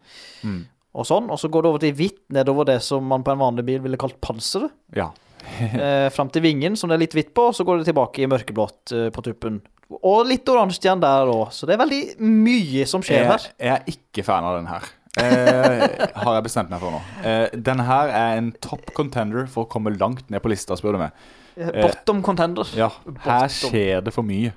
Mm. 0.47 0.65
og 0.95 1.07
sånn. 1.09 1.31
Og 1.33 1.39
så 1.43 1.51
går 1.53 1.63
det 1.67 1.71
over 1.73 1.83
til 1.83 1.95
hvitt 1.99 2.21
nedover 2.33 2.69
det 2.69 2.81
som 2.87 3.05
man 3.05 3.25
på 3.27 3.33
en 3.35 3.43
vanlig 3.43 3.65
bil 3.69 3.81
ville 3.85 3.99
kalt 4.01 4.19
panseret. 4.25 4.71
Ja. 4.97 5.11
uh, 5.77 6.09
fram 6.15 6.31
til 6.33 6.43
vingen, 6.47 6.77
som 6.79 6.91
det 6.91 6.97
er 6.99 7.05
litt 7.07 7.17
hvitt 7.17 7.35
på, 7.37 7.51
og 7.51 7.57
så 7.59 7.67
går 7.67 7.83
det 7.83 7.91
tilbake 7.91 8.23
i 8.25 8.31
mørkeblått 8.31 8.95
uh, 8.97 9.09
på 9.15 9.25
tuppen. 9.27 9.61
Og 10.01 10.25
litt 10.27 10.49
oransje 10.51 10.83
igjen 10.83 11.03
der 11.03 11.29
òg, 11.31 11.49
så 11.55 11.67
det 11.69 11.77
er 11.77 11.83
veldig 11.85 12.03
mye 12.27 12.87
som 12.91 13.03
skjer 13.07 13.21
Jeg, 13.23 13.29
her. 13.31 13.45
jeg 13.63 13.75
er 13.77 13.91
ikke 13.93 14.25
fan 14.27 14.47
av 14.49 14.57
den 14.59 14.67
her. 14.71 14.89
Eh, 15.17 15.85
har 16.13 16.35
jeg 16.37 16.45
bestemt 16.45 16.69
meg 16.73 16.83
for 16.83 16.93
nå. 16.93 16.99
Eh, 17.25 17.55
den 17.55 17.81
her 17.87 18.11
er 18.13 18.35
en 18.37 18.51
top 18.61 18.91
contender 18.99 19.47
for 19.49 19.65
å 19.65 19.71
komme 19.73 19.95
langt 19.97 20.27
ned 20.29 20.43
på 20.45 20.51
lista, 20.53 20.77
spør 20.77 20.99
du 20.99 21.05
meg. 21.07 21.15
Eh, 21.57 21.71
Bottom 21.83 22.23
contender. 22.23 22.69
Ja, 22.77 22.91
her 23.25 23.49
skjer 23.49 24.03
det 24.05 24.13
for 24.15 24.27
mye. 24.27 24.53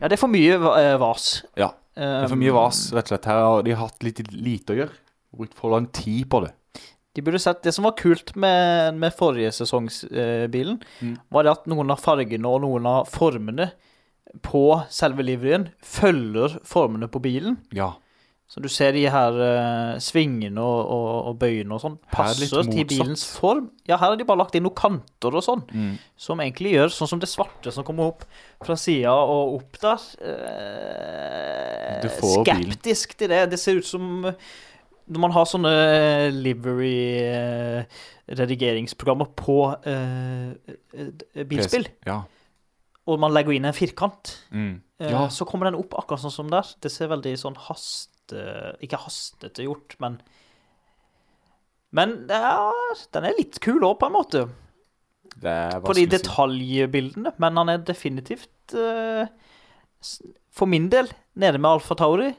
Ja, 0.00 0.08
det 0.08 0.16
er 0.18 0.20
for 0.20 0.30
mye 0.30 0.54
eh, 0.78 0.96
vas. 1.00 1.42
Ja, 1.58 1.72
det 1.96 2.10
er 2.24 2.28
for 2.30 2.38
mye 2.40 2.52
vas, 2.54 2.84
rett 2.94 3.08
og 3.08 3.14
slett. 3.14 3.26
Her 3.30 3.40
har 3.42 3.62
de 3.66 3.74
hatt 3.78 4.04
litt 4.06 4.20
lite 4.34 4.74
å 4.74 4.78
gjøre. 4.82 4.94
Brukt 5.34 5.54
for 5.58 5.74
lang 5.74 5.88
tid 5.94 6.28
på 6.30 6.44
det. 6.44 6.52
De 7.14 7.22
burde 7.22 7.38
sett 7.38 7.60
Det 7.62 7.70
som 7.74 7.84
var 7.86 7.94
kult 7.98 8.32
med, 8.36 8.94
med 8.98 9.14
forrige 9.14 9.52
sesongsbilen, 9.54 10.80
Mm. 11.02 11.16
var 11.30 11.42
det 11.46 11.52
at 11.52 11.66
noen 11.70 11.90
av 11.94 12.00
fargene 12.02 12.46
og 12.50 12.62
noen 12.62 12.86
av 12.90 13.06
formene 13.10 13.68
på 14.42 14.64
selve 14.90 15.22
livryen 15.22 15.68
følger 15.82 16.58
formene 16.66 17.06
på 17.08 17.20
bilen. 17.22 17.58
Ja. 17.72 17.92
Så 18.46 18.60
du 18.62 18.68
ser 18.68 18.92
de 18.92 19.06
her 19.10 19.32
uh, 19.40 19.98
svingene 19.98 20.60
og, 20.60 20.86
og, 20.92 21.26
og 21.30 21.38
bøyene 21.40 21.72
og 21.74 21.80
sånn 21.80 21.94
er 21.96 22.10
passer 22.12 22.62
til 22.68 22.84
bilens 22.86 23.24
form. 23.40 23.70
Ja, 23.88 23.96
her 23.96 24.10
har 24.12 24.16
de 24.20 24.24
bare 24.28 24.38
lagt 24.42 24.54
inn 24.54 24.62
noen 24.66 24.76
kanter 24.78 25.34
og 25.34 25.42
sånn, 25.42 25.62
Mm. 25.72 25.96
som 26.16 26.38
egentlig 26.44 26.74
gjør 26.76 26.88
sånn 26.92 27.08
som 27.08 27.18
det 27.22 27.28
svarte 27.32 27.72
som 27.72 27.84
kommer 27.88 28.04
opp 28.12 28.24
fra 28.62 28.76
sida 28.78 29.10
og 29.16 29.54
opp 29.56 29.80
der. 29.80 29.98
Uh, 30.20 32.08
skeptisk 32.44 33.16
bilen. 33.16 33.18
til 33.18 33.28
det. 33.32 33.42
Det 33.50 33.58
ser 33.58 33.80
ut 33.80 33.86
som 33.88 34.02
når 35.04 35.20
man 35.20 35.32
har 35.34 35.44
sånne 35.44 35.72
livery-redigeringsprogrammer 38.28 39.28
på 39.36 39.56
eh, 39.86 40.52
eh, 40.96 41.44
bilspill, 41.48 41.86
Ja. 42.06 42.22
og 43.06 43.20
man 43.20 43.32
legger 43.36 43.52
inn 43.52 43.64
en 43.68 43.72
firkant, 43.76 44.38
Mm. 44.50 44.80
eh, 45.00 45.10
ja. 45.10 45.26
så 45.28 45.44
kommer 45.44 45.64
den 45.70 45.74
opp 45.80 45.92
akkurat 45.94 46.20
sånn 46.20 46.30
som 46.32 46.48
der. 46.50 46.64
Det 46.80 46.90
ser 46.90 47.08
veldig 47.08 47.36
sånn 47.38 47.56
haste... 48.32 48.76
Ikke 48.82 48.96
hastete 48.96 49.64
gjort, 49.64 49.96
men 50.00 50.20
Men 51.90 52.28
er, 52.28 52.72
den 53.12 53.24
er 53.24 53.36
litt 53.38 53.60
kul 53.60 53.84
òg, 53.84 53.98
på 54.00 54.06
en 54.06 54.12
måte. 54.12 54.48
Det 55.40 55.82
På 55.84 55.94
de 55.94 56.06
detaljbildene. 56.06 57.32
Men 57.38 57.56
han 57.56 57.68
er 57.68 57.78
definitivt 57.78 58.74
uh, 58.74 59.26
For 60.50 60.66
min 60.66 60.88
del 60.90 61.08
nede 61.34 61.58
med 61.58 61.70
Alfa 61.70 61.94
Tauri. 61.94 62.34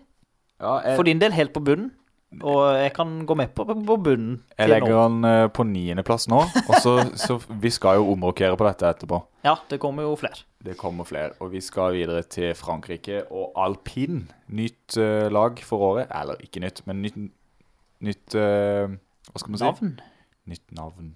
Ja, 0.59 0.81
jeg, 0.83 0.95
For 0.95 1.03
din 1.03 1.19
del 1.19 1.31
helt 1.31 1.53
på 1.53 1.63
bunnen. 1.63 1.91
Og 2.43 2.61
jeg 2.75 2.91
kan 2.95 3.11
gå 3.27 3.35
med 3.37 3.53
på, 3.55 3.65
på 3.65 3.97
bunnen. 4.01 4.41
jeg 4.57 4.69
legger 4.71 4.97
den 4.97 5.27
eh, 5.29 5.47
på 5.53 5.65
niendeplass 5.67 6.27
nå. 6.31 6.41
Og 6.65 6.75
så, 6.83 6.95
så 7.25 7.37
vi 7.49 7.71
skal 7.73 7.99
jo 7.99 8.11
omrokere 8.15 8.57
på 8.59 8.67
dette 8.67 8.89
etterpå. 8.89 9.21
Ja, 9.45 9.55
det 9.69 9.79
kommer 9.83 10.07
jo 10.07 10.15
flere. 10.19 10.43
Det 10.65 10.77
kommer 10.79 11.07
flere. 11.07 11.35
Og 11.39 11.53
vi 11.53 11.61
skal 11.61 11.93
videre 11.95 12.23
til 12.27 12.55
Frankrike 12.57 13.23
og 13.29 13.53
alpin. 13.61 14.25
Nytt 14.47 14.97
uh, 14.97 15.27
lag 15.31 15.61
for 15.63 15.91
året. 15.91 16.09
Eller 16.15 16.41
ikke 16.43 16.63
nytt, 16.63 16.81
men 16.89 17.03
nytt, 17.05 17.21
nytt 18.03 18.39
uh, 18.39 18.89
Hva 19.29 19.43
skal 19.43 19.53
man 19.53 19.61
si? 19.61 19.69
Navn. 19.69 19.93
Nytt 20.49 20.75
navn. 20.77 21.13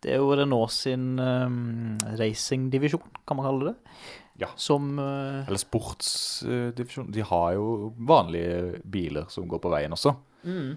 Det 0.00 0.14
er 0.14 0.22
jo 0.22 0.32
Renault 0.32 0.72
sin 0.72 1.20
um, 1.20 1.98
racingdivisjon, 2.16 3.04
kan 3.28 3.36
man 3.36 3.44
kalle 3.50 3.68
det. 3.68 3.94
Ja. 4.40 4.48
Som 4.56 4.94
uh, 4.96 5.44
Eller 5.44 5.60
sportsdivisjon. 5.60 7.10
De 7.12 7.24
har 7.28 7.52
jo 7.58 7.92
vanlige 8.08 8.80
biler 8.88 9.28
som 9.28 9.48
går 9.48 9.60
på 9.60 9.72
veien 9.72 9.92
også. 9.92 10.14
Mm. 10.44 10.76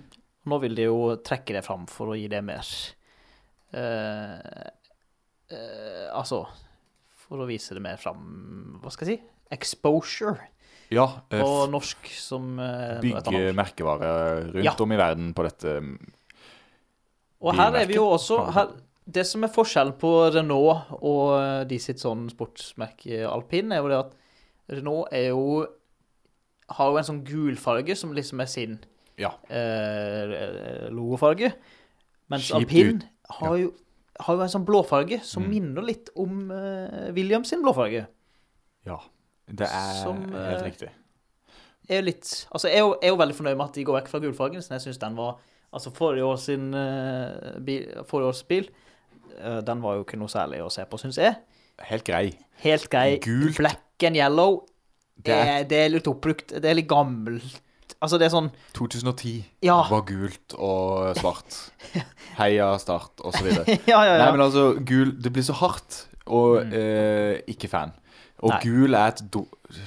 Nå 0.51 0.59
vil 0.59 0.75
de 0.75 0.87
jo 0.89 1.15
trekke 1.23 1.55
det 1.55 1.63
fram 1.63 1.85
for 1.87 2.11
å 2.11 2.17
gi 2.19 2.25
det 2.31 2.41
mer 2.43 2.67
uh, 3.73 4.69
uh, 5.53 6.07
Altså 6.17 6.41
For 7.23 7.43
å 7.43 7.47
vise 7.47 7.77
det 7.77 7.83
mer 7.83 7.99
fram 8.01 8.79
Hva 8.83 8.91
skal 8.93 9.07
jeg 9.07 9.19
si? 9.21 9.29
Exposure 9.53 10.49
Ja. 10.93 11.05
eh, 11.31 11.39
på 11.39 11.67
norsk 11.71 12.09
som 12.19 12.57
uh, 12.59 12.99
bygge 13.01 13.53
merkevare 13.55 14.09
rundt 14.51 14.65
Ja. 14.65 14.75
om 14.83 14.91
i 14.91 14.97
verden 14.99 15.31
på 15.33 15.45
dette. 15.47 15.77
Og 17.43 17.55
her 17.57 17.75
er 17.75 17.85
vi 17.89 17.95
jo 17.97 18.07
også 18.15 18.39
her, 18.55 18.73
Det 19.05 19.25
som 19.27 19.43
er 19.43 19.51
forskjellen 19.53 19.97
på 19.99 20.11
Renault 20.33 20.93
og 21.01 21.33
eh, 21.35 21.63
de 21.67 21.79
sitt 21.81 21.99
sånn 21.99 22.29
sportsmerke 22.31 23.23
alpin, 23.27 23.71
er 23.71 23.81
jo 23.81 23.89
det 23.91 23.97
at 23.99 24.13
Renault 24.71 25.11
er 25.11 25.27
jo 25.33 25.67
har 26.69 26.89
jo 26.91 26.97
en 26.97 27.09
sånn 27.09 27.23
gul 27.27 27.57
farge 27.59 27.97
som 27.99 28.13
liksom 28.15 28.39
er 28.41 28.47
sin 28.49 28.77
Ja. 29.17 29.31
eh, 29.49 30.89
logofarge. 30.89 31.53
Mens 32.29 32.47
Kjipt 32.47 32.55
alpin 32.55 32.95
ut. 32.95 33.03
har, 33.39 33.55
jo, 33.57 33.73
har 34.19 34.35
jo 34.35 34.41
en 34.41 34.49
sånn 34.49 34.65
blåfarge 34.65 35.21
som 35.23 35.43
Mm. 35.43 35.49
minner 35.49 35.81
litt 35.85 36.09
om 36.15 36.51
eh, 36.51 37.11
Williams 37.13 37.49
sin 37.49 37.61
blåfarge. 37.61 38.07
ja. 38.85 38.99
Det 39.45 39.67
er 39.67 40.03
Som, 40.03 40.21
helt 40.31 40.61
eh, 40.61 40.63
riktig. 40.63 40.89
Er 41.89 42.01
litt, 42.01 42.47
altså 42.55 42.69
jeg 42.69 42.77
er 42.77 42.79
jo, 42.79 42.93
er 43.03 43.09
jo 43.09 43.17
veldig 43.17 43.35
fornøyd 43.35 43.57
med 43.57 43.65
at 43.65 43.73
de 43.75 43.83
går 43.83 43.97
vekk 44.01 44.07
fra 44.07 44.19
gulfargen, 44.19 44.61
så 44.63 44.69
jeg 44.77 44.81
synes 44.81 44.97
den 44.97 45.15
var 45.17 45.39
Altså 45.73 45.89
forrige 45.91 46.23
års, 46.23 46.41
sin 46.45 46.71
eh, 46.73 47.59
bil, 47.65 47.87
forrige 48.05 48.27
års 48.29 48.43
bil, 48.43 48.69
eh, 49.39 49.59
den 49.65 49.81
var 49.81 49.95
jo 49.95 50.03
ikke 50.03 50.17
noe 50.21 50.27
særlig 50.29 50.61
å 50.61 50.69
se 50.71 50.85
på, 50.85 50.97
synes 51.01 51.17
jeg. 51.17 51.35
Helt 51.81 52.03
grei. 52.05 52.37
Helt 52.61 52.87
grei. 52.89 53.17
Gult. 53.19 53.57
Black 53.57 54.03
and 54.05 54.15
yellow. 54.15 54.67
Det 55.17 55.33
er- 55.33 55.59
er, 55.59 55.63
det 55.63 55.77
er 55.85 55.89
litt 55.89 56.05
oppbrukt. 56.07 56.47
Det 56.61 56.63
er 56.65 56.75
litt 56.75 56.87
gammelt. 56.87 57.59
Altså, 58.03 58.17
det 58.19 58.27
er 58.27 58.33
sånn 58.33 58.49
2010 58.75 59.33
Ja. 59.63 59.77
var 59.87 60.03
gult 60.09 60.55
og 60.59 61.13
svart. 61.15 61.55
Heia 62.41 62.73
Start, 62.81 63.21
og 63.23 63.31
så 63.35 63.43
videre. 63.45 63.77
Ja, 63.91 64.01
ja. 64.03 64.17
Nei, 64.19 64.31
men 64.35 64.43
altså, 64.43 64.73
gul 64.83 65.13
Det 65.23 65.31
blir 65.33 65.45
så 65.47 65.55
hardt, 65.61 66.01
og 66.27 66.73
eh, 66.75 67.39
ikke 67.51 67.69
fan. 67.71 67.93
Og 68.43 68.51
Nei. 68.51 68.59
gul 68.65 68.97
er 68.99 69.13
et 69.13 69.21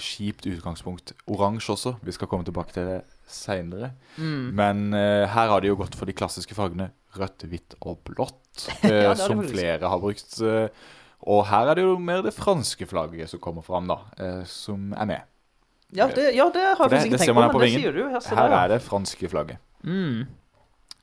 kjipt 0.01 0.47
utgangspunkt. 0.49 1.13
Oransje 1.29 1.75
også. 1.77 1.95
Vi 2.03 2.15
skal 2.17 2.29
komme 2.31 2.47
tilbake 2.49 2.73
til 2.73 2.89
det 2.89 3.03
seinere. 3.29 3.93
Mm. 4.17 4.47
Men 4.57 4.85
eh, 4.97 5.27
her 5.29 5.53
har 5.53 5.61
de 5.61 5.69
jo 5.69 5.77
gått 5.77 5.97
for 5.99 6.09
de 6.09 6.17
klassiske 6.17 6.57
fargene 6.57 6.89
rødt, 7.17 7.45
hvitt 7.51 7.77
og 7.85 8.01
blått, 8.09 8.69
eh, 8.89 9.13
som 9.21 9.45
flere 9.45 9.89
har 9.93 10.01
brukt. 10.01 10.39
eh, 10.41 10.69
og 11.27 11.47
her 11.51 11.69
er 11.73 11.79
det 11.79 11.85
jo 11.85 11.97
mer 12.01 12.21
det 12.25 12.35
franske 12.37 12.87
flagget 12.89 13.29
som 13.33 13.41
kommer 13.43 13.65
fram, 13.67 13.89
da, 13.91 13.97
eh, 14.21 14.43
som 14.49 14.93
er 14.97 15.09
med. 15.11 15.33
Ja, 15.95 16.07
det, 16.11 16.35
ja, 16.35 16.49
det 16.51 16.63
har 16.63 16.89
jeg 16.89 16.91
det- 16.91 16.99
faktisk 16.99 17.07
ikke 17.07 17.19
tenkt 17.23 17.35
på, 17.37 17.43
men 17.53 17.61
det 17.61 17.71
sier 17.73 17.93
du. 17.93 18.03
Her, 18.11 18.21
Her 18.37 18.55
er 18.65 18.69
det 18.75 18.83
franske 18.83 19.29
flagget. 19.31 19.59
Mm. 19.85 20.27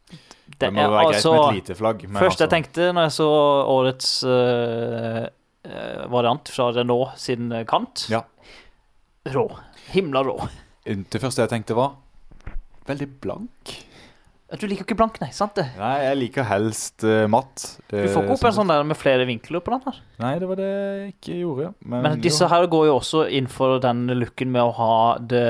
Det, 0.10 0.60
Det 0.60 0.74
må 0.74 0.82
er 0.84 0.90
være 0.92 1.06
greit 1.06 1.16
altså 1.16 1.32
med 1.34 1.44
et 1.48 1.56
lite 1.64 1.76
flagg. 1.80 2.04
Men 2.10 2.20
Først 2.22 2.40
jeg 2.40 2.48
altså, 2.48 2.56
tenkte 2.56 2.90
når 2.94 3.02
jeg 3.08 3.12
så 3.16 3.30
årets 3.74 4.10
eh, 4.24 5.28
eh, 5.66 6.04
variant 6.12 6.50
fra 6.50 6.68
Renault 6.76 7.18
sin 7.18 7.52
eh, 7.52 7.64
kant 7.66 8.08
Ja. 8.12 8.22
Rå. 9.34 9.48
Himla 9.94 10.22
rå. 10.24 10.36
Det 10.86 11.22
første 11.22 11.42
jeg 11.46 11.50
tenkte 11.50 11.76
var 11.76 11.96
veldig 12.86 13.08
blank. 13.24 13.74
Du 14.60 14.68
liker 14.70 14.86
ikke 14.86 14.98
blank, 14.98 15.18
nei, 15.24 15.32
sant 15.34 15.56
det? 15.58 15.66
Nei, 15.80 15.94
jeg 16.04 16.18
liker 16.20 16.46
helst 16.46 17.06
uh, 17.08 17.26
matt. 17.32 17.64
Du 17.90 17.98
får 17.98 18.26
ikke 18.26 18.36
opp 18.36 18.48
en 18.50 18.56
sånn 18.60 18.70
der 18.70 18.84
med 18.86 19.00
flere 19.00 19.26
vinkler 19.30 19.64
på 19.66 19.74
den 19.74 19.82
her. 19.88 20.02
Nei, 20.22 20.34
det 20.42 20.50
var 20.50 20.60
det 20.60 20.70
jeg 20.70 21.14
ikke 21.16 21.38
gjorde. 21.40 21.70
Men, 21.82 22.06
Men 22.06 22.22
disse 22.22 22.50
her 22.52 22.68
går 22.70 22.90
jo 22.92 22.98
også 23.00 23.26
inn 23.34 23.50
for 23.50 23.82
den 23.84 24.06
looken 24.14 24.54
med 24.54 24.62
å 24.62 24.76
ha 24.78 24.98
det 25.18 25.48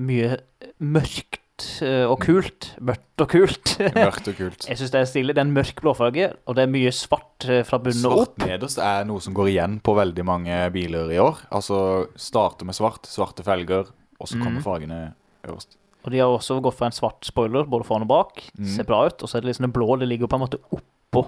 mye 0.00 0.38
mørkt 0.80 1.66
eh, 1.84 2.04
og 2.08 2.18
kult. 2.24 2.70
Mørkt 2.80 3.24
og 3.24 3.30
kult. 3.32 3.76
Mørkt 3.96 4.32
og 4.32 4.40
kult. 4.40 4.66
Jeg 4.70 4.80
syns 4.80 4.94
det 4.94 5.02
er 5.02 5.08
stilig. 5.12 5.36
Det 5.36 5.42
er 5.42 5.48
en 5.48 5.56
mørk 5.56 5.80
blåfarge, 5.84 6.32
og 6.46 6.58
det 6.58 6.66
er 6.66 6.72
mye 6.72 6.92
svart 6.96 7.48
eh, 7.48 7.64
fra 7.68 7.80
bunnen 7.82 8.08
og 8.08 8.22
opp. 8.24 8.36
Svart 8.36 8.52
nederst 8.54 8.82
er 8.84 9.08
noe 9.08 9.24
som 9.24 9.36
går 9.36 9.52
igjen 9.54 9.80
på 9.84 9.96
veldig 9.98 10.26
mange 10.28 10.60
biler 10.74 11.12
i 11.12 11.20
år. 11.22 11.46
Altså 11.56 11.78
starter 12.16 12.68
med 12.68 12.78
svart, 12.78 13.08
svarte 13.10 13.46
felger, 13.46 13.92
og 14.16 14.30
så 14.30 14.38
kommer 14.38 14.60
mm. 14.60 14.64
fargene 14.64 15.02
øverst. 15.46 15.76
Og 16.06 16.12
de 16.14 16.20
har 16.22 16.30
også 16.30 16.60
gått 16.62 16.76
for 16.78 16.86
en 16.86 16.94
svart 16.94 17.26
spoiler, 17.26 17.66
både 17.66 17.84
foran 17.88 18.04
og 18.06 18.10
bak. 18.12 18.44
Mm. 18.56 18.68
Ser 18.76 18.86
bra 18.86 19.00
ut. 19.08 19.18
Og 19.22 19.28
så 19.28 19.36
er 19.36 19.42
det 19.42 19.50
liksom 19.50 19.66
det 19.66 19.74
blå, 19.74 19.88
det 19.98 20.06
ligger 20.08 20.30
på 20.30 20.38
en 20.38 20.44
måte 20.46 20.60
oppå 20.70 21.24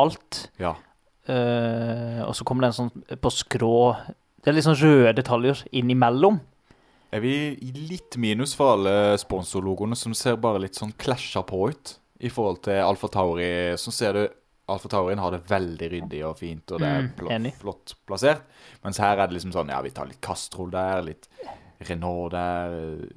alt. 0.00 0.50
Ja. 0.60 0.74
Uh, 1.28 2.20
og 2.26 2.34
så 2.36 2.44
kommer 2.48 2.64
det 2.64 2.70
en 2.72 2.78
sånn 2.88 3.18
på 3.20 3.30
skrå 3.30 3.72
Det 4.40 4.48
er 4.50 4.56
litt 4.56 4.64
sånn 4.66 4.78
røde 4.80 5.12
detaljer 5.18 5.60
innimellom. 5.76 6.38
Er 7.12 7.20
vi 7.24 7.32
i 7.60 7.70
litt 7.90 8.16
minus 8.22 8.54
for 8.56 8.76
alle 8.76 9.16
sponsorlogoene 9.20 9.96
som 9.98 10.14
ser 10.16 10.36
bare 10.40 10.62
litt 10.62 10.78
sånn 10.78 10.94
klasja 10.96 11.42
på 11.46 11.68
ut? 11.72 11.96
I 12.20 12.30
forhold 12.32 12.62
til 12.66 12.78
Alfa 12.84 13.08
Tauri, 13.12 13.50
så 13.80 13.92
ser 13.92 14.16
du 14.16 14.22
Alfa 14.70 14.88
Taurien 14.92 15.18
har 15.18 15.32
det 15.34 15.42
veldig 15.50 15.88
ryddig 15.92 16.20
og 16.28 16.36
fint, 16.38 16.70
og 16.72 16.78
det 16.80 16.86
er 16.88 17.00
Mm, 17.02 17.08
pl 17.18 17.30
enig. 17.34 17.52
flott 17.58 17.94
plassert. 18.06 18.42
Mens 18.84 18.98
her 19.02 19.18
er 19.18 19.26
det 19.26 19.34
liksom 19.38 19.52
sånn 19.52 19.68
Ja, 19.72 19.80
vi 19.82 19.90
tar 19.90 20.06
litt 20.06 20.20
Castrol 20.22 20.70
der, 20.70 21.02
litt 21.02 21.26
Renault 21.88 22.30
der. 22.32 23.08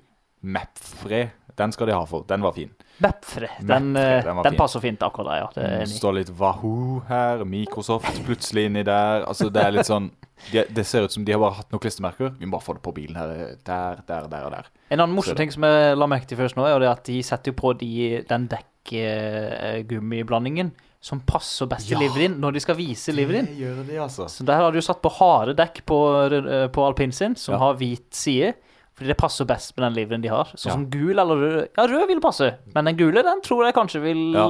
Mapfre, 0.44 1.30
den 1.58 1.72
skal 1.72 1.88
de 1.88 1.94
ha 1.96 2.04
for. 2.10 2.24
Den 2.28 2.42
var 2.44 2.52
fin. 2.56 2.70
Mapfre, 3.02 3.48
Den, 3.62 3.94
Bepfre, 3.94 4.18
eh, 4.20 4.24
den 4.28 4.44
den 4.44 4.56
passer 4.60 4.80
fint 4.84 5.00
akkurat 5.06 5.28
der, 5.32 5.38
ja. 5.40 5.48
Det 5.56 5.64
er 5.64 5.78
enig. 5.86 5.96
står 5.98 6.14
litt 6.20 6.32
Wahoo 6.40 7.00
her, 7.08 7.44
Microsoft 7.46 8.24
plutselig 8.26 8.66
inni 8.70 8.84
der. 8.84 9.24
Altså, 9.28 9.50
det 9.54 9.62
er 9.64 9.72
litt 9.72 9.86
sånn 9.90 10.12
de, 10.52 10.66
Det 10.76 10.86
ser 10.86 11.04
ut 11.06 11.12
som 11.14 11.24
de 11.26 11.32
har 11.32 11.40
bare 11.40 11.54
hatt 11.62 11.72
noen 11.72 11.80
klistremerker. 11.80 12.30
Vi 12.40 12.46
må 12.46 12.52
bare 12.58 12.62
få 12.66 12.74
det 12.76 12.82
på 12.84 12.94
bilen 12.94 13.16
her. 13.16 13.28
Der, 13.64 13.96
der, 14.08 14.28
der 14.28 14.44
og 14.46 14.52
der. 14.52 14.66
En 14.92 15.00
annen 15.00 15.16
morsom 15.16 15.36
ting 15.40 15.52
som 15.54 15.64
jeg 15.64 15.96
la 15.98 16.06
merke 16.12 16.28
til 16.28 16.38
først 16.38 16.56
nå, 16.60 16.66
er 16.68 16.84
at 16.92 17.04
de 17.08 17.22
setter 17.24 17.52
jo 17.54 17.58
på 17.62 17.72
de, 17.80 18.24
den 18.28 18.50
dekkgummiblandingen 18.52 20.72
som 21.04 21.20
passer 21.28 21.66
best 21.68 21.88
til 21.90 22.00
Ja. 22.02 22.08
din 22.16 22.38
når 22.40 22.54
de 22.54 22.60
skal 22.64 22.76
vise 22.80 23.12
livet 23.12 23.50
gjør 23.60 23.82
de, 23.88 23.98
altså. 24.00 24.24
Så 24.32 24.44
der 24.48 24.56
har 24.56 24.72
du 24.72 24.80
satt 24.82 25.02
på 25.04 25.10
harde 25.12 25.52
dekk 25.56 25.82
på, 25.86 25.98
eh, 26.32 26.68
på 26.72 26.80
alpinen 26.88 27.12
sin, 27.12 27.36
som 27.36 27.54
Ja. 27.54 27.58
har 27.60 27.74
hvit 27.76 28.14
side. 28.16 28.54
Fordi 28.94 29.10
det 29.10 29.18
passer 29.18 29.46
best 29.50 29.74
med 29.78 29.88
den 29.88 29.96
livren 29.98 30.22
de 30.22 30.30
har. 30.30 30.46
Sånn 30.54 30.70
Ja. 30.70 30.74
som 30.78 30.86
gul 30.90 31.18
eller 31.18 31.36
rød. 31.36 31.68
Ja, 31.78 31.88
rød 31.90 32.08
vil 32.08 32.22
passe, 32.22 32.52
men 32.76 32.86
den 32.86 32.98
gule 32.98 33.24
den 33.26 33.42
tror 33.42 33.66
jeg 33.66 33.74
kanskje 33.74 34.02
vil 34.04 34.22
Ja. 34.34 34.48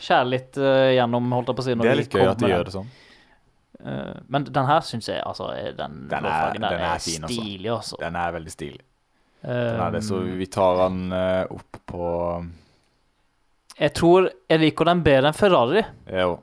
skjære 0.00 0.28
litt 0.28 0.58
uh, 0.58 0.90
gjennom, 0.96 1.30
holdt 1.32 1.46
jeg 1.52 1.56
på 1.56 1.62
å 1.62 1.64
si. 1.64 1.74
Det 1.74 1.90
er 1.92 2.00
litt 2.00 2.10
gøy 2.10 2.26
at 2.30 2.38
de 2.38 2.48
gjør 2.50 2.64
det 2.64 2.74
sånn. 2.74 2.88
Uh, 3.84 4.14
men 4.28 4.44
den 4.44 4.66
her 4.66 4.80
syns 4.80 5.06
jeg 5.08 5.20
altså 5.26 5.48
Den, 5.76 6.08
Den 6.08 6.24
er- 6.24 6.52
den, 6.54 6.62
den 6.62 6.72
er 6.72 6.94
er 6.94 6.98
fin, 6.98 7.22
altså. 7.22 7.40
stilig, 7.40 7.70
altså. 7.70 7.96
Den 8.00 8.16
er 8.16 8.32
veldig 8.32 8.50
stilig. 8.50 8.80
Den 9.44 9.80
er 9.80 9.90
det, 9.90 10.02
så 10.02 10.20
Eh, 10.24 10.36
vi 10.38 10.46
tar 10.46 10.88
den 10.88 11.12
uh, 11.12 11.44
opp 11.50 11.76
på 11.86 12.50
jeg 13.78 13.92
tror 13.94 14.28
jeg 14.48 14.60
liker 14.60 14.84
den 14.84 15.02
bedre 15.02 15.30
enn 15.32 15.34
Ferrari. 15.36 15.82
Jo. 16.12 16.36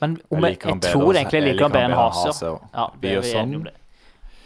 Men 0.00 0.18
om 0.30 0.44
jeg, 0.44 0.58
jeg, 0.60 0.76
jeg 0.76 0.92
tror 0.92 1.14
egentlig 1.16 1.40
jeg 1.40 1.46
liker 1.48 1.64
den 1.68 1.72
bedre 1.74 1.88
enn 1.90 1.96
Hase. 1.98 2.52
ja. 2.74 2.86
Vi 3.02 3.08
gjør 3.14 3.26
sånn. 3.32 3.54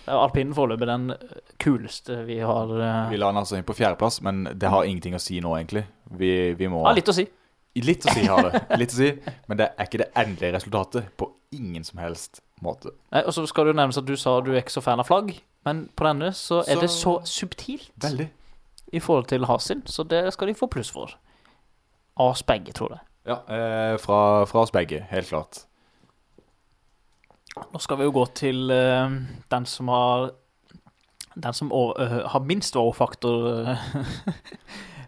Alpinen 0.09 0.55
foreløpig 0.55 0.87
den 0.87 1.13
kuleste 1.59 2.25
vi 2.27 2.39
har. 2.41 2.71
eh, 2.81 3.11
Vi 3.11 3.17
la 3.21 3.27
den 3.31 3.37
altså 3.43 3.57
inn 3.59 3.65
på 3.69 3.75
fjerdeplass, 3.77 4.21
men 4.23 4.45
det 4.59 4.69
har 4.71 4.85
ingenting 4.85 5.15
å 5.15 5.21
si 5.21 5.41
nå, 5.41 5.53
egentlig. 5.59 5.85
Vi, 6.11 6.53
vi 6.55 6.67
må 6.73 6.85
Ja, 6.87 6.93
litt 6.97 7.09
å 7.09 7.15
si. 7.15 7.27
Litt 7.77 8.05
å 8.07 8.13
si 8.13 8.25
har 8.27 8.43
det, 8.51 8.63
litt 8.81 8.91
å 8.91 8.97
si, 8.99 9.11
men 9.47 9.57
det 9.61 9.69
er 9.79 9.87
ikke 9.87 9.99
det 10.03 10.09
endelige 10.19 10.53
resultatet 10.57 11.13
på 11.17 11.29
ingen 11.55 11.85
som 11.87 12.01
helst 12.03 12.41
måte. 12.63 12.91
Nei, 13.13 13.23
og 13.25 13.33
så 13.37 13.45
skal 13.47 13.67
det 13.71 13.77
nevnes 13.79 13.99
at 14.01 14.05
du 14.09 14.17
sa 14.17 14.41
du 14.41 14.51
er 14.53 14.59
ikke 14.63 14.75
så 14.75 14.83
fan 14.83 14.99
av 15.01 15.07
flagg, 15.07 15.37
men 15.65 15.85
på 15.97 16.05
denne 16.09 16.33
så 16.35 16.61
er 16.65 16.75
Så- 16.75 16.81
det 16.81 16.91
så 16.91 17.15
subtilt 17.25 17.91
Veldig. 18.03 18.29
i 18.93 18.99
forhold 18.99 19.29
til 19.29 19.45
Hasin, 19.47 19.83
så 19.87 20.03
det 20.09 20.33
skal 20.33 20.49
de 20.49 20.55
få 20.55 20.67
pluss 20.69 20.91
for. 20.91 21.15
Av 22.19 22.33
oss 22.33 22.43
begge, 22.43 22.73
tror 22.75 22.91
jeg. 22.91 23.01
Ja, 23.27 23.37
eh, 23.49 23.97
fra, 23.99 24.45
fra 24.47 24.61
oss 24.65 24.71
begge, 24.73 25.05
helt 25.11 25.29
klart. 25.29 25.65
Nå 27.57 27.79
skal 27.83 27.99
vi 27.99 28.05
jo 28.07 28.13
gå 28.15 28.25
til 28.39 28.71
uh, 28.71 29.11
den 29.51 29.67
som 29.67 29.89
har 29.91 30.31
Den 31.35 31.53
som 31.55 31.73
over, 31.73 31.99
uh, 31.99 32.29
har 32.31 32.41
minst 32.47 32.77
wow-faktor. 32.77 33.49
eh. 33.71 33.77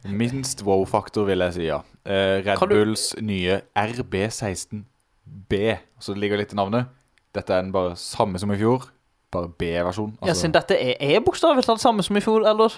Minst 0.10 0.64
wow-faktor, 0.66 1.24
vil 1.28 1.38
jeg 1.44 1.54
si, 1.54 1.62
ja. 1.68 1.76
Uh, 2.02 2.42
Red 2.42 2.58
du- 2.58 2.74
Bulls 2.74 3.12
nye 3.22 3.60
RB16B, 3.78 5.54
så 6.02 6.12
det 6.14 6.20
ligger 6.24 6.40
litt 6.40 6.52
i 6.52 6.58
navnet. 6.58 6.86
Dette 7.34 7.54
er 7.54 7.62
den 7.62 7.72
bare 7.72 7.94
samme 7.96 8.38
som 8.42 8.50
i 8.52 8.58
fjor, 8.58 8.88
bare 9.32 9.48
B-versjon. 9.48 10.16
ja, 10.26 10.34
siden 10.34 10.52
dette 10.56 10.74
er, 10.76 10.96
er 11.00 11.22
bokstavelig 11.24 11.64
talt 11.64 11.80
samme 11.80 12.02
som 12.04 12.16
i 12.18 12.20
fjor, 12.24 12.42
eller? 12.50 12.74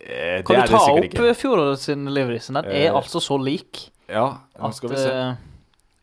eh, 0.00 0.42
Kan 0.46 0.62
du 0.62 0.70
ta 0.70 0.78
opp 0.94 1.18
fjorårets? 1.36 1.88
Så 1.88 1.92
Den 1.96 2.62
er 2.62 2.70
Eh, 2.86 2.94
altså 2.94 3.20
så 3.20 3.36
lik 3.42 3.90
Ja, 4.08 4.28
at 4.56 4.74
skal 4.78 4.90
vi 4.90 4.96
se. 4.96 5.10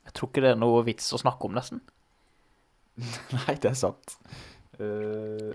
jeg 0.06 0.14
tror 0.14 0.30
ikke 0.30 0.42
det 0.44 0.52
er 0.52 0.60
noe 0.62 0.84
vits 0.86 1.08
å 1.16 1.18
snakke 1.24 1.46
om, 1.48 1.56
nesten. 1.56 1.82
Nei, 3.36 3.56
det 3.62 3.70
er 3.72 3.78
sant. 3.80 4.18
Uh... 4.80 5.54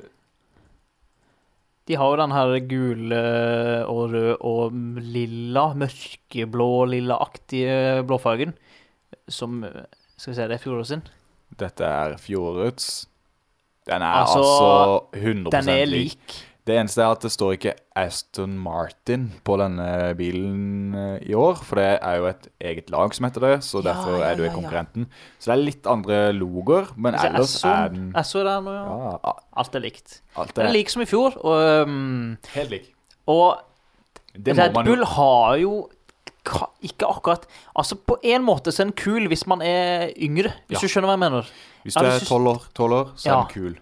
De 1.89 1.95
har 1.99 2.07
jo 2.13 2.17
den 2.21 2.33
her 2.37 2.49
gule 2.71 3.21
og 3.91 4.03
rød 4.13 4.35
og 4.47 4.73
lilla, 5.03 5.65
mørkeblå-lilla-aktige 5.81 8.05
blåfargen, 8.07 8.53
som 9.27 9.65
Skal 10.15 10.31
vi 10.31 10.37
se, 10.37 10.47
det 10.47 10.55
er 10.59 10.63
fjoråret 10.63 10.89
sin. 10.93 11.03
dette 11.59 11.85
er 11.85 12.15
fjorårets. 12.21 12.87
Den 13.89 14.03
er 14.05 14.13
Altså, 14.21 14.39
altså, 14.39 15.19
100 15.19 15.51
Den 15.57 15.69
er 15.73 15.85
lik. 15.89 16.27
Det 16.71 16.77
eneste 16.79 17.03
er 17.03 17.11
at 17.11 17.25
det 17.27 17.31
står 17.35 17.55
ikke 17.57 17.73
Aston 17.99 18.53
Martin 18.63 19.25
på 19.45 19.57
denne 19.59 19.87
bilen 20.19 20.95
eh, 20.95 21.17
i 21.27 21.35
år, 21.35 21.59
for 21.67 21.81
det 21.81 21.87
er 21.99 22.21
jo 22.21 22.29
et 22.31 22.47
eget 22.71 22.91
lag 22.95 23.15
som 23.17 23.27
heter 23.27 23.43
det, 23.49 23.53
så 23.67 23.81
Ja, 23.83 23.89
derfor 23.91 24.21
ja, 24.21 24.29
er 24.31 24.39
du 24.39 24.45
ja, 24.45 24.49
i 24.49 24.51
ja. 24.53 24.55
konkurrenten. 24.55 25.09
Så 25.41 25.51
det 25.51 25.57
er 25.57 25.65
litt 25.67 25.89
andre 25.91 26.21
logoer, 26.37 26.93
men 26.97 27.19
Så 27.19 27.27
ellers 27.27 27.57
Esso- 27.59 27.73
er 27.75 27.89
den 27.97 28.07
Esso 28.23 28.39
er 28.43 28.47
der 28.53 28.61
nå, 28.69 28.77
ja. 28.77 29.19
ja, 29.25 29.35
Alt 29.65 29.75
er 29.81 29.85
likt. 29.89 30.21
alt 30.37 30.53
er... 30.53 30.61
Den 30.61 30.65
er 30.69 30.71
er 30.71 30.77
lik 30.79 30.95
som 30.95 31.03
i 31.03 31.09
fjor, 31.11 31.37
og, 31.43 31.89
um, 31.89 32.37
helt 32.55 32.71
lik. 32.77 32.87
og 33.27 33.59
Det 34.39 34.55
Red 34.57 34.79
Bull 34.79 35.03
har 35.05 35.57
jo 35.59 35.89
ikke 36.87 37.05
akkurat 37.11 37.43
Altså, 37.77 37.97
på 37.99 38.17
en 38.25 38.43
måte 38.47 38.73
så 38.73 38.83
er 38.85 38.89
den 38.93 38.97
kul 38.97 39.27
hvis 39.29 39.47
man 39.51 39.61
er 39.63 40.13
yngre, 40.17 40.55
hvis 40.71 40.79
Ja. 40.79 40.87
du 40.87 40.89
skjønner 40.89 41.11
hva 41.11 41.17
jeg 41.19 41.25
mener. 41.27 41.51
Hvis 41.85 41.95
du 41.99 42.05
er 42.05 42.19
tolv 42.29 42.47
år, 42.55 42.63
12 42.75 42.93
år, 42.95 43.11
så 43.17 43.27
Ja. 43.29 43.35
er 43.41 43.47
den 43.49 43.53
kul. 43.55 43.79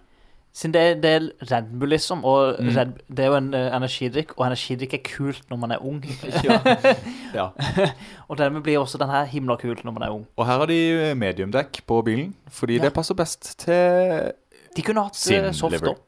Siden 0.53 0.73
det, 0.73 0.81
det 1.03 1.09
er 1.13 1.25
Red 1.51 1.67
Bull, 1.79 1.91
liksom, 1.93 2.23
og 2.25 2.55
Mm. 2.59 2.69
Red, 2.75 2.93
det 3.15 3.19
er 3.25 3.27
jo 3.29 3.35
en 3.37 3.53
uh, 3.53 3.59
energidrikk, 3.77 4.31
og 4.37 4.47
energidrikk 4.47 4.93
er 4.97 5.03
kult 5.05 5.43
når 5.49 5.57
man 5.61 5.71
er 5.71 5.83
ung. 5.85 5.99
Ja. 7.37 7.49
og 8.29 8.37
dermed 8.37 8.63
blir 8.65 8.79
også 8.81 8.97
den 8.97 9.09
her 9.13 9.23
himla 9.29 9.55
kul 9.61 9.77
når 9.83 9.91
man 9.93 10.03
er 10.03 10.09
ung. 10.15 10.25
Og 10.37 10.45
her 10.49 10.57
har 10.57 10.65
de 10.65 11.13
mediumdekk 11.15 11.83
på 11.87 12.01
bilen, 12.05 12.33
fordi 12.49 12.79
Ja. 12.79 12.83
det 12.87 12.93
passer 12.93 13.13
best 13.15 13.59
til 13.59 14.31
De 14.75 14.81
kunne 14.81 15.03
hatt 15.03 15.15
Sin 15.15 15.45
eh, 15.45 15.53
soft 15.53 15.71
liver. 15.73 15.93
Også. 15.93 16.01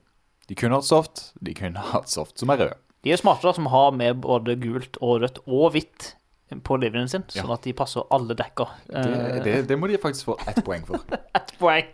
De 0.50 0.56
kunne 0.56 0.76
hatt 0.76 0.86
soft, 0.90 1.34
de 1.46 1.54
kunne 1.54 1.78
hatt 1.94 2.10
soft 2.10 2.40
som 2.40 2.50
er 2.50 2.58
rød. 2.66 2.74
De 3.04 3.12
er 3.12 3.18
smartere 3.18 3.54
som 3.56 3.66
har 3.66 3.92
med 3.92 4.20
både 4.22 4.56
gult 4.62 4.98
og 5.02 5.22
rødt 5.22 5.40
og 5.48 5.72
hvitt 5.74 6.16
på 6.60 6.76
livene 6.82 7.08
sin, 7.08 7.24
sånn 7.32 7.48
Ja. 7.48 7.54
at 7.54 7.62
de 7.64 7.72
passer 7.74 8.04
alle 8.12 8.36
dekker. 8.36 8.68
Det, 8.88 9.06
Eh, 9.06 9.44
det, 9.44 9.68
det 9.70 9.78
må 9.80 9.88
de 9.88 9.98
faktisk 9.98 10.26
få 10.26 10.36
ett 10.48 10.60
poeng 10.66 10.84
for. 10.86 11.00
Ett 11.36 11.54
poeng. 11.60 11.86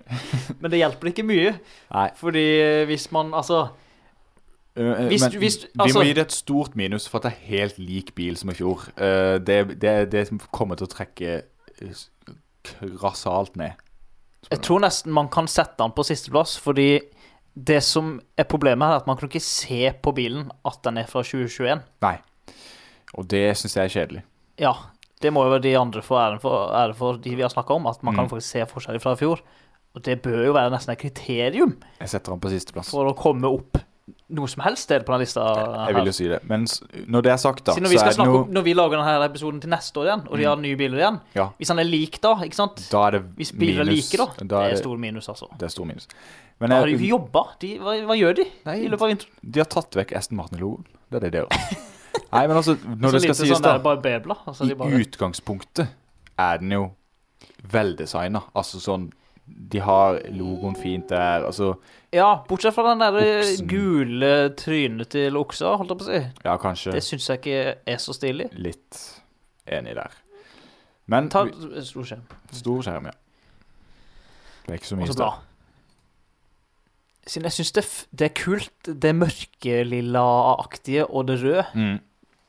Men 0.59 0.71
det 0.71 0.79
hjelper 0.79 1.11
ikke 1.11 1.23
mye, 1.23 1.59
Nei. 1.93 2.09
fordi 2.15 2.45
eh, 2.61 2.85
hvis 2.89 3.11
man 3.11 3.33
Altså 3.33 3.69
Uh, 4.77 5.07
Hvis 5.09 5.21
men 5.23 5.31
hvis, 5.41 5.55
altså, 5.55 5.67
vi 5.73 5.79
altså- 5.81 5.97
må 5.97 6.03
gi 6.05 6.13
det 6.13 6.21
et 6.21 6.31
stort 6.31 6.75
minus 6.75 7.07
for 7.09 7.17
at 7.17 7.23
det 7.23 7.31
er 7.31 7.45
helt 7.57 7.79
lik 7.79 8.13
bil 8.13 8.35
som 8.37 8.51
i 8.51 8.53
fjor. 8.53 8.83
Det, 9.41 9.81
det 9.81 10.11
det 10.11 10.27
som 10.27 10.37
kommer 10.53 10.75
til 10.77 10.85
å 10.85 10.91
trekke 10.93 11.41
rasalt 13.01 13.55
ned. 13.57 13.71
Jeg 14.51 14.61
tror 14.61 14.79
nesten 14.83 15.11
man 15.11 15.29
kan 15.33 15.47
sette 15.49 15.77
den 15.81 15.91
på 15.97 16.05
sisteplass, 16.05 16.57
fordi 16.61 16.99
det 17.57 17.79
som 17.83 18.19
er 18.37 18.45
problemet 18.47 18.85
her, 18.85 18.93
er 18.93 19.01
at 19.01 19.07
man 19.09 19.17
kan 19.17 19.27
ikke 19.31 19.41
se 19.41 19.91
på 20.03 20.13
bilen 20.13 20.51
at 20.63 20.77
den 20.85 20.97
er 21.01 21.07
fra 21.09 21.23
2021. 21.25 21.81
Nei. 22.05 22.17
Og 23.17 23.27
det 23.31 23.57
syns 23.57 23.75
jeg 23.79 23.83
er 23.89 23.95
kjedelig. 23.95 24.23
Ja, 24.59 24.73
det 25.21 25.31
må 25.33 25.43
jo 25.49 25.57
de 25.59 25.75
andre 25.77 26.01
få 26.01 26.15
æren 26.21 26.39
for, 26.41 26.71
ære 26.73 26.95
for 26.95 27.17
de 27.17 27.35
vi 27.35 27.41
har 27.45 27.49
snakka 27.53 27.75
om, 27.75 27.87
at 27.87 28.01
man 28.03 28.15
kan 28.15 28.25
Mm. 28.27 28.29
faktisk 28.31 28.51
se 28.51 28.65
forskjell 28.65 28.99
fra 29.01 29.13
i 29.13 29.15
fjor. 29.21 29.41
Og 29.95 30.03
det 30.03 30.21
bør 30.21 30.45
jo 30.45 30.53
være 30.53 30.69
nesten 30.71 30.91
et 30.93 30.99
kriterium 31.01 31.75
Jeg 31.99 32.09
setter 32.09 32.29
han 32.31 32.39
på 32.39 32.49
sisteplass. 32.53 32.91
for 32.91 33.05
å 33.09 33.15
komme 33.17 33.45
opp 33.49 33.77
noe 34.29 34.47
som 34.47 34.61
helst 34.63 34.83
sted 34.83 35.03
på 35.05 35.11
den 35.11 35.19
lista. 35.21 35.41
Jeg 35.87 35.95
vil 35.95 36.05
jo 36.05 36.11
si 36.11 36.27
det. 36.27 36.39
Men 36.47 36.65
når 37.09 37.21
det 37.23 37.31
er 37.31 37.37
sagt, 37.37 37.63
da, 37.65 37.73
Siden 37.73 37.83
når 37.83 37.89
vi 37.89 37.95
så 37.97 37.99
skal 37.99 38.09
er 38.09 38.15
snakke 38.15 38.31
noe 38.31 38.43
om 38.45 38.51
Når 38.53 38.63
vi 38.63 38.73
lager 38.73 38.97
denne 39.01 39.25
episoden 39.25 39.59
til 39.61 39.69
neste 39.69 39.97
år 39.99 40.05
igjen, 40.05 40.23
og 40.29 40.37
de 40.37 40.43
Mm. 40.43 40.47
har 40.49 40.55
nye 40.57 40.75
biler 40.77 40.97
igjen 41.01 41.19
Ja. 41.35 41.49
Hvis 41.59 41.67
han 41.69 41.79
er 41.79 41.83
lik 41.83 42.21
da, 42.21 42.35
ikke 42.35 42.53
sant? 42.55 42.89
Da 42.91 43.07
er 43.07 43.11
det 43.11 43.35
Hvis 43.35 43.51
biler 43.57 43.81
er 43.81 43.85
like, 43.85 44.17
da. 44.17 44.25
Da 44.37 44.43
det 44.45 44.51
er 44.71 44.71
er 44.73 44.81
stor 44.83 44.97
minus, 44.97 45.27
altså. 45.27 45.47
det 45.57 45.63
er 45.65 45.69
stor 45.69 45.85
minus. 45.85 46.07
Men 46.59 46.69
Da 46.69 46.75
har 46.79 46.85
de 46.85 46.91
jo 46.97 47.17
jobba. 47.17 47.43
Hva, 47.59 48.05
hva 48.05 48.15
gjør 48.17 48.35
de 48.35 48.45
Nei, 48.65 48.85
i 48.85 48.87
løpet 48.87 49.01
av 49.01 49.09
vinteren? 49.09 49.31
de 49.51 49.59
har 49.59 49.65
tatt 49.65 49.91
vekk 49.91 50.15
Aston 50.15 50.37
Martin-logoen. 50.37 50.85
Det 51.11 51.15
er 51.23 51.29
det 51.29 51.31
de 51.31 51.37
gjør. 51.39 51.49
Nei, 52.31 52.47
men 52.47 52.57
altså, 52.57 52.75
når 53.01 53.11
det 53.17 53.21
skal 53.23 53.35
sies, 53.39 53.51
sånn 53.55 53.65
da 53.65 53.77
bare 53.83 54.01
bebla. 54.03 54.35
Altså, 54.47 54.67
I 54.69 54.75
bare, 54.79 54.99
utgangspunktet 55.03 55.87
er 56.37 56.57
den 56.61 56.71
jo 56.75 56.83
veldesigna. 57.71 58.43
Altså 58.55 58.79
sånn 58.83 59.09
De 59.47 59.79
har 59.79 60.17
logoen 60.35 60.75
fint 60.75 61.07
der. 61.09 61.45
Altså 61.47 61.73
ja, 62.11 62.43
bortsett 62.47 62.73
fra 62.75 62.83
den 62.89 62.99
der 63.03 63.15
Oksen. 63.39 63.67
gule 63.67 64.31
trynet 64.59 65.09
til 65.13 65.35
oksa, 65.39 65.73
holdt 65.79 65.91
jeg 65.93 65.99
på 65.99 66.05
å 66.05 66.07
si. 66.11 66.19
Ja, 66.45 66.55
kanskje 66.59 66.91
Det 66.95 67.03
syns 67.03 67.27
jeg 67.29 67.39
ikke 67.41 67.75
er 67.93 67.97
så 68.03 68.13
stilig. 68.15 68.49
litt 68.55 68.99
enig 69.67 69.95
der. 69.95 70.11
Men 71.07 71.29
Ta 71.31 71.45
stor 71.83 72.03
skjerm, 72.07 72.23
stor 72.51 72.81
skjerm, 72.83 73.05
ja. 73.07 73.15
Det 74.65 74.73
er 74.73 74.79
ikke 74.81 74.89
så 74.91 74.97
mye 74.99 75.07
sted. 75.15 75.43
Siden 77.27 77.47
jeg 77.49 77.55
syns 77.57 77.71
det, 77.75 77.83
det 78.19 78.25
er 78.29 78.35
kult, 78.39 78.91
det 79.03 79.13
mørkelilla-aktige 79.15 81.05
og 81.09 81.27
det 81.27 81.39
røde, 81.43 81.65
Mm. 81.75 81.99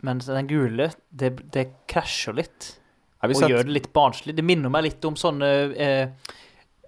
Mens 0.06 0.28
den 0.30 0.48
gule, 0.50 0.90
det, 1.10 1.32
det 1.54 1.64
krasjer 1.90 2.36
litt. 2.38 2.74
Og 3.26 3.34
sett... 3.34 3.50
gjør 3.50 3.66
det 3.66 3.74
litt 3.74 3.88
barnslig. 3.94 4.36
Det 4.38 4.44
minner 4.46 4.70
meg 4.70 4.86
litt 4.86 5.06
om 5.08 5.16
sånne 5.18 5.48
eh, 5.74 6.34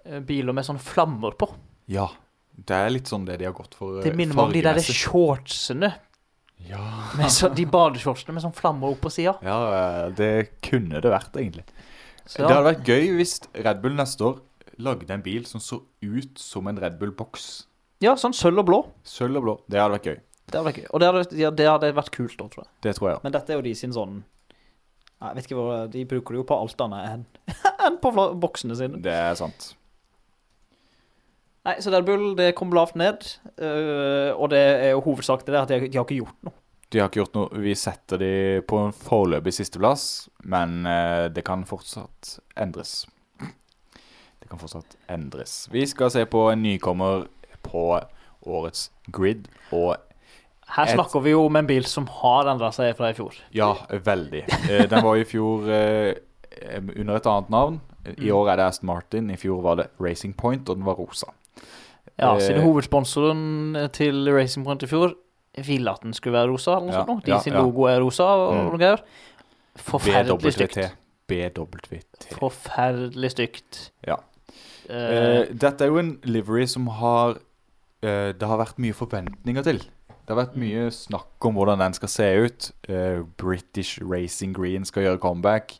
eh, 0.05 0.21
biler 0.27 0.55
med 0.55 0.67
sånne 0.67 0.83
flammer 0.83 1.35
på. 1.39 1.49
Ja. 1.91 2.07
Det 2.51 2.77
er 2.77 2.93
litt 2.93 3.09
sånn 3.09 3.25
det 3.27 3.39
de 3.41 3.47
har 3.49 3.55
gått 3.57 3.75
for. 3.75 3.99
Det 4.03 4.13
eh, 4.13 4.17
minner 4.17 4.37
meg 4.37 4.47
om 4.47 4.55
de 4.55 4.63
der 4.63 4.79
shortsene. 4.85 5.91
Ja. 6.69 6.83
Så, 7.33 7.49
de 7.55 7.65
badeshortsene 7.67 8.35
med 8.35 8.45
sånn 8.45 8.55
flammer 8.55 8.93
opp 8.93 9.01
på 9.03 9.11
sida. 9.13 9.33
ja, 9.43 9.57
eh, 9.75 10.05
det 10.15 10.31
kunne 10.63 11.01
det 11.03 11.11
vært, 11.11 11.35
egentlig. 11.35 11.65
Så, 12.21 12.45
Det 12.45 12.53
hadde 12.53 12.67
vært 12.69 12.87
gøy 12.87 13.15
hvis 13.17 13.39
Red 13.57 13.81
Bull 13.83 13.97
neste 13.97 14.27
år 14.27 14.39
lagde 14.81 15.13
en 15.13 15.23
bil 15.25 15.43
som 15.49 15.61
så 15.61 15.81
ut 16.01 16.39
som 16.39 16.69
en 16.69 16.79
Red 16.79 16.99
Bull-boks. 17.01 17.65
ja, 18.01 18.15
sånn 18.15 18.33
sølv 18.33 18.63
og 18.63 18.69
blå. 18.69 18.79
Sølv 19.03 19.41
og 19.41 19.47
blå. 19.47 19.55
Det 19.67 19.81
hadde 19.81 19.97
vært 19.97 20.11
gøy. 20.11 20.19
Det 20.51 20.59
hadde 20.59 20.67
vært 20.67 20.79
gøy. 20.83 20.87
Og 20.91 21.01
det 21.01 21.07
hadde, 21.09 21.39
ja, 21.39 21.51
det 21.55 21.67
hadde 21.69 21.91
vært 21.97 22.11
kult 22.15 22.37
da, 22.39 22.47
tror 22.51 22.65
jeg. 22.65 22.71
Det 22.85 22.95
tror 22.97 23.09
jeg. 23.09 23.17
ja. 23.17 23.23
Men 23.25 23.35
dette 23.35 23.53
er 23.53 23.59
jo 23.61 23.65
de 23.65 23.73
sin 23.79 23.93
sånn 23.95 24.17
Jeg 25.21 25.37
vet 25.37 25.45
ikke 25.47 25.57
hva 25.59 25.75
De 25.93 26.01
bruker 26.09 26.33
det 26.35 26.41
jo 26.41 26.47
på 26.49 26.57
alt 26.57 26.81
annet 26.85 27.11
enn 27.11 27.23
enn 27.87 27.99
på 28.03 28.11
boksene 28.41 28.75
sine. 28.77 28.99
Det 29.01 29.13
er 29.13 29.37
sant. 29.39 29.71
Nei, 31.65 31.75
så 31.81 31.91
Red 31.93 32.05
Bull 32.07 32.31
det 32.37 32.51
kom 32.57 32.71
lavt 32.73 32.95
ned. 32.97 33.25
øh, 33.61 34.31
og 34.33 34.49
det 34.53 34.61
er 34.61 34.91
jo 34.95 35.03
hovedsak 35.05 35.43
til 35.45 35.53
det 35.53 35.61
at 35.61 35.69
de, 35.69 35.79
de 35.87 35.97
har 35.99 36.05
ikke 36.07 36.17
gjort 36.23 36.37
noe. 36.47 36.55
De 36.91 36.99
har 36.99 37.07
ikke 37.09 37.21
gjort 37.21 37.37
noe. 37.37 37.61
Vi 37.63 37.73
setter 37.77 38.19
de 38.19 38.31
på 38.67 38.79
en 38.81 38.93
foreløpig 38.97 39.53
sisteplass, 39.55 40.05
men 40.43 40.81
eh, 40.89 41.27
det 41.31 41.45
kan 41.47 41.61
fortsatt 41.69 42.33
endres. 42.59 43.05
Det 43.39 44.49
kan 44.49 44.59
fortsatt 44.59 44.97
endres. 45.07 45.67
Vi 45.71 45.85
skal 45.87 46.11
se 46.11 46.25
på 46.27 46.41
en 46.51 46.65
nykommer 46.65 47.27
på 47.63 47.85
årets 48.41 48.89
grid, 49.13 49.45
og 49.71 49.95
Her 50.71 50.85
Et- 50.87 50.95
snakker 50.95 51.21
vi 51.23 51.31
jo 51.33 51.45
om 51.45 51.55
en 51.59 51.67
bil 51.67 51.83
som 51.85 52.05
har 52.07 52.45
endra 52.47 52.69
seg 52.71 52.95
fra 52.95 53.09
i 53.09 53.13
fjor. 53.13 53.33
ja, 53.51 53.73
veldig. 53.91 54.43
Eh, 54.69 54.85
Den 54.87 55.03
var 55.03 55.15
i 55.19 55.23
fjor 55.27 55.67
eh, 55.69 56.13
under 56.95 57.15
et 57.17 57.25
annet 57.27 57.49
navn. 57.49 57.81
I 58.05 58.29
Mm. 58.29 58.35
år 58.35 58.51
er 58.51 58.55
det 58.57 58.65
Aston 58.65 58.87
Martin. 58.87 59.29
I 59.31 59.35
fjor 59.35 59.61
var 59.61 59.75
det 59.75 59.89
Racing 59.99 60.33
Point, 60.37 60.69
og 60.69 60.77
den 60.77 60.85
var 60.85 60.95
rosa. 60.95 61.27
Ja, 62.17 62.33
Eh, 62.35 62.39
siden 62.39 62.61
hovedsponsoren 62.63 63.89
til 63.93 64.25
Racing 64.33 64.65
Point 64.65 64.83
i 64.83 64.87
fjor 64.87 65.13
ville 65.57 65.91
at 65.91 66.01
den 66.01 66.13
skulle 66.13 66.33
være 66.39 66.49
rosa, 66.51 66.71
eller 66.77 66.87
noe 66.87 66.93
Ja, 66.95 67.05
sånt. 67.05 67.25
De 67.25 67.31
ja, 67.31 67.39
sin 67.39 67.53
logo 67.53 67.83
er 67.85 67.99
rosa 68.01 68.23
og 68.23 68.53
Mm. 68.55 68.69
noe 68.71 68.77
greier. 68.77 68.99
Forferdelig 69.77 70.53
stygt. 70.53 70.91
BWT. 71.27 72.33
Forferdelig 72.39 73.31
stygt. 73.31 73.89
Ja. 74.07 74.17
Uh, 74.89 75.45
dette 75.53 75.81
er 75.85 75.87
jo 75.87 75.97
en 76.01 76.17
livery 76.27 76.65
som 76.67 76.87
har 76.87 77.37
uh, 78.03 78.31
Det 78.33 78.41
har 78.49 78.57
vært 78.57 78.79
mye 78.81 78.93
forventninger 78.97 79.63
til. 79.63 79.81
Det 80.31 80.37
har 80.37 80.45
vært 80.45 80.53
mye 80.61 80.85
snakk 80.95 81.43
om 81.49 81.57
hvordan 81.59 81.81
den 81.83 81.95
skal 81.97 82.07
se 82.13 82.25
ut. 82.45 82.67
Uh, 82.87 83.25
British 83.41 83.97
Racing 83.99 84.53
Green 84.55 84.85
skal 84.87 85.03
gjøre 85.03 85.19
comeback. 85.19 85.73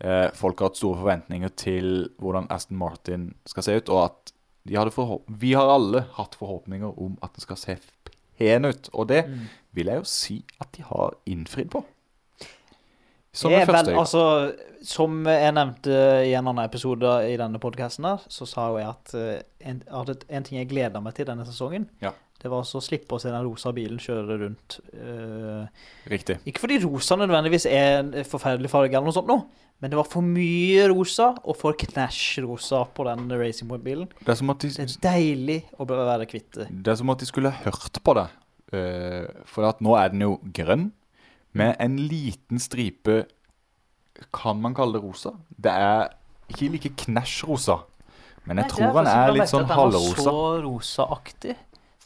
Uh, 0.00 0.30
folk 0.32 0.62
har 0.62 0.70
hatt 0.70 0.78
store 0.80 0.96
forventninger 1.02 1.52
til 1.60 1.90
hvordan 2.16 2.46
Aston 2.54 2.78
Martin 2.80 3.34
skal 3.50 3.66
se 3.66 3.74
ut. 3.76 3.92
Og 3.92 4.04
at 4.06 4.32
vi 4.64 5.52
har 5.52 5.74
alle 5.74 6.06
hatt 6.16 6.38
forhåpninger 6.40 6.88
om 6.96 7.18
at 7.20 7.36
den 7.36 7.44
skal 7.44 7.60
se 7.60 7.76
pen 8.38 8.64
ut. 8.64 8.88
Og 8.94 9.08
det 9.12 9.26
Mm. 9.28 9.44
vil 9.76 9.86
jeg 9.92 9.96
jo 10.00 10.04
si 10.04 10.44
at 10.60 10.72
de 10.72 10.82
har 10.88 11.14
innfridd 11.26 11.68
på. 11.70 11.84
Som 13.32 13.52
det 13.52 13.66
første 13.68 13.90
vel, 13.92 13.98
altså, 14.00 14.54
som 14.82 15.20
jeg 15.26 15.52
nevnte 15.52 15.90
i 16.26 16.32
en 16.34 16.48
annen 16.48 16.64
episode 16.64 17.10
i 17.28 17.36
denne 17.36 17.58
podcasten 17.60 18.06
så 18.28 18.46
sa 18.48 18.68
jo 18.72 18.78
jeg 18.80 18.88
at 18.88 19.14
eh, 19.14 19.42
en, 19.68 19.82
at 19.86 20.24
en 20.28 20.42
ting 20.44 20.58
jeg 20.58 20.68
gleder 20.70 21.00
meg 21.04 21.14
til 21.14 21.26
denne 21.28 21.44
sesongen, 21.46 21.88
Ja. 22.02 22.12
Det 22.38 22.50
var 22.50 22.60
altså 22.62 22.78
å 22.78 22.84
slippe 22.84 23.16
å 23.16 23.20
se 23.22 23.30
den 23.32 23.42
rosa 23.46 23.72
bilen 23.74 23.98
kjøre 23.98 24.36
rundt. 24.44 24.78
eh, 24.94 25.66
Riktig. 26.10 26.38
ikke 26.46 26.60
fordi 26.62 26.76
rosa 26.84 27.16
nødvendigvis 27.18 27.66
er 27.66 27.98
en 27.98 28.12
forferdelig 28.24 28.70
farge 28.70 28.94
eller 28.94 29.08
noe 29.10 29.16
sånt 29.16 29.30
nå, 29.30 29.38
men 29.80 29.90
det 29.90 29.98
var 29.98 30.06
for 30.10 30.22
mye 30.26 30.88
rosa 30.90 31.32
og 31.44 31.56
for 31.58 31.72
knæsj-rosa 31.78 32.84
på 32.94 33.04
den 33.06 33.28
Racing 33.30 33.68
Point-bilen. 33.70 34.08
Det 34.24 34.32
er 34.34 34.38
som 34.40 34.50
at 34.50 34.58
de, 34.62 34.68
Det 34.74 34.86
er 34.86 35.02
deilig 35.06 35.58
å 35.78 35.86
være 35.86 36.26
kvitt 36.30 36.50
det. 36.58 36.68
Det 36.70 36.92
er 36.94 36.96
som 36.98 37.10
at 37.10 37.18
de 37.22 37.26
skulle 37.26 37.50
hørt 37.50 38.00
på 38.02 38.14
det. 38.18 38.28
Eh, 38.72 39.26
for 39.48 39.64
at 39.68 39.78
nå 39.80 39.94
er 39.96 40.10
den 40.12 40.20
jo 40.26 40.38
grønn, 40.52 40.90
med 41.56 41.76
en 41.80 41.96
liten 41.96 42.58
stripe 42.60 43.22
Kan 44.34 44.60
man 44.60 44.74
kalle 44.74 44.98
det 44.98 45.02
rosa? 45.02 45.30
Det 45.56 45.70
er 45.72 46.10
ikke 46.50 46.68
like 46.74 46.90
knæsj-rosa, 47.04 47.78
men 48.48 48.58
jeg 48.58 48.66
Nei, 48.66 48.70
tror 48.72 48.96
han 48.98 49.06
er 49.06 49.32
litt 49.36 49.50
sånn 49.50 49.66
den 49.66 49.76
halvrosa. 49.78 50.24
Så 50.26 50.62
rosaaktig. 50.64 51.54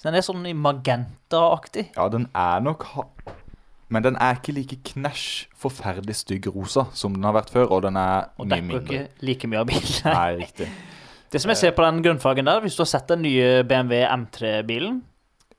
Den 0.03 0.15
er 0.19 0.25
sånn 0.27 0.45
i 0.51 0.53
magenta-aktig. 0.59 1.93
Ja, 1.97 2.09
den 2.11 2.29
er 2.35 2.61
nok 2.65 2.87
Men 3.93 4.03
den 4.03 4.17
er 4.17 4.39
ikke 4.39 4.55
like 4.57 4.79
knæsj, 4.89 5.47
forferdelig 5.61 6.15
stygg 6.17 6.47
rosa 6.55 6.87
som 6.97 7.13
den 7.15 7.25
har 7.29 7.35
vært 7.37 7.51
før, 7.53 7.71
og 7.77 7.83
den 7.85 7.97
er 8.01 8.31
Og 8.41 8.47
mye 8.47 8.55
dekker 8.57 8.67
mindre. 8.67 8.83
ikke 9.05 9.27
like 9.29 9.49
mye 9.53 9.61
av 9.61 9.67
bilen. 9.69 10.15
Nei, 10.17 10.37
riktig. 10.41 10.69
Det 11.33 11.41
som 11.43 11.53
jeg 11.53 11.57
ser 11.61 11.73
på 11.77 11.85
den 11.85 12.01
grønnfargen 12.05 12.45
der, 12.49 12.61
hvis 12.65 12.75
du 12.77 12.83
har 12.83 12.89
sett 12.89 13.07
den 13.13 13.23
nye 13.23 13.63
BMW 13.69 14.01
M3-bilen, 14.09 15.03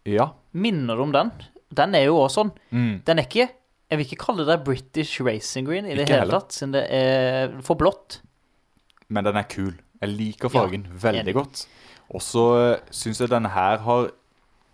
Ja. 0.06 0.32
minner 0.54 1.00
om 1.00 1.12
den. 1.14 1.32
Den 1.74 1.96
er 1.96 2.06
jo 2.10 2.18
også 2.26 2.42
sånn. 2.42 2.52
Mm. 2.72 3.04
Den 3.06 3.20
er 3.20 3.24
ikke 3.30 3.50
Jeg 3.92 3.98
vil 4.00 4.06
ikke 4.08 4.26
kalle 4.26 4.46
det 4.48 4.64
British 4.66 5.22
Racing 5.22 5.68
Green 5.68 5.86
i 5.86 5.94
det 5.94 6.08
Ikke 6.08 6.14
hele 6.16 6.20
heller. 6.26 6.40
tatt, 6.42 6.52
siden 6.56 6.72
det 6.74 6.84
er 6.90 7.52
for 7.62 7.76
blått. 7.78 8.20
Men 9.10 9.24
den 9.28 9.38
er 9.38 9.44
kul. 9.44 9.76
Jeg 10.02 10.10
liker 10.18 10.50
fargen 10.50 10.88
veldig 10.90 11.22
enig. 11.22 11.34
godt. 11.36 11.68
Og 12.10 12.22
så 12.26 12.80
syns 12.90 13.20
jeg 13.22 13.30
denne 13.30 13.50
her 13.54 13.78
har 13.86 14.10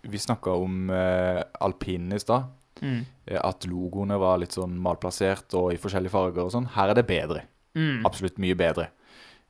Vi 0.02 0.18
snakka 0.18 0.54
om 0.56 0.90
eh, 0.90 1.42
alpinen 1.60 2.16
i 2.16 2.20
stad. 2.22 2.48
Mm. 2.80 3.02
eh, 3.26 3.40
At 3.44 3.66
logoene 3.68 4.16
var 4.20 4.38
litt 4.40 4.56
sånn 4.56 4.78
malplassert 4.80 5.52
og 5.58 5.74
i 5.74 5.80
forskjellige 5.80 6.14
farger 6.14 6.46
og 6.46 6.54
sånn. 6.54 6.70
Her 6.76 6.92
er 6.92 7.00
det 7.00 7.06
bedre. 7.10 7.44
Mm. 7.76 8.06
Absolutt 8.08 8.40
mye 8.42 8.56
bedre. 8.58 8.88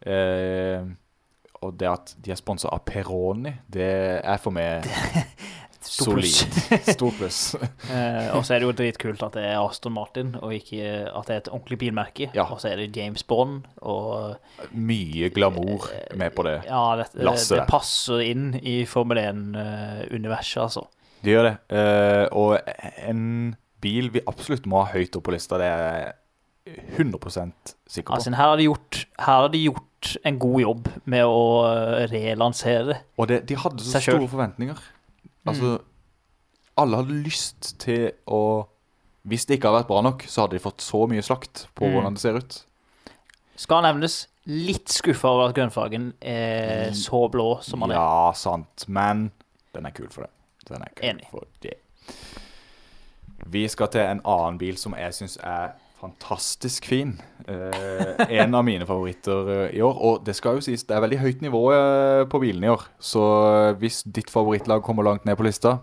Eh, 0.01 0.83
og 1.61 1.75
det 1.77 1.89
at 1.91 2.15
de 2.25 2.33
er 2.33 2.39
sponsa 2.41 2.71
av 2.73 2.83
Peroni, 2.89 3.53
det 3.69 3.91
er 4.25 4.41
for 4.41 4.55
meg. 4.57 4.87
solid. 5.87 6.59
Stor 6.95 7.13
pluss. 7.17 7.41
Eh, 7.57 8.29
og 8.37 8.45
så 8.47 8.55
er 8.57 8.61
det 8.63 8.69
jo 8.69 8.75
dritkult 8.77 9.23
at 9.27 9.37
det 9.39 9.45
er 9.49 9.59
Aston 9.61 9.95
Martin, 9.97 10.35
og 10.41 10.53
ikke 10.57 10.91
at 11.09 11.29
det 11.31 11.35
er 11.37 11.43
et 11.45 11.51
ordentlig 11.53 11.79
bilmerke. 11.85 12.29
Ja. 12.37 12.47
Og 12.53 12.61
så 12.63 12.73
er 12.73 12.83
det 12.83 12.91
James 12.97 13.23
Bond, 13.27 13.65
og 13.81 14.37
Mye 14.77 15.31
glamour 15.35 15.89
med 16.19 16.35
på 16.37 16.45
det. 16.47 16.59
ja, 16.69 16.85
det, 17.01 17.09
det, 17.17 17.35
det 17.55 17.67
passer 17.71 18.25
inn 18.29 18.53
i 18.61 18.81
Formel 18.91 19.21
1-universet, 19.23 20.63
altså. 20.69 20.87
Det 21.21 21.35
gjør 21.35 21.51
det. 21.51 21.57
Eh, 21.77 22.27
og 22.33 22.57
en 23.05 23.25
bil 23.85 24.09
vi 24.15 24.23
absolutt 24.29 24.67
må 24.69 24.83
ha 24.85 24.93
høyt 24.95 25.17
opp 25.17 25.27
på 25.29 25.35
lista, 25.35 25.59
det 25.61 25.69
er 25.69 26.11
100% 26.97 27.75
sikker 27.89 28.11
på. 28.13 28.17
Altså, 28.19 28.33
her 28.37 28.53
har 28.53 28.61
de 28.61 28.67
gjort, 28.69 29.05
her 29.19 29.43
har 29.45 29.51
de 29.53 29.63
gjort 29.65 30.15
en 30.25 30.39
god 30.41 30.61
jobb 30.63 30.89
med 31.13 31.27
å 31.29 31.41
eh, 31.69 32.07
relansere. 32.13 33.01
Og 33.21 33.29
det, 33.31 33.43
de 33.51 33.59
hadde 33.61 33.83
så 33.85 33.97
Seg 33.99 34.07
selv. 34.07 34.21
store 34.23 34.33
forventninger. 34.33 34.81
Altså, 35.47 35.79
alle 36.77 36.97
hadde 37.01 37.23
lyst 37.25 37.79
til 37.79 38.11
å 38.29 38.67
Hvis 39.27 39.45
det 39.47 39.59
ikke 39.59 39.69
hadde 39.69 39.83
vært 39.83 39.89
bra 39.91 40.01
nok, 40.03 40.23
så 40.29 40.43
hadde 40.47 40.57
de 40.57 40.63
fått 40.65 40.81
så 40.81 41.03
mye 41.07 41.21
slakt 41.23 41.67
på 41.77 41.85
Mm. 41.85 41.93
hvordan 41.93 42.15
det 42.15 42.21
ser 42.23 42.37
ut. 42.41 42.65
Skal 43.57 43.83
nevnes 43.83 44.27
litt 44.47 44.89
skuffa 44.89 45.29
over 45.29 45.49
at 45.51 45.55
grønnfargen 45.55 46.15
er 46.23 46.91
så 46.97 47.29
blå 47.31 47.61
som 47.63 47.81
den 47.81 47.91
er. 47.91 47.97
Ja, 48.01 48.33
sant. 48.33 48.87
Men 48.89 49.31
den 49.75 49.85
er 49.87 49.91
kul 49.91 50.09
for 50.09 50.23
det. 50.23 50.31
Den 50.71 50.81
er 50.83 50.89
kul 50.97 51.09
Enig. 51.11 51.27
for 51.31 51.45
det. 51.61 51.75
Vi 53.47 53.67
skal 53.69 53.89
til 53.89 54.01
en 54.01 54.21
annen 54.25 54.59
bil 54.59 54.77
som 54.81 54.95
jeg 54.97 55.13
syns 55.13 55.37
er 55.43 55.73
fantastisk 56.01 56.87
fin. 56.89 57.15
Eh, 57.47 58.25
en 58.41 58.55
av 58.57 58.65
mine 58.67 58.87
favoritter 58.89 59.51
eh, 59.55 59.77
i 59.79 59.83
år. 59.85 59.99
Og 60.09 60.25
det 60.27 60.35
skal 60.39 60.59
jo 60.59 60.65
sies, 60.65 60.85
det 60.89 60.97
er 60.97 61.03
veldig 61.05 61.19
høyt 61.23 61.43
nivå 61.45 61.63
eh, 61.77 62.23
på 62.31 62.41
bilene 62.43 62.69
i 62.71 62.73
år. 62.73 62.87
Så 63.03 63.25
eh, 63.51 63.73
hvis 63.83 64.03
ditt 64.09 64.31
favorittlag 64.33 64.83
kommer 64.87 65.07
langt 65.07 65.27
ned 65.29 65.37
på 65.39 65.47
lista, 65.47 65.77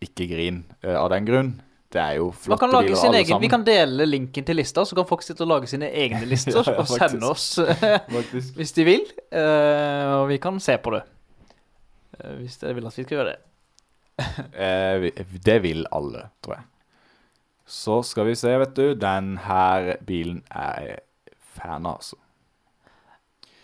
ikke 0.00 0.26
grin 0.30 0.62
eh, 0.80 0.96
av 0.96 1.10
den 1.12 1.28
grunn. 1.28 1.50
Det 1.90 1.98
er 1.98 2.18
jo 2.20 2.28
flotte 2.30 2.68
biler 2.70 2.94
alle 2.94 3.18
egen, 3.24 3.40
vi 3.42 3.48
kan 3.50 3.64
dele 3.66 4.04
linken 4.06 4.44
til 4.46 4.60
lista, 4.60 4.84
så 4.86 4.94
kan 4.94 5.08
folk 5.08 5.24
sitte 5.26 5.42
og 5.42 5.50
lage 5.50 5.66
sine 5.72 5.88
egne 5.90 6.22
lister 6.30 6.60
Ja, 6.60 6.62
ja, 6.70 6.84
og 6.84 6.86
sende 6.86 7.26
oss 7.32 7.48
hvis 8.60 8.76
de 8.76 8.84
vil. 8.86 9.02
eh, 9.34 10.12
og 10.20 10.28
vi 10.30 10.38
kan 10.42 10.60
se 10.62 10.76
på 10.78 10.94
det. 10.94 11.02
Hvis 12.38 12.60
dere 12.62 12.76
vil 12.78 12.86
at 12.86 12.94
vi 12.94 13.06
skal 13.08 13.16
gjøre 13.18 13.32
det. 13.32 13.38
Eh, 14.54 15.08
det 15.42 15.58
vil 15.64 15.82
alle, 15.90 16.28
tror 16.44 16.60
jeg. 16.60 16.69
Så 17.70 18.00
skal 18.02 18.26
vi 18.26 18.34
se, 18.38 18.50
vet 18.58 18.74
du. 18.74 18.94
Den 18.98 19.36
her 19.44 19.92
bilen 20.06 20.40
er 20.50 20.80
jeg 20.88 21.36
fan 21.54 21.86
av, 21.86 22.00
altså. 22.00 22.16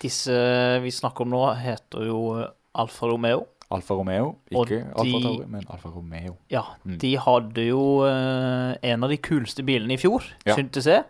Disse 0.03 0.37
vi 0.85 0.93
snakker 0.93 1.25
om 1.27 1.33
nå, 1.33 1.43
heter 1.59 2.05
jo 2.07 2.21
Alfa 2.77 3.09
Romeo. 3.11 3.47
Alfa 3.73 3.97
Romeo. 3.99 4.29
Ikke 4.53 4.83
Alfa 4.95 5.21
Tauri, 5.25 5.47
men 5.51 5.65
Alfa 5.73 5.91
Romeo. 5.91 6.37
Ja, 6.53 6.63
Mm. 6.85 6.99
de 7.03 7.17
hadde 7.19 7.65
jo 7.67 7.81
eh, 8.07 8.77
en 8.93 9.03
av 9.03 9.11
de 9.11 9.17
kuleste 9.19 9.65
bilene 9.67 9.95
i 9.97 9.99
fjor, 9.99 10.23
Ja. 10.47 10.55
syntes 10.55 10.87
jeg. 10.87 11.03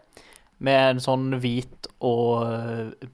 Med 0.59 0.97
en 0.97 1.01
sånn 1.05 1.35
hvit 1.43 1.87
og 2.01 2.47
eh, 2.49 3.09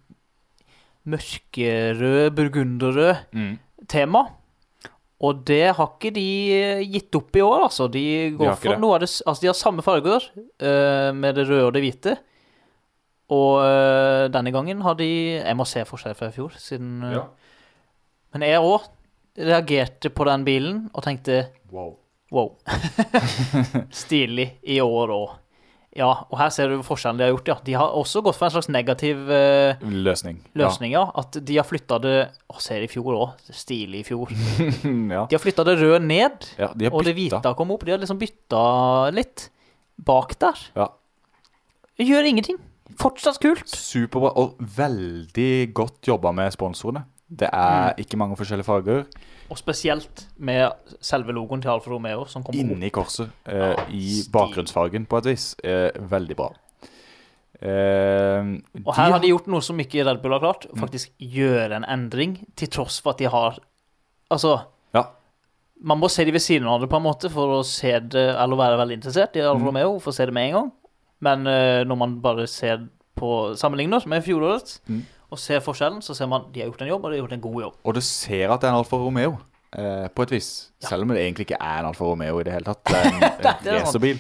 mørkerød, 1.06 2.30
burgunderrød 2.36 3.16
Mm. 3.34 3.58
tema. 3.88 4.28
Og 5.22 5.42
det 5.46 5.74
har 5.76 5.90
ikke 5.92 6.10
de 6.16 6.28
eh, 6.56 6.82
gitt 6.90 7.14
opp 7.14 7.36
i 7.38 7.44
år, 7.44 7.68
altså. 7.68 7.86
De 7.92 8.04
går 8.34 8.52
har 8.52 8.58
for 8.58 8.80
noe 8.82 8.96
av 8.96 9.04
det 9.04 9.10
Altså, 9.12 9.38
de 9.44 9.50
har 9.50 9.58
samme 9.58 9.84
farger, 9.86 10.26
uh, 10.34 11.10
med 11.14 11.38
det 11.38 11.46
røde 11.46 11.68
og 11.68 11.74
det 11.76 11.84
hvite. 11.84 12.16
Og 13.32 13.60
uh, 13.62 14.26
denne 14.34 14.52
gangen 14.52 14.82
har 14.84 14.98
de 14.98 15.08
Jeg 15.38 15.56
må 15.56 15.66
se 15.68 15.84
forskjell 15.88 16.16
fra 16.18 16.32
i 16.32 16.34
fjor, 16.34 16.58
siden 16.58 16.98
uh, 17.06 17.14
Ja. 17.20 17.22
Men 18.32 18.46
jeg 18.48 18.64
òg 18.64 18.88
reagerte 19.36 20.10
på 20.12 20.24
den 20.28 20.44
bilen 20.44 20.78
og 20.92 21.04
tenkte 21.04 21.46
Wow. 21.72 21.94
wow. 22.32 22.50
Stilig 24.02 24.48
i 24.64 24.80
år 24.80 25.12
òg. 25.12 25.38
Ja, 25.94 26.06
og 26.30 26.38
her 26.40 26.48
ser 26.48 26.70
du 26.72 26.78
forskjellen 26.86 27.18
de 27.20 27.26
har 27.26 27.34
gjort, 27.34 27.48
ja. 27.50 27.56
De 27.66 27.72
har 27.76 27.90
også 27.98 28.22
gått 28.24 28.38
for 28.38 28.46
en 28.48 28.54
slags 28.54 28.68
negativ 28.72 29.28
eh, 29.28 29.76
Løsning. 29.84 30.38
løsning, 30.56 30.94
ja. 30.94 31.02
At 31.20 31.36
de 31.44 31.58
har 31.58 31.66
flytta 31.68 31.98
det 32.00 32.14
Å, 32.48 32.56
ser 32.64 32.80
i 32.80 32.88
fjor 32.88 33.12
òg. 33.18 33.34
Stilig 33.52 34.00
i 34.00 34.06
fjor. 34.08 34.32
Ja. 35.12 35.26
De 35.28 35.36
har 35.36 35.42
flytta 35.42 35.66
det 35.68 35.74
røde 35.82 36.00
ned, 36.00 36.46
ja 36.56 36.70
de 36.74 36.88
har 36.88 36.96
og 36.96 37.04
det 37.04 37.12
bytta. 37.18 37.42
hvite 37.42 37.54
kom 37.58 37.74
opp. 37.74 37.84
De 37.84 37.92
har 37.92 38.00
liksom 38.00 38.18
bytta 38.22 38.62
litt 39.12 39.50
bak 40.00 40.32
der. 40.40 40.62
Ja. 40.80 40.88
Gjør 42.00 42.24
ingenting. 42.30 42.56
Fortsatt 42.98 43.38
kult. 43.42 43.68
Superbra 43.68 44.32
og 44.40 44.56
veldig 44.60 45.72
godt 45.76 46.08
jobba 46.08 46.32
med 46.36 46.52
sponsorene. 46.56 47.04
Det 47.28 47.48
Mm. 47.52 47.58
er 47.60 47.94
ikke 48.00 48.16
mange 48.20 48.36
forskjellige 48.36 48.64
farger. 48.68 49.04
Og 49.52 49.58
spesielt 49.60 50.22
med 50.40 50.72
selve 51.04 51.34
logoen 51.36 51.60
til 51.60 51.68
Alfa 51.74 51.90
Romeo 51.92 52.24
som. 52.30 52.44
Inni 52.56 52.88
korset, 52.94 53.28
eh, 53.44 53.82
i 53.92 54.22
bakgrunnsfargen 54.32 55.04
på 55.10 55.18
et 55.20 55.26
vis. 55.34 55.50
Eh, 55.62 55.90
veldig 56.08 56.36
bra. 56.38 56.48
Eh, 57.62 58.48
Og 58.86 58.94
her 58.96 59.12
har 59.12 59.20
de 59.22 59.28
gjort 59.30 59.46
noe 59.52 59.62
som 59.62 59.78
ikke 59.82 60.02
Red 60.08 60.22
Bull 60.22 60.32
har 60.34 60.42
klart. 60.42 60.64
Faktisk 60.72 60.80
Faktisk 60.82 61.12
gjøre 61.36 61.76
en 61.78 61.84
endring, 61.84 62.38
til 62.58 62.68
tross 62.74 63.00
for 63.04 63.12
at 63.14 63.18
de 63.22 63.28
har 63.30 63.58
Altså, 64.32 64.62
Ja. 64.94 65.02
man 65.84 65.98
må 66.00 66.08
se 66.08 66.24
de 66.24 66.32
ved 66.32 66.40
siden 66.40 66.66
av 66.66 66.80
det 66.80 66.88
på 66.88 66.96
en 66.96 67.02
måte 67.02 67.28
for 67.30 67.60
å 67.60 67.64
se 67.64 67.92
det, 68.00 68.14
eller 68.34 68.56
være 68.56 68.78
veldig 68.80 68.96
interessert 69.02 69.36
i 69.36 69.40
Alfa 69.40 69.58
Mm. 69.60 69.66
Romeo, 69.66 69.98
for 70.00 70.10
å 70.10 70.14
se 70.14 70.24
det 70.24 70.32
med 70.32 70.48
en 70.48 70.52
gang. 70.54 70.72
Men 71.20 71.46
eh, 71.46 71.84
når 71.84 71.96
man 71.98 72.20
bare 72.22 72.46
ser 72.48 72.88
på 73.14 73.54
sammenligner 73.54 74.06
med 74.06 74.24
fjorårets, 74.24 74.80
Mm. 74.88 75.02
Og 75.32 75.40
ser 75.40 75.62
forskjellen, 75.64 76.02
så 76.04 76.16
ser 76.16 76.28
man 76.30 76.46
de 76.52 76.62
har 76.62 76.70
gjort 76.70 76.84
en 76.84 76.92
jobb, 76.92 77.04
og 77.06 77.10
de 77.10 77.16
har 77.18 77.24
gjort 77.24 77.34
en 77.38 77.44
god 77.48 77.58
jobb. 77.66 77.80
Og 77.88 77.96
du 77.96 78.02
ser 78.04 78.52
at 78.52 78.62
det 78.62 78.68
er 78.68 78.74
en 78.74 78.82
Alfa 78.82 79.00
Romeo, 79.00 79.36
eh, 79.72 80.06
på 80.12 80.26
et 80.26 80.34
vis. 80.36 80.48
Selv 80.84 81.06
om 81.06 81.12
det 81.14 81.22
egentlig 81.24 81.48
ikke 81.48 81.60
er 81.60 81.82
en 81.82 81.90
Alfa 81.92 82.04
Romeo 82.04 82.40
i 82.40 82.46
det 82.48 82.56
hele 82.56 82.68
tatt. 82.68 82.84
Det 82.92 82.98
er 83.00 83.12
en, 83.12 83.22
en 83.22 83.78
racerbil 83.80 84.18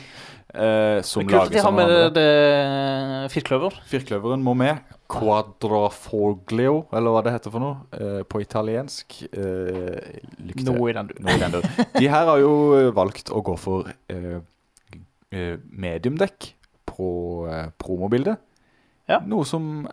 eh, 0.54 1.02
som 1.04 1.26
Det 1.26 1.28
er 1.28 1.38
kult 1.38 1.42
at 1.42 1.54
de 1.54 1.62
har 1.64 1.74
med 1.76 1.92
det, 1.92 2.12
det 2.16 3.32
firkløver. 3.32 3.76
Firkløveren 3.88 4.44
må 4.44 4.54
med. 4.58 4.80
Quadrafoglio, 5.12 6.86
eller 6.92 7.12
hva 7.12 7.22
det 7.24 7.34
heter 7.34 7.52
for 7.52 7.62
noe, 7.62 7.82
eh, 7.98 8.22
på 8.24 8.40
italiensk. 8.40 9.18
Eh. 9.28 10.22
Noe 10.64 10.88
i 10.88 10.96
den 10.96 11.10
du. 11.10 11.18
Noe 11.20 11.36
i 11.36 11.42
den 11.42 11.56
dur. 11.58 11.68
De 11.98 12.08
her 12.08 12.30
har 12.30 12.40
jo 12.40 12.54
valgt 12.96 13.32
å 13.32 13.42
gå 13.44 13.56
for 13.60 13.92
eh, 14.12 14.40
eh, 15.32 15.58
mediumdekk 15.60 16.52
på 16.92 17.10
promobildet. 17.80 18.40
Ja. 19.08 19.20
Noe 19.28 19.44
som 19.48 19.84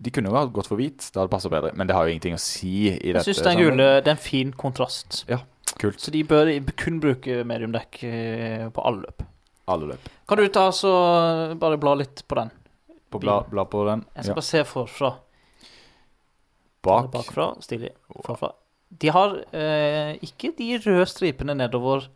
De 0.00 0.10
kunne 0.10 0.30
jo 0.30 0.36
ha 0.38 0.46
gått 0.48 0.66
for 0.70 0.80
hvit, 0.80 0.96
det 1.12 1.18
hadde 1.20 1.30
passet 1.32 1.52
bedre, 1.52 1.74
men 1.76 1.86
det 1.86 1.94
har 1.96 2.06
jo 2.06 2.14
ingenting 2.14 2.34
å 2.34 2.40
si 2.40 2.70
i 2.88 2.94
Jeg 3.10 3.14
dette. 3.18 3.26
syns 3.28 3.42
den 3.44 3.58
gule 3.60 3.88
det 4.00 4.06
er 4.08 4.14
en 4.16 4.22
fin 4.24 4.52
kontrast. 4.52 5.24
Ja, 5.28 5.42
Kult. 5.80 6.00
Så 6.02 6.10
de 6.10 6.22
bør 6.24 6.48
kun 6.76 6.98
bruke 7.00 7.42
mediumdekk 7.46 8.00
eh, 8.04 8.64
på 8.74 8.82
alle 8.84 9.04
løp. 9.06 9.22
Alle 9.70 9.86
løp. 9.92 10.08
Kan 10.28 10.40
du 10.40 10.48
ta 10.52 10.64
så 10.74 10.90
bare 11.60 11.78
bla 11.80 11.94
litt 12.00 12.24
på 12.28 12.34
den? 12.40 12.50
På 13.10 13.20
bla, 13.22 13.36
bla 13.48 13.64
på 13.64 13.84
den. 13.86 14.02
Jeg 14.16 14.24
skal 14.24 14.32
Ja. 14.32 14.34
bare 14.40 14.48
se 14.48 14.64
forfra. 14.64 15.12
Bak. 16.82 17.10
Bakfra. 17.12 17.46
Stilig. 17.62 17.92
Forfra. 18.24 18.52
De 18.90 19.08
har 19.14 19.36
eh, 19.54 20.16
ikke 20.26 20.50
de 20.58 20.72
røde 20.82 21.06
stripene 21.06 21.54
nedover 21.54 22.08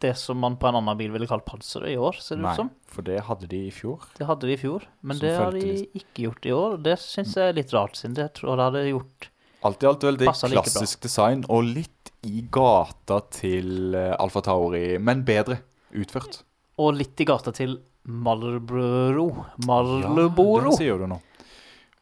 det 0.00 0.14
som 0.16 0.38
man 0.40 0.56
på 0.60 0.68
en 0.70 0.78
annen 0.80 0.96
bil 0.98 1.10
ville 1.12 1.28
kalt 1.28 1.44
panseret 1.48 1.92
i 1.92 1.98
år, 2.00 2.16
ser 2.22 2.38
det 2.38 2.44
Nei, 2.46 2.52
ut 2.54 2.60
som. 2.62 2.70
for 2.88 3.06
det 3.06 3.18
hadde 3.26 3.48
de 3.50 3.60
i 3.68 3.72
fjor. 3.74 4.06
Det 4.16 4.26
hadde 4.28 4.48
de 4.48 4.54
i 4.54 4.60
fjor, 4.60 4.86
men 5.02 5.18
Som 5.18 5.26
det 5.26 5.34
har 5.36 5.52
de 5.56 5.74
ikke 6.00 6.24
gjort 6.26 6.46
i 6.48 6.54
år. 6.56 6.78
Det 6.86 6.96
syns 7.02 7.36
jeg 7.36 7.50
er 7.52 7.58
litt 7.58 7.74
rart, 7.76 7.98
siden 8.00 8.16
det 8.16 8.24
jeg 8.28 8.34
tror 8.40 8.56
det 8.56 8.68
hadde 8.70 8.86
gjort 8.90 9.28
Alt 9.68 9.82
i 9.84 9.88
alt 9.90 10.04
veldig 10.08 10.30
klassisk 10.32 11.02
design, 11.04 11.42
og 11.52 11.66
litt 11.68 12.12
i 12.24 12.40
gata 12.52 13.18
til 13.32 13.92
uh, 13.92 14.14
Alfa 14.16 14.40
Tauri, 14.44 14.96
men 15.00 15.20
bedre 15.28 15.58
utført. 15.92 16.40
Og 16.80 16.94
litt 16.96 17.20
i 17.20 17.26
gata 17.28 17.52
til 17.52 17.76
Marlboro. 18.08 19.26
Marlboro. 19.66 20.00
Ja, 20.00 20.64
det 20.64 20.70
den 20.70 20.78
sier 20.78 21.02
du 21.02 21.06
nå. 21.10 21.20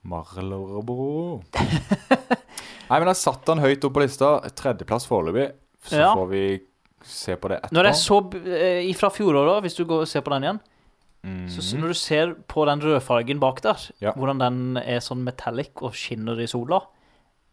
Marlboro. 0.06 1.42
Nei, 2.88 2.98
men 3.00 3.10
jeg 3.10 3.20
satte 3.20 3.50
den 3.52 3.62
høyt 3.64 3.84
opp 3.84 3.96
på 3.98 4.04
lista. 4.04 4.30
Tredjeplass 4.56 5.08
foreløpig. 5.10 5.50
Så 5.88 5.98
Ja. 5.98 6.14
får 6.14 6.28
vi 6.30 6.42
se 7.08 7.36
på 7.36 7.48
det 7.50 7.58
etterpå. 7.62 7.74
Når 7.78 7.88
jeg 7.88 7.98
så 8.00 8.18
eh, 8.56 8.90
Fra 8.98 9.08
fjoråret, 9.14 9.62
hvis 9.64 9.76
du 9.78 9.84
går 9.88 10.04
og 10.04 10.08
ser 10.10 10.20
på 10.26 10.32
den 10.34 10.44
igjen 10.46 10.60
mm. 11.24 11.48
Så 11.52 11.76
når 11.78 11.88
du 11.94 11.98
ser 11.98 12.34
på 12.48 12.64
den 12.68 12.80
rødfargen 12.84 13.40
bak 13.42 13.62
der, 13.64 13.88
Ja. 14.00 14.12
hvordan 14.16 14.38
den 14.42 14.76
er 14.82 15.00
sånn 15.04 15.24
metallic 15.26 15.82
og 15.82 15.94
skinner 15.98 16.38
i 16.40 16.46
sola, 16.46 16.80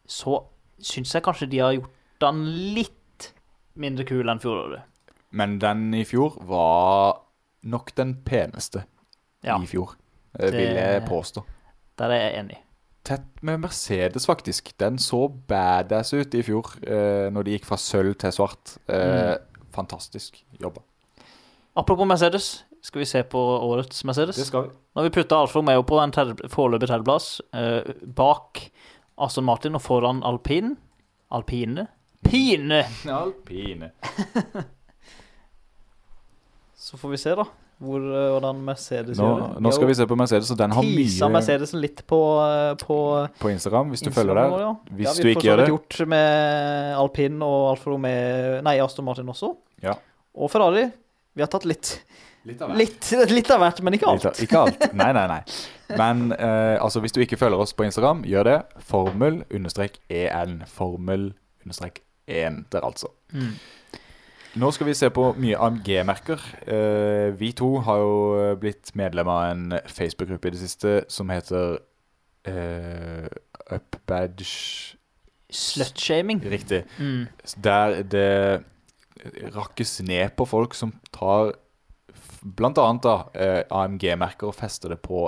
så 0.07 0.43
syns 0.79 1.13
jeg 1.15 1.23
kanskje 1.25 1.49
de 1.49 1.59
har 1.63 1.73
gjort 1.73 1.91
den 2.21 2.43
litt 2.75 3.31
mindre 3.75 4.05
kul 4.07 4.29
enn 4.29 4.39
fjoråret. 4.39 4.83
Men 5.31 5.57
den 5.59 5.89
i 5.97 6.03
fjor 6.07 6.37
var 6.47 7.21
nok 7.65 7.93
den 7.97 8.13
peneste 8.23 8.85
Ja, 9.43 9.57
i 9.59 9.65
fjor, 9.67 9.95
eh, 10.39 10.51
vil 10.51 10.75
jeg 10.77 11.01
påstå. 11.09 11.43
der 11.97 12.11
er 12.11 12.21
jeg 12.29 12.39
enig. 12.43 12.57
Tett 13.05 13.41
med 13.45 13.59
Mercedes, 13.61 14.25
faktisk. 14.25 14.71
Den 14.81 14.97
så 15.01 15.27
badass 15.29 16.13
ut 16.13 16.33
i 16.33 16.41
fjor, 16.43 16.71
eh, 16.81 17.27
når 17.33 17.45
de 17.45 17.53
gikk 17.53 17.67
fra 17.69 17.77
sølv 17.77 18.15
til 18.17 18.33
svart. 18.33 18.77
Eh, 18.89 19.35
Fantastisk 19.75 20.39
jobba. 20.61 20.81
Apropos 21.75 22.07
Mercedes, 22.07 22.63
skal 22.81 23.03
vi 23.03 23.05
se 23.05 23.21
på 23.27 23.37
årets 23.37 24.03
Mercedes? 24.07 24.39
Det 24.39 24.47
skal 24.47 24.69
vi. 24.69 24.69
Nå 24.95 25.01
har 25.01 25.09
vi 25.09 25.13
putta 25.19 25.37
Alfa 25.37 25.59
Romeo 25.59 25.83
på 25.83 25.99
en 26.01 26.13
foreløpig 26.49 26.87
tredjeplass, 26.87 27.41
eh, 27.53 27.93
bak 28.15 28.71
Aston 29.21 29.45
Martin 29.45 29.75
og 29.75 29.83
foran 29.83 30.23
Alpine. 30.23 30.75
Alpine? 31.31 31.87
Pine! 32.25 32.85
Alpine. 33.21 33.91
Så 36.75 36.97
får 36.97 37.09
vi 37.09 37.17
se, 37.17 37.35
da, 37.35 37.45
hvor, 37.79 37.99
eh, 37.99 38.27
hvordan 38.35 38.61
Mercedes 38.65 39.17
Nå, 39.19 39.25
gjør 39.27 39.41
det. 39.55 39.61
nå 39.65 39.71
skal 39.75 39.87
vi 39.89 39.93
se 39.99 40.05
på 40.07 40.15
Mercedes, 40.17 40.51
og 40.51 40.57
den 40.57 40.71
har 40.71 40.81
Tisa 40.87 41.27
mye 41.27 41.33
Mercedesen 41.35 41.81
litt 41.81 42.03
på, 42.07 42.19
eh, 42.45 42.75
på 42.79 42.99
på 43.39 43.51
Instagram, 43.51 43.89
hvis 43.91 44.01
du 44.05 44.09
Instagram 44.09 44.35
følger 44.35 44.35
der. 44.41 44.59
ja. 44.63 44.73
Hvis 44.95 45.09
ja, 45.09 45.23
du 45.23 45.29
ikke 45.29 45.47
gjør 45.49 45.57
det. 45.57 45.65
Vi 45.65 45.71
har 45.71 45.77
gjort 45.77 46.07
med 46.07 46.95
Alpine 47.03 47.43
og 47.45 47.69
Alfa 47.73 47.89
Romeo 47.91 48.61
Nei, 48.61 48.77
Aston 48.79 49.05
Martin 49.05 49.27
også. 49.27 49.55
Ja. 49.83 49.93
Og 50.35 50.51
Ferrari. 50.51 50.91
Vi 51.35 51.41
har 51.43 51.47
tatt 51.51 51.65
litt 51.65 51.99
Litt 52.45 52.61
av 52.61 52.75
Litt, 52.77 53.11
litt 53.33 53.49
av 53.49 53.59
hvert, 53.59 53.81
men 53.81 53.93
ikke 53.97 54.05
alt. 54.07 54.25
Av- 54.29 54.39
Ikke 54.39 54.59
alt. 54.61 54.83
Nei, 55.01 55.07
nei, 55.17 55.23
nei. 55.27 55.39
Men 55.97 56.31
eh, 56.31 56.77
altså, 56.77 57.01
hvis 57.01 57.11
du 57.11 57.19
ikke 57.23 57.39
følger 57.41 57.57
oss 57.57 57.73
på 57.73 57.83
Instagram, 57.87 58.21
gjør 58.23 58.43
det. 58.45 58.57
Formel-en. 58.85 60.61
Formel-en 60.69 62.59
der, 62.71 62.85
altså. 62.85 63.07
Mm. 63.33 63.55
Nå 64.55 64.69
skal 64.71 64.87
vi 64.87 64.93
se 64.95 65.09
på 65.11 65.23
mye 65.41 65.57
AMG-merker. 65.59 66.43
Eh, 66.71 67.33
vi 67.35 67.49
to 67.57 67.73
har 67.83 67.97
jo 67.99 68.53
blitt 68.61 68.93
medlem 68.95 69.27
av 69.27 69.49
en 69.49 69.63
Facebook-gruppe 69.91 70.47
i 70.47 70.53
det 70.53 70.61
siste 70.61 70.93
som 71.11 71.31
heter 71.33 71.79
uh, 72.47 73.25
Upbadge 73.75 74.95
Slutshaming. 75.51 76.39
Riktig. 76.51 76.85
Mm. 76.99 77.27
Der 77.63 78.01
det 78.03 78.63
rakkes 79.55 79.97
ned 80.07 80.35
på 80.37 80.45
folk 80.47 80.75
som 80.77 80.93
tar 81.15 81.55
blant 82.45 82.77
annet 82.77 83.03
da, 83.03 83.15
eh, 83.33 83.63
AMG-merker 83.71 84.47
og 84.51 84.55
fester 84.55 84.93
det 84.93 84.99
på 85.03 85.25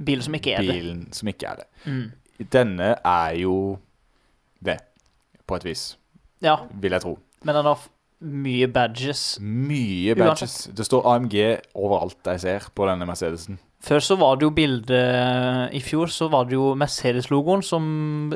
bilen 0.00 0.24
som 0.26 0.34
ikke 0.34 0.56
er 0.56 0.64
det. 0.66 0.74
bilen 0.74 1.00
som 1.14 1.28
ikke 1.30 1.46
er 1.46 1.62
det. 1.62 1.66
Mm. 1.86 2.12
Denne 2.52 2.90
er 3.04 3.32
jo 3.38 3.78
det, 4.64 4.76
på 5.46 5.56
et 5.56 5.64
vis, 5.64 5.96
Ja, 6.42 6.56
vil 6.72 6.92
jeg 6.92 7.00
tro. 7.02 7.18
men 7.44 7.54
den 7.54 7.64
har 7.64 7.78
mye 8.20 8.66
badges. 8.68 9.38
Mye 9.40 10.14
badges. 10.18 10.68
Det 10.76 10.84
står 10.86 11.06
AMG 11.14 11.34
overalt 11.74 12.18
jeg 12.34 12.40
ser 12.40 12.66
på 12.76 12.86
denne 12.88 13.06
Mercedesen. 13.08 13.58
Før 13.80 14.02
så 14.04 14.12
var 14.20 14.34
det 14.36 14.44
jo 14.44 14.50
bilde 14.52 14.96
I 15.72 15.80
fjor 15.80 16.10
så 16.12 16.26
var 16.28 16.44
det 16.44 16.52
jo 16.52 16.74
Mercedes-logoen 16.76 17.62
som 17.64 17.86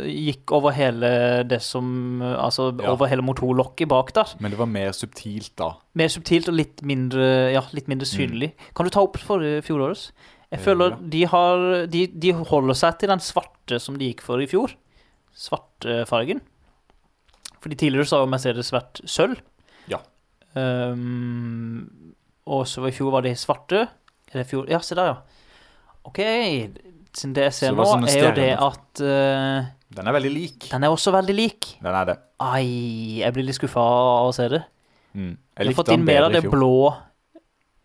gikk 0.00 0.54
over 0.56 0.72
hele 0.72 1.10
det 1.44 1.58
som 1.60 2.22
Altså 2.22 2.70
Ja. 2.80 2.88
over 2.94 3.06
hele 3.12 3.20
motorlokket 3.20 3.86
bak 3.88 4.14
der. 4.16 4.24
Men 4.40 4.52
det 4.52 4.58
var 4.58 4.66
mer 4.72 4.92
subtilt 4.96 5.52
da. 5.60 5.74
Mer 5.94 6.08
subtilt 6.08 6.48
og 6.48 6.54
litt 6.56 6.80
mindre 6.82 7.52
Ja, 7.52 7.60
litt 7.76 7.88
mindre 7.92 8.06
synlig. 8.08 8.54
Kan 8.74 8.86
du 8.86 8.90
ta 8.90 9.02
opp 9.04 9.18
for 9.20 9.38
fjorårets? 9.60 10.12
Jeg 10.50 10.60
Eh, 10.60 10.64
føler 10.64 10.96
de 11.10 11.24
har 11.26 11.86
de, 11.88 12.06
de 12.06 12.32
holder 12.32 12.74
seg 12.74 12.98
til 13.00 13.08
den 13.08 13.18
svarte 13.20 13.78
som 13.80 13.98
de 13.98 14.08
gikk 14.14 14.22
for 14.22 14.40
i 14.40 14.46
fjor. 14.46 14.70
Svartfargen. 15.34 16.40
Fordi 17.60 17.74
tidligere 17.76 18.06
så 18.06 18.20
har 18.22 18.26
Mercedes 18.30 18.70
vært 18.72 19.00
sølv. 19.04 19.36
Ehm, 20.56 22.14
og 22.46 22.66
så 22.68 22.84
i 22.88 22.92
fjor 22.94 23.10
var 23.14 23.24
de 23.26 23.32
svarte. 23.38 23.84
Er 24.32 24.42
det 24.42 24.46
fjor? 24.50 24.66
Ja, 24.70 24.78
se 24.84 24.94
der, 24.98 25.12
ja. 25.12 25.16
OK. 26.04 26.20
Siden 27.14 27.34
det 27.36 27.44
jeg 27.48 27.54
ser 27.56 27.72
nå, 27.76 27.84
er 28.10 28.18
jo 28.20 28.30
det 28.34 28.50
at 28.58 29.00
uh, 29.06 29.66
Den 29.94 30.08
er 30.10 30.12
veldig 30.16 30.32
lik. 30.34 30.66
den 30.72 30.82
er 30.84 30.90
også 30.90 31.12
veldig 31.14 31.34
lik. 31.38 31.68
Den 31.82 31.94
er 31.94 32.04
det. 32.10 32.16
Ai, 32.42 33.20
jeg 33.22 33.32
blir 33.36 33.46
litt 33.46 33.56
skuffa 33.56 33.80
av 33.80 34.28
å 34.28 34.34
se 34.34 34.48
det. 34.50 34.62
Mm. 35.14 35.30
Jeg 35.30 35.60
har 35.60 35.68
likte 35.68 35.78
fått 35.78 35.92
den 35.92 36.00
inn 36.02 36.08
mer 36.08 36.24
av 36.26 36.32
bedre 36.32 36.38
i 36.38 36.40
det 36.40 36.48
fjor. 36.48 36.56
blå 36.58 36.94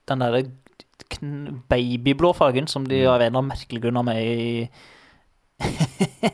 Den 0.10 0.20
derre 0.26 0.42
babyblå 1.70 2.34
fargen 2.38 2.68
som 2.68 2.84
de 2.90 3.04
Mm. 3.04 3.10
av 3.10 3.22
en 3.22 3.28
eller 3.28 3.38
annen 3.40 3.52
merkelig 3.54 3.82
grunn 3.82 3.96
har 3.96 4.04
med 4.04 4.24
i 4.24 4.70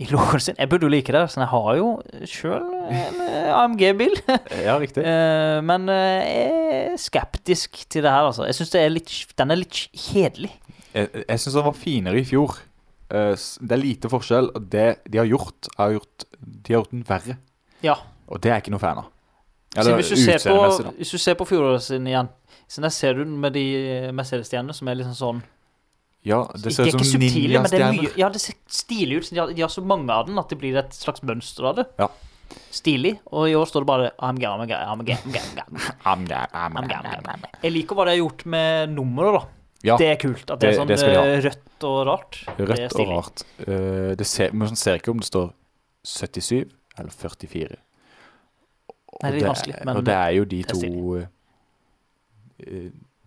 i 0.00 0.06
logoen 0.08 0.40
sin. 0.40 0.56
Jeg 0.56 0.70
burde 0.70 0.86
jo 0.88 0.92
like 0.92 1.12
det, 1.12 1.22
så 1.28 1.42
jeg 1.42 1.50
har 1.50 1.68
jo 1.76 1.88
sjøl 2.28 2.64
en 2.88 3.20
eh, 3.26 3.50
AMG-bil. 3.52 4.16
Ja, 4.66 4.78
riktig. 4.80 5.04
Eh, 5.04 5.60
Men 5.66 5.88
eh, 5.92 6.24
jeg 6.24 6.80
er 6.94 6.96
skeptisk 7.00 7.82
til 7.92 8.06
det 8.06 8.14
her, 8.14 8.30
altså. 8.30 8.46
Jeg 8.48 8.56
syns 8.56 8.72
den 8.72 9.52
er 9.52 9.60
litt 9.60 9.82
kjedelig. 9.92 10.54
Jeg, 10.94 11.10
jeg 11.20 11.42
syns 11.42 11.58
den 11.58 11.68
var 11.68 11.76
finere 11.76 12.22
i 12.22 12.26
fjor. 12.26 12.56
Det 13.10 13.74
er 13.74 13.80
lite 13.80 14.08
forskjell, 14.10 14.52
og 14.54 14.66
det 14.70 14.88
de 15.10 15.18
har 15.18 15.26
gjort, 15.26 15.66
har 15.76 15.96
gjort 15.96 16.24
De 16.38 16.72
har 16.72 16.76
gjort 16.78 16.92
den 16.94 17.06
verre. 17.08 17.36
Ja. 17.82 17.96
Og 18.30 18.38
det 18.38 18.52
er 18.52 18.60
jeg 18.60 18.68
ikke 18.68 18.76
noe 18.76 18.82
fan 18.82 19.02
av. 19.02 19.08
Eller, 19.76 19.98
hvis, 20.00 20.10
du 20.10 20.50
på, 20.50 20.92
hvis 20.96 21.12
du 21.14 21.18
ser 21.18 21.36
på 21.38 21.46
fjoråret 21.46 21.82
sin 21.84 22.06
igjen, 22.06 22.30
så 22.70 22.82
der 22.82 22.90
ser 22.94 23.18
du 23.18 23.24
den 23.24 23.36
med 23.42 23.54
de 23.54 23.66
Mercedes-stjernene 24.14 24.74
som 24.74 24.88
er 24.90 24.98
liksom 24.98 25.14
sånn 25.18 25.42
Ja, 26.26 26.40
det 26.52 26.74
ser 26.74 26.84
er 26.84 26.92
ut 26.92 27.06
som 27.08 27.22
det 27.22 27.30
er 27.30 27.36
ninjastjerner. 27.38 28.16
Ja, 28.20 28.28
det 28.32 28.42
ser 28.42 28.56
stilig 28.68 29.20
ut. 29.20 29.30
De 29.30 29.38
har, 29.40 29.52
de 29.56 29.62
har 29.64 29.70
så 29.72 29.84
mange 29.84 30.12
av 30.12 30.26
den 30.28 30.40
at 30.40 30.50
det 30.52 30.58
blir 30.60 30.76
et 30.76 30.92
slags 30.96 31.22
mønster 31.24 31.70
av 31.70 31.78
det. 31.78 31.86
Ja. 32.00 32.10
Stilig. 32.74 33.14
Og 33.30 33.48
i 33.48 33.54
år 33.56 33.64
står 33.70 33.86
det 33.86 33.88
bare 33.88 34.10
I'm 34.18 34.36
AMG, 34.36 34.74
I'm 34.74 35.00
AMG, 35.00 35.14
I'm. 36.04 36.34
AMG. 36.52 36.92
Jeg 37.64 37.72
liker 37.72 37.96
hva 37.96 38.06
de 38.08 38.14
har 38.14 38.20
gjort 38.20 38.44
med 38.52 38.92
nummeret, 38.98 39.38
da. 39.38 39.42
Ja, 39.80 39.96
Det 39.96 40.10
er 40.10 40.18
kult. 40.20 40.44
At 40.44 40.60
det 40.60 40.74
er 40.74 40.76
sånn 40.76 40.90
det 40.90 40.98
eh, 41.08 41.38
rødt 41.46 41.84
og 41.88 42.00
rart. 42.04 42.42
det 42.58 42.66
rødt 42.68 42.96
og 43.00 43.12
rart. 43.14 43.44
Uh, 43.64 44.12
det 44.18 44.26
ser, 44.28 44.52
men 44.52 44.68
man 44.68 44.76
ser 44.76 45.00
ikke 45.00 45.14
om 45.14 45.22
det 45.22 45.30
står 45.30 45.54
77 46.04 46.66
eller 47.00 47.14
44. 47.14 47.78
Og 48.90 49.22
Nei, 49.24 49.30
det 49.32 49.40
er 49.40 49.48
vanskelig, 49.48 49.78
men 49.88 49.96
og 49.96 50.04
det 50.04 50.16
er 50.18 50.34
jo 50.36 50.44
de 50.50 50.60
to 50.68 50.76
stilig. 50.82 51.22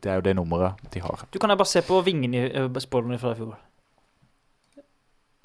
Eh, 0.03 0.09
Det 0.09 0.11
er 0.11 0.15
jo 0.19 0.25
det 0.27 0.35
nummeret 0.35 0.73
de 0.93 1.01
har. 1.01 1.25
Du 1.33 1.39
kan 1.39 1.49
jo 1.49 1.55
bare 1.55 1.71
se 1.71 1.81
på 1.81 2.01
vingen 2.01 2.33
i 2.33 2.43
spoilerne 2.79 3.19
fra 3.19 3.31
i 3.31 3.39
fjor. 3.39 3.55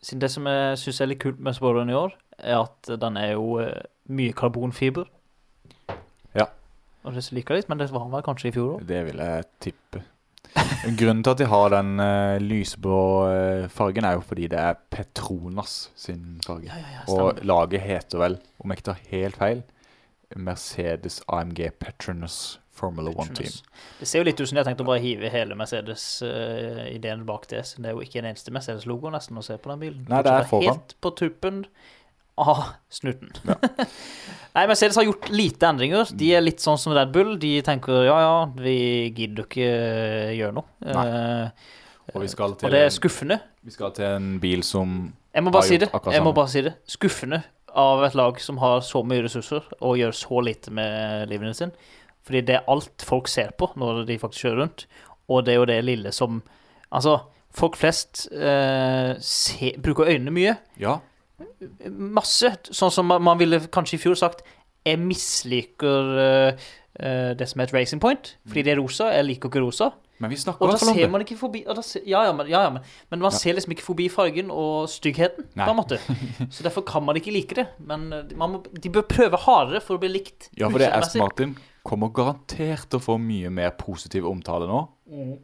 Siden 0.03 0.21
det 0.21 0.31
som 0.31 0.47
jeg 0.47 0.79
syns 0.79 1.01
er 1.01 1.11
litt 1.11 1.23
kult 1.23 1.41
med 1.43 1.57
spoileren 1.57 1.91
i 1.91 1.97
år, 1.99 2.13
er 2.39 2.61
at 2.61 2.91
den 3.01 3.17
er 3.17 3.33
jo 3.33 3.59
eh, 3.63 3.87
mye 4.09 4.33
karbonfiber. 4.33 5.09
Ja. 6.35 6.47
Og 7.03 7.15
det 7.15 7.27
liker 7.33 7.55
jeg 7.55 7.65
litt, 7.65 7.73
men 7.73 7.81
det 7.81 7.91
var 7.91 8.07
han 8.07 8.15
vel 8.15 8.23
kanskje 8.27 8.53
i 8.53 8.55
fjor 8.55 8.77
òg. 8.77 8.87
Det 8.87 9.03
vil 9.09 9.25
jeg 9.25 9.49
tippe. 9.65 10.05
Grunnen 10.99 11.25
til 11.25 11.35
at 11.35 11.41
de 11.41 11.49
har 11.51 11.73
den 11.75 11.91
uh, 12.01 12.37
lyseblå 12.41 13.01
eh, 13.29 13.65
fargen, 13.73 14.07
er 14.07 14.17
jo 14.17 14.23
fordi 14.25 14.47
det 14.51 14.61
er 14.61 14.79
Petronas 14.91 15.91
sin 15.99 16.39
farge. 16.47 16.71
Ja, 16.71 16.79
ja, 16.79 16.95
ja, 16.95 17.03
Og 17.13 17.43
laget 17.47 17.83
heter 17.85 18.23
vel, 18.23 18.39
om 18.59 18.71
jeg 18.71 18.79
ikke 18.79 18.89
tar 18.93 19.03
helt 19.11 19.41
feil, 19.41 19.63
Mercedes 20.37 21.21
AMG 21.29 21.71
Petronas 21.81 22.59
Formula 22.79 23.11
One 23.13 23.35
Team. 23.37 23.53
Det 23.99 24.07
ser 24.09 24.23
jo 24.23 24.29
litt 24.31 24.39
ut 24.41 24.47
som 24.49 24.57
de 24.57 24.63
har 24.63 24.69
tenkt 24.71 24.81
å 24.85 24.87
bare 24.89 25.03
hive 25.03 25.31
hele 25.35 25.57
Mercedes-ideen 25.59 27.25
bak 27.29 27.47
det. 27.51 27.65
Så 27.67 27.83
det 27.83 27.91
er 27.91 27.97
jo 27.99 28.05
ikke 28.05 28.23
en 28.23 28.31
eneste 28.31 28.55
Mercedes-logo 28.55 29.11
nesten 29.15 29.39
å 29.41 29.45
se 29.45 29.57
på 29.59 29.73
den 29.73 29.83
bilen. 29.83 30.05
Nei, 30.11 30.23
det 30.27 30.35
er 30.35 30.47
foran. 30.51 30.69
Helt 30.79 30.95
på 31.05 31.13
tuppen 31.19 31.65
av 32.39 32.63
snuten. 32.95 33.33
Nei, 34.55 34.65
Mercedes 34.71 34.97
har 34.99 35.07
gjort 35.09 35.29
lite 35.35 35.69
endringer. 35.69 36.13
De 36.19 36.31
er 36.39 36.45
litt 36.45 36.63
sånn 36.65 36.79
som 36.81 36.95
Red 36.97 37.11
Bull. 37.15 37.35
De 37.43 37.57
tenker 37.67 38.05
ja, 38.07 38.17
ja, 38.25 38.39
vi 38.59 38.77
gidder 39.17 39.47
ikke 39.49 39.67
eh, 39.69 40.33
gjøre 40.39 40.57
noe. 40.61 40.71
Nei. 40.87 41.05
Eh, 41.11 41.77
Og 42.15 42.23
vi 42.25 42.31
skal 42.33 42.55
til, 42.57 42.71
og 42.71 42.73
det 42.73 42.85
er 42.87 42.95
skuffende. 42.95 43.37
vi 43.67 43.75
skal 43.75 43.91
til 43.93 44.07
en 44.09 44.29
bil 44.41 44.63
som 44.65 45.13
Jeg 45.35 45.45
må 45.45 45.51
bare 45.53 45.69
si 45.69 45.77
det. 45.83 45.91
Jeg 45.93 46.23
må 46.25 46.33
bare 46.33 46.49
si 46.55 46.63
det. 46.65 46.73
Skuffende 46.89 47.43
av 47.79 48.01
et 48.07 48.15
lag 48.17 48.39
som 48.41 48.57
har 48.63 48.81
så 48.83 49.03
mye 49.07 49.27
ressurser 49.27 49.67
og 49.85 49.99
gjør 50.01 50.15
så 50.17 50.41
lite 50.47 50.73
med 50.75 51.29
livene 51.31 51.53
sin. 51.55 51.71
Fordi 52.29 52.45
det 52.45 52.59
er 52.59 52.69
alt 52.69 53.05
folk 53.09 53.29
ser 53.33 53.55
på 53.57 53.71
når 53.81 54.05
de 54.09 54.19
faktisk 54.21 54.45
kjører 54.45 54.63
rundt. 54.67 54.87
Og 55.33 55.45
det 55.47 55.55
er 55.55 55.61
jo 55.63 55.69
det 55.73 55.81
lille 55.89 56.13
som 56.13 56.43
Altså, 56.89 57.19
folk 57.53 57.75
flest 57.77 58.27
eh, 58.33 59.11
se, 59.21 59.75
bruker 59.85 60.09
øynene 60.09 60.33
mye. 60.33 60.55
Ja, 60.81 60.95
Masse. 61.89 62.51
Sånn 62.75 62.93
som 62.95 63.07
man, 63.11 63.23
man 63.23 63.39
ville 63.41 63.61
kanskje 63.73 63.99
i 63.99 64.03
fjor 64.03 64.17
sagt 64.19 64.41
Jeg 64.87 64.99
misliker 65.03 66.13
eh, 66.23 66.69
eh, 66.99 67.31
det 67.39 67.49
som 67.51 67.61
heter 67.63 67.77
racing 67.79 68.01
point, 68.03 68.33
fordi 68.49 68.65
det 68.67 68.73
er 68.75 68.81
rosa. 68.81 69.11
Jeg 69.15 69.27
liker 69.29 69.51
ikke 69.53 69.63
rosa. 69.63 69.91
men 70.19 70.33
vi 70.33 70.37
snakker 70.41 70.65
Og 70.67 70.73
da 70.73 70.79
ser 70.81 70.91
om 70.91 70.97
ser 70.99 71.11
man 71.13 71.23
ikke 71.23 71.37
forbi 71.39 71.61
ser, 71.87 72.03
ja, 72.09 72.25
ja, 72.27 72.33
men, 72.35 72.49
ja, 72.51 72.63
ja, 72.67 72.71
men, 72.75 72.83
men 73.11 73.21
man 73.21 73.31
Ja. 73.31 73.39
ser 73.39 73.55
liksom 73.55 73.77
ikke 73.77 73.85
forbi 73.87 74.09
fargen 74.11 74.51
og 74.51 74.89
styggheten, 74.91 75.45
Nei. 75.55 75.65
på 75.67 75.71
en 75.71 75.79
måte. 75.79 75.99
Så 76.55 76.65
derfor 76.67 76.83
kan 76.89 77.05
man 77.05 77.17
ikke 77.21 77.31
like 77.37 77.55
det. 77.55 77.69
Men 77.79 78.13
eh, 78.13 78.25
man 78.35 78.57
må, 78.57 78.63
de 78.73 78.91
bør 78.91 79.07
prøve 79.07 79.39
hardere 79.45 79.81
for 79.85 79.95
å 79.99 80.03
bli 80.03 80.11
likt. 80.17 80.49
Ja, 80.59 80.71
for 80.73 80.79
det 80.83 80.89
er 80.89 80.99
Aston 80.99 81.23
Martin 81.23 81.57
kommer 81.89 82.13
garantert 82.15 82.87
til 82.91 83.01
å 83.01 83.05
få 83.05 83.17
mye 83.23 83.51
mer 83.53 83.73
positiv 83.81 84.27
omtale 84.29 84.69
nå. 84.69 84.83
Mm. 85.11 85.37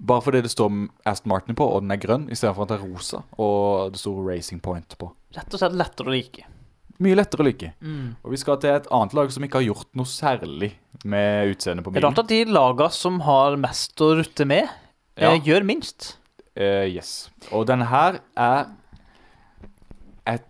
Bare 0.00 0.24
fordi 0.24 0.40
det 0.46 0.52
står 0.54 0.70
Aston 1.10 1.28
Martin 1.28 1.56
på, 1.58 1.66
og 1.66 1.82
den 1.84 1.92
er 1.92 2.00
grønn, 2.00 2.28
istedenfor 2.32 2.64
at 2.64 2.70
det 2.72 2.78
er 2.78 2.86
rosa 2.88 3.18
og 3.36 3.90
det 3.92 4.00
står 4.00 4.22
Racing 4.30 4.62
Point 4.64 4.96
på. 5.00 5.10
Rett 5.36 5.52
og 5.52 5.60
slett 5.60 5.76
lettere 5.76 6.08
å 6.08 6.14
like. 6.14 6.46
Mye 7.00 7.16
lettere 7.18 7.44
å 7.44 7.46
like. 7.48 7.72
Mm. 7.84 8.14
Og 8.24 8.32
vi 8.32 8.38
skal 8.40 8.58
til 8.62 8.72
et 8.76 8.88
annet 8.92 9.14
lag 9.16 9.30
som 9.32 9.44
ikke 9.44 9.60
har 9.60 9.66
gjort 9.66 9.90
noe 9.96 10.08
særlig 10.08 10.70
med 11.08 11.52
utseendet 11.52 11.84
på 11.84 11.92
bilen. 11.92 12.06
rart 12.08 12.22
at 12.24 12.32
de 12.32 12.40
laga 12.48 12.88
som 12.92 13.20
har 13.24 13.56
mest 13.60 14.00
å 14.04 14.10
rutte 14.18 14.46
med, 14.48 14.68
Ja. 15.20 15.32
eh, 15.34 15.40
gjør 15.44 15.64
minst. 15.68 16.16
Uh, 16.58 16.84
yes. 16.88 17.30
Og 17.52 17.66
denne 17.68 17.86
her 17.88 18.20
er 18.36 18.66
et, 20.26 20.44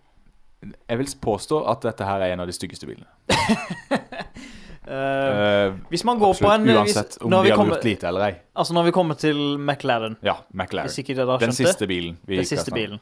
Jeg 0.88 0.98
vil 0.98 1.06
påstå 1.22 1.60
at 1.70 1.82
dette 1.82 2.04
her 2.06 2.20
er 2.20 2.32
en 2.34 2.40
av 2.40 2.46
de 2.50 2.52
styggeste 2.56 2.86
bilene. 2.86 3.06
Eh, 4.90 5.72
hvis 5.92 6.02
man 6.04 6.18
går 6.18 6.34
på 6.40 6.50
en 6.50 6.64
uansett 6.68 7.14
hvis, 7.14 7.22
om 7.22 7.30
de 7.30 7.42
vi 7.44 7.50
har 7.52 7.56
kommer, 7.60 7.76
lurt 7.76 7.84
lite 7.86 8.08
eller 8.08 8.24
ei. 8.26 8.32
Altså 8.56 8.74
når 8.74 8.84
vi 8.88 8.94
kommer 8.96 9.14
til 9.20 9.36
McLaren, 9.58 10.16
Ja, 10.26 10.34
McLaren. 10.52 10.88
Den 11.40 11.52
siste 11.52 11.86
bilen. 11.86 12.16
vi 12.26 12.36
Den 12.40 12.44
siste 12.48 12.72
bilen. 12.74 12.98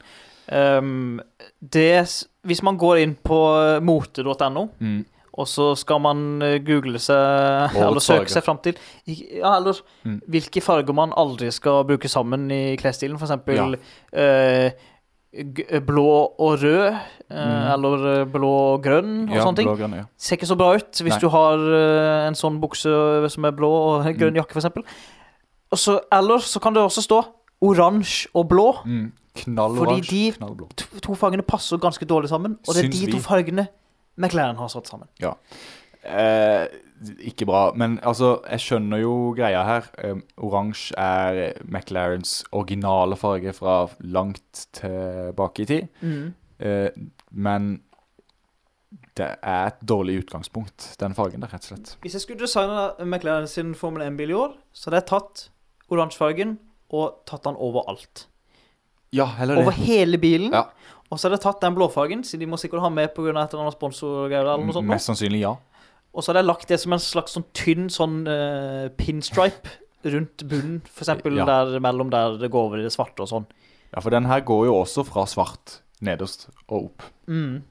Um, 0.51 1.19
det, 1.61 2.25
hvis 2.45 2.63
man 2.63 2.77
går 2.81 2.97
inn 3.03 3.15
på 3.15 3.39
mote.no, 3.85 4.67
Mm. 4.79 5.05
og 5.33 5.47
så 5.47 5.75
skal 5.77 5.99
man 6.01 6.41
eh, 6.41 6.57
google 6.59 6.99
seg 6.99 7.75
Eller 7.77 7.99
søke 8.01 8.25
farger. 8.25 8.33
seg 8.33 8.43
fram 8.43 8.57
til 8.63 8.75
Ja, 9.07 9.55
eller 9.57 9.77
Mm. 10.05 10.21
hvilke 10.27 10.61
farger 10.61 10.93
man 10.93 11.13
aldri 11.15 11.51
skal 11.51 11.83
bruke 11.85 12.09
sammen 12.09 12.49
i 12.51 12.75
klesstilen. 12.77 13.17
Eksempel 13.19 13.55
Ja. 13.55 13.67
eh, 14.13 14.69
g- 14.69 14.75
blå 15.85 16.33
og 16.39 16.59
rød, 16.63 16.87
eh, 16.89 16.99
Mm. 17.29 17.73
eller 17.73 18.25
blå 18.25 18.49
og 18.73 18.83
grønn 18.83 19.29
og 19.29 19.35
Ja, 19.35 19.43
sånne 19.43 19.55
ting. 19.55 19.67
blå-grønn, 19.67 19.93
ja. 19.95 20.03
Ser 20.17 20.35
ikke 20.37 20.47
så 20.49 20.57
bra 20.57 20.73
ut 20.75 20.91
hvis 20.91 21.13
Nei. 21.13 21.19
du 21.19 21.29
har 21.29 21.53
eh, 21.53 22.27
en 22.27 22.33
sånn 22.33 22.59
bukse 22.59 23.29
som 23.29 23.45
er 23.45 23.51
blå 23.51 23.69
og 23.69 24.05
grønn 24.17 24.33
Mm. 24.33 24.41
jakke, 24.41 24.57
eksempel. 24.57 24.83
Eller 26.11 26.37
så 26.41 26.59
kan 26.59 26.73
det 26.73 26.81
også 26.81 27.01
stå 27.05 27.23
oransje 27.61 28.27
og 28.33 28.49
blå. 28.49 28.73
Mm. 28.85 29.11
Fordi 29.45 30.01
de- 30.01 30.31
knallblå. 30.33 30.67
To, 30.75 30.99
to 30.99 31.13
fargene 31.15 31.43
passer 31.43 31.77
ganske 31.77 32.03
dårlig 32.05 32.27
sammen, 32.29 32.57
og 32.67 32.73
det 32.75 32.85
er 32.85 32.89
Syns 32.89 32.99
de 33.05 33.11
to 33.11 33.17
vi. 33.17 33.23
fargene 33.23 33.67
McLaren 34.17 34.55
har 34.57 34.67
satt 34.67 34.87
sammen. 34.87 35.07
Ja. 35.21 35.33
Eh, 36.03 36.67
ikke 37.19 37.45
bra, 37.47 37.69
men 37.79 37.97
altså, 38.03 38.39
jeg 38.49 38.63
skjønner 38.63 39.01
jo 39.01 39.13
greia 39.37 39.61
her. 39.67 39.89
Um, 40.03 40.23
Oransje 40.49 40.95
er 40.99 41.53
McLarens 41.63 42.41
originale 42.51 43.15
farge 43.19 43.53
fra 43.55 43.81
langt 44.03 44.67
tilbake 44.75 45.63
i 45.63 45.69
tid. 45.69 45.87
Eh, 46.59 46.89
men 47.31 47.69
det 49.19 49.29
er 49.43 49.69
et 49.69 49.79
dårlig 49.87 50.21
utgangspunkt, 50.23 50.95
den 50.99 51.15
fargen 51.15 51.43
der, 51.43 51.51
rett 51.53 51.65
og 51.67 51.73
slett. 51.73 51.93
Hvis 52.03 52.17
jeg 52.17 52.25
skulle 52.25 52.43
designe 52.43 52.89
McLaren 53.05 53.47
sin 53.47 53.75
Formel 53.75 54.03
1-bil 54.07 54.33
i 54.33 54.37
år, 54.37 54.57
så 54.73 54.89
hadde 54.89 55.01
jeg 55.01 55.09
tatt 55.11 55.45
oransjefargen 55.89 56.57
og 56.95 57.21
tatt 57.29 57.45
den 57.47 57.59
overalt. 57.59 58.27
Ja, 59.15 59.25
heller 59.39 59.57
det. 59.57 59.65
Over 59.65 59.75
hele 59.77 60.19
bilen. 60.21 60.53
Ja. 60.53 60.67
Og 61.09 61.17
så 61.17 61.27
hadde 61.27 61.39
jeg 61.39 61.45
tatt 61.47 61.63
den 61.63 61.75
blåfargen, 61.77 62.23
siden 62.23 62.45
de 62.45 62.51
må 62.51 62.59
sikkert 62.61 62.83
ha 62.85 62.91
med 62.93 63.09
pga. 63.15 63.31
et 63.31 63.53
eller 63.53 63.65
annet 63.65 63.77
sponsorgreier. 63.77 64.83
Mest 64.85 65.09
sannsynlig 65.09 65.41
ja. 65.41 65.55
Og 66.13 66.23
så 66.23 66.31
hadde 66.31 66.41
jeg 66.43 66.49
lagt 66.49 66.67
det 66.71 66.79
som 66.81 66.93
en 66.95 66.99
slags 67.03 67.35
sånn 67.37 67.45
tynn 67.53 67.89
sånn 67.93 68.23
uh, 68.27 68.87
pinstripe 68.97 69.75
rundt 70.09 70.45
bunnen, 70.47 70.79
for 70.87 71.03
eksempel 71.05 71.35
Ja. 71.37 71.45
der 71.45 71.79
mellom 71.83 72.09
der 72.09 72.37
det 72.39 72.49
går 72.51 72.69
over 72.69 72.79
i 72.79 72.85
det 72.87 72.91
svarte 72.95 73.21
og 73.25 73.29
sånn. 73.29 73.45
Ja, 73.93 73.99
for 74.01 74.09
den 74.13 74.25
her 74.29 74.41
går 74.41 74.65
jo 74.69 74.77
også 74.81 75.03
fra 75.05 75.25
svart 75.27 75.81
nederst 76.01 76.47
og 76.69 76.85
opp. 76.89 77.03
Mm. 77.27 77.61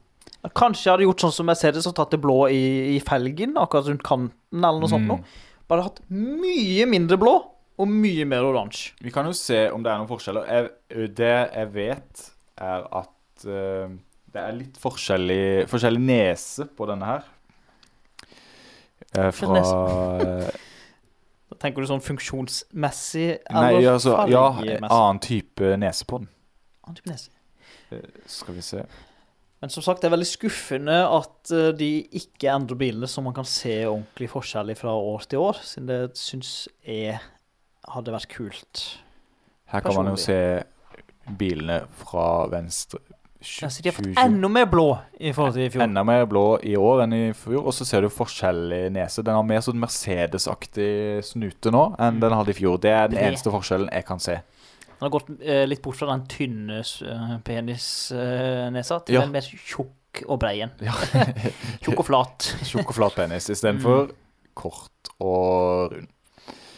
Kanskje 0.54 0.84
jeg 0.86 0.92
hadde 0.92 1.06
gjort 1.08 1.22
sånn 1.24 1.32
som 1.34 1.48
jeg 1.50 1.56
ser 1.60 1.72
det, 1.72 1.82
så 1.82 1.92
tatt 1.96 2.10
det 2.14 2.20
blå 2.22 2.36
i, 2.52 2.96
i 2.96 2.98
felgen, 3.00 3.56
akkurat 3.58 3.88
rundt 3.90 4.04
kanten, 4.06 4.34
eller 4.64 4.80
noe 4.82 4.90
sånt 4.92 5.06
Mm. 5.08 5.08
noe. 5.08 5.24
Bare 5.68 5.82
hatt 5.88 5.98
mye 6.10 6.86
mindre 6.88 7.18
blå, 7.20 7.34
og 7.78 7.88
mye 7.88 8.24
mer 8.26 8.42
oransje. 8.42 8.92
Vi 9.00 9.10
kan 9.14 9.26
jo 9.26 9.32
se 9.36 9.68
om 9.70 9.82
det 9.82 9.90
er 9.92 9.98
noen 10.00 10.08
forskjeller. 10.10 10.46
Jeg, 10.48 11.10
det 11.14 11.32
jeg 11.54 11.72
vet, 11.74 12.22
er 12.58 12.86
at 13.00 13.44
uh, 13.46 13.88
det 14.32 14.40
er 14.42 14.52
litt 14.56 14.76
forskjellig, 14.82 15.66
forskjellig 15.70 16.00
nese 16.02 16.66
på 16.76 16.86
denne 16.90 17.06
her. 17.06 17.22
Eh, 19.16 19.30
fra 19.32 19.62
Da 21.48 21.56
tenker 21.62 21.80
du 21.80 21.88
sånn 21.88 22.04
funksjonsmessig 22.04 23.28
Nei, 23.48 23.68
eller 23.78 23.94
altså 23.94 24.18
Ja, 24.28 24.46
annen 24.60 25.20
type 25.24 25.76
nese 25.80 26.04
på 26.08 26.20
den. 26.20 26.28
Annen 26.84 26.98
type 27.00 27.12
nese. 27.12 27.30
Eh, 27.94 28.04
Skal 28.28 28.58
vi 28.58 28.64
se. 28.66 28.82
Men 29.58 29.72
som 29.74 29.82
sagt, 29.82 30.02
det 30.02 30.10
er 30.10 30.14
veldig 30.14 30.28
skuffende 30.28 30.98
at 31.08 31.50
eh, 31.56 31.72
de 31.74 31.90
ikke 32.20 32.52
endrer 32.52 32.78
bilene, 32.78 33.08
så 33.10 33.24
man 33.24 33.34
kan 33.34 33.48
se 33.48 33.80
ordentlig 33.88 34.28
forskjellig 34.30 34.76
fra 34.78 34.92
år 34.94 35.26
til 35.26 35.42
år, 35.42 35.58
siden 35.66 35.88
det 35.90 36.00
syns 36.20 36.52
jeg 36.86 37.16
hadde 37.88 38.14
vært 38.14 38.30
kult. 38.30 38.84
Her 39.72 39.82
kan 39.84 39.96
man 39.98 40.12
jo 40.12 40.20
se 40.20 40.38
bilene 41.38 41.80
fra 41.98 42.28
venstre 42.52 43.00
Ja, 43.38 43.68
så 43.70 43.82
de 43.82 43.88
har 43.90 43.94
fått 43.94 44.18
enda 44.18 44.48
mer 44.50 44.66
blå 44.66 44.86
i 45.22 45.30
forhold 45.30 45.54
til 45.54 45.68
i 45.68 45.70
fjor. 45.70 45.84
Enda 45.84 46.02
mer 46.06 46.24
blå 46.26 46.44
i 46.66 46.72
år 46.74 47.04
enn 47.04 47.12
i 47.14 47.20
fjor. 47.38 47.60
Og 47.70 47.74
så 47.76 47.86
ser 47.86 48.02
du 48.02 48.08
forskjellig 48.10 48.88
nese. 48.96 49.22
Den 49.22 49.38
har 49.38 49.46
mer 49.46 49.62
sånn 49.62 49.78
Mercedes-aktig 49.78 50.88
snute 51.26 51.70
nå 51.74 51.84
enn 52.02 52.18
den 52.22 52.34
hadde 52.34 52.50
i 52.50 52.58
fjor. 52.58 52.80
Det 52.82 52.90
er 52.90 53.12
den 53.12 53.20
eneste 53.28 53.52
forskjellen 53.54 53.92
jeg 53.94 54.06
kan 54.08 54.18
se. 54.22 54.40
Den 54.98 55.06
har 55.06 55.14
gått 55.14 55.30
eh, 55.38 55.62
litt 55.70 55.82
bort 55.84 56.00
fra 56.00 56.10
den 56.10 56.24
tynne 56.26 56.80
uh, 56.82 57.36
penisnesa 57.46 58.98
til 59.06 59.14
Ja. 59.14 59.22
den 59.22 59.32
mer 59.36 59.46
tjukk 59.46 60.24
og 60.26 60.40
brei 60.42 60.56
en. 60.64 60.72
Ja. 60.82 60.96
Tjukk 61.84 62.02
og 62.02 62.06
flat. 62.08 62.48
Tjukk 62.66 62.90
og 62.90 62.96
flat 62.96 63.14
penis 63.20 63.46
istedenfor 63.54 64.10
kort 64.58 65.12
og 65.22 65.92
rund. 65.94 66.08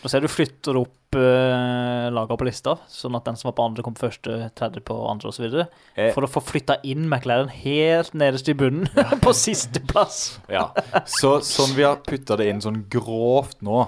Nå 0.01 0.09
ser 0.13 0.21
du 0.25 0.29
flytter 0.33 0.77
opp 0.81 1.00
uh, 1.19 2.09
laga 2.15 2.37
på 2.39 2.47
lista, 2.47 2.77
sånn 2.91 3.17
at 3.19 3.27
den 3.27 3.39
som 3.39 3.49
var 3.51 3.57
på 3.59 3.67
andre, 3.69 3.85
kom 3.87 3.97
på 3.97 4.07
første, 4.07 4.37
tredje 4.59 4.83
på 4.87 4.97
andre 5.11 5.31
osv. 5.33 5.47
Eh. 5.61 6.11
For 6.15 6.27
å 6.27 6.31
få 6.31 6.43
flytta 6.45 6.79
inn 6.87 7.09
McLaren 7.09 7.51
helt 7.53 8.15
nederst 8.15 8.51
i 8.53 8.57
bunnen, 8.59 8.87
på 9.25 9.35
sisteplass. 9.37 10.41
Ja. 10.53 10.69
Så 11.09 11.39
sånn 11.47 11.75
vi 11.79 11.87
har 11.87 12.03
putta 12.07 12.39
det 12.41 12.51
inn 12.53 12.63
sånn 12.65 12.85
grovt 12.93 13.59
nå, 13.67 13.87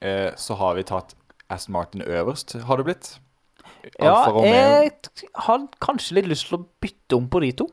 eh, 0.00 0.30
så 0.40 0.58
har 0.60 0.78
vi 0.78 0.86
tatt 0.88 1.16
Aston 1.52 1.76
Martin 1.76 2.06
øverst, 2.06 2.56
har 2.66 2.80
det 2.80 2.88
blitt. 2.88 3.12
Ja, 3.98 4.14
Alfa 4.28 4.44
jeg 4.46 4.90
har 5.44 5.64
kanskje 5.82 6.20
litt 6.20 6.28
lyst 6.30 6.48
til 6.48 6.60
å 6.60 6.66
bytte 6.82 7.18
om 7.18 7.26
på 7.30 7.42
de 7.42 7.54
to. 7.62 7.66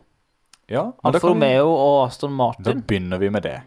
Ja, 0.70 0.91
Alfa 1.06 1.30
Romeo 1.30 1.70
og 1.72 2.08
Aston 2.08 2.34
Martin. 2.34 2.66
Da 2.66 2.74
begynner 2.78 3.22
vi 3.22 3.30
med 3.34 3.45
det. 3.45 3.60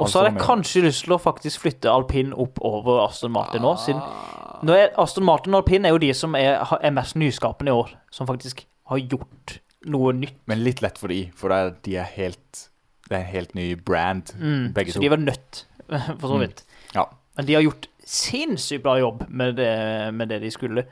Og 0.00 0.08
så 0.08 0.20
har 0.22 0.30
jeg 0.30 0.40
kanskje 0.40 0.82
lyst 0.86 1.04
til 1.04 1.12
å 1.14 1.18
faktisk 1.20 1.60
flytte 1.60 1.90
alpin 1.92 2.32
opp 2.32 2.58
over 2.64 3.02
Aston 3.06 3.32
Martin 3.32 3.62
nå, 3.62 3.74
siden 3.78 4.00
Ah. 4.00 4.60
nå 4.64 4.72
er 4.76 4.90
Aston 4.98 5.24
Martin 5.24 5.54
og 5.54 5.62
alpin 5.64 5.84
er 5.84 5.90
jo 5.94 5.98
de 5.98 6.12
som 6.16 6.34
er, 6.34 6.62
er 6.80 6.90
mest 6.96 7.14
nyskapende 7.16 7.68
i 7.72 7.76
år, 7.76 7.90
som 8.10 8.26
faktisk 8.26 8.64
har 8.90 8.98
gjort 8.98 9.58
noe 9.86 10.12
nytt. 10.12 10.36
Men 10.46 10.64
litt 10.64 10.80
lett 10.82 10.98
for 10.98 11.08
de, 11.08 11.30
for 11.34 11.50
er, 11.52 11.74
de 11.82 11.96
er 11.96 12.08
helt 12.16 12.66
Det 13.08 13.16
er 13.16 13.24
en 13.24 13.32
helt 13.32 13.54
ny 13.54 13.74
brand, 13.74 14.32
begge 14.72 14.90
Mm, 14.90 14.92
så 14.92 14.92
to. 14.94 15.00
de 15.00 15.08
var 15.10 15.16
nødt, 15.18 15.64
for 16.20 16.28
så 16.28 16.34
Mm. 16.36 16.40
vidt. 16.40 16.64
Ja. 16.94 17.04
Men 17.36 17.46
de 17.46 17.54
har 17.54 17.62
gjort 17.62 17.86
sinnssykt 18.06 18.82
bra 18.82 18.98
jobb 18.98 19.24
med 19.28 19.56
det, 19.56 20.14
med 20.14 20.28
det 20.28 20.40
de 20.42 20.50
skulle. 20.50 20.84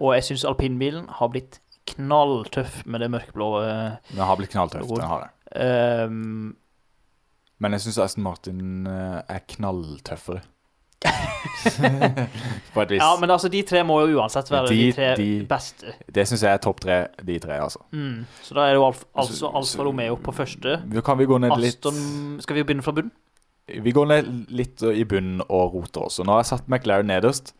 Og 0.00 0.14
jeg 0.14 0.22
syns 0.24 0.44
alpinbilen 0.44 1.06
har 1.08 1.28
blitt 1.28 1.58
knalltøff 1.86 2.84
med 2.86 3.00
det 3.00 3.10
mørkeblå. 3.10 3.48
eh, 3.64 3.96
Den 4.14 4.24
har 4.24 4.36
blitt 4.36 4.50
knalltøff, 4.50 4.86
Den 4.88 5.00
har 5.06 5.20
det. 5.20 5.30
ehm, 5.60 6.54
Men 7.58 7.72
jeg 7.72 7.80
syns 7.86 7.98
Aston 8.04 8.22
Martin 8.26 8.86
eh, 8.86 9.22
er 9.36 9.40
knalltøffere. 9.48 10.42
På 12.74 12.82
et 12.82 12.90
vis. 12.90 13.00
ja, 13.02 13.10
men 13.20 13.30
altså, 13.30 13.48
de 13.52 13.60
tre 13.68 13.82
må 13.86 13.98
jo 14.06 14.18
uansett 14.20 14.48
være 14.50 14.70
de, 14.72 14.78
De- 14.80 14.92
tre 14.96 15.10
de- 15.18 15.46
beste. 15.48 15.92
Det 16.14 16.24
syns 16.28 16.42
jeg 16.44 16.52
er 16.56 16.62
topp 16.64 16.80
tre, 16.84 16.96
de 17.26 17.38
tre, 17.42 17.58
altså. 17.62 17.82
Mm. 17.92 18.24
Så 18.42 18.56
da 18.56 18.64
er 18.66 18.74
det 18.74 18.80
jo 18.80 18.86
Alf, 18.88 19.04
altså 19.14 19.50
Alfa 19.54 19.86
Romeo 19.86 20.16
på 20.22 20.34
første. 20.36 20.78
Kan 21.06 21.18
vi 21.20 21.28
gå 21.30 21.38
ned 21.42 21.54
litt 21.62 21.78
Aston 21.86 22.40
Skal 22.44 22.56
vi 22.60 22.64
begynne 22.68 22.84
fra 22.86 22.92
bunnen? 22.96 23.12
Vi 23.66 23.90
går 23.92 24.06
ned 24.06 24.28
litt 24.54 24.82
i 24.86 25.02
bunnen 25.10 25.40
og 25.48 25.72
roter 25.74 26.04
også. 26.06 26.22
Nå 26.24 26.36
har 26.36 26.44
jeg 26.44 26.52
satt 26.52 26.68
McLaren 26.70 27.08
nederst. 27.10 27.54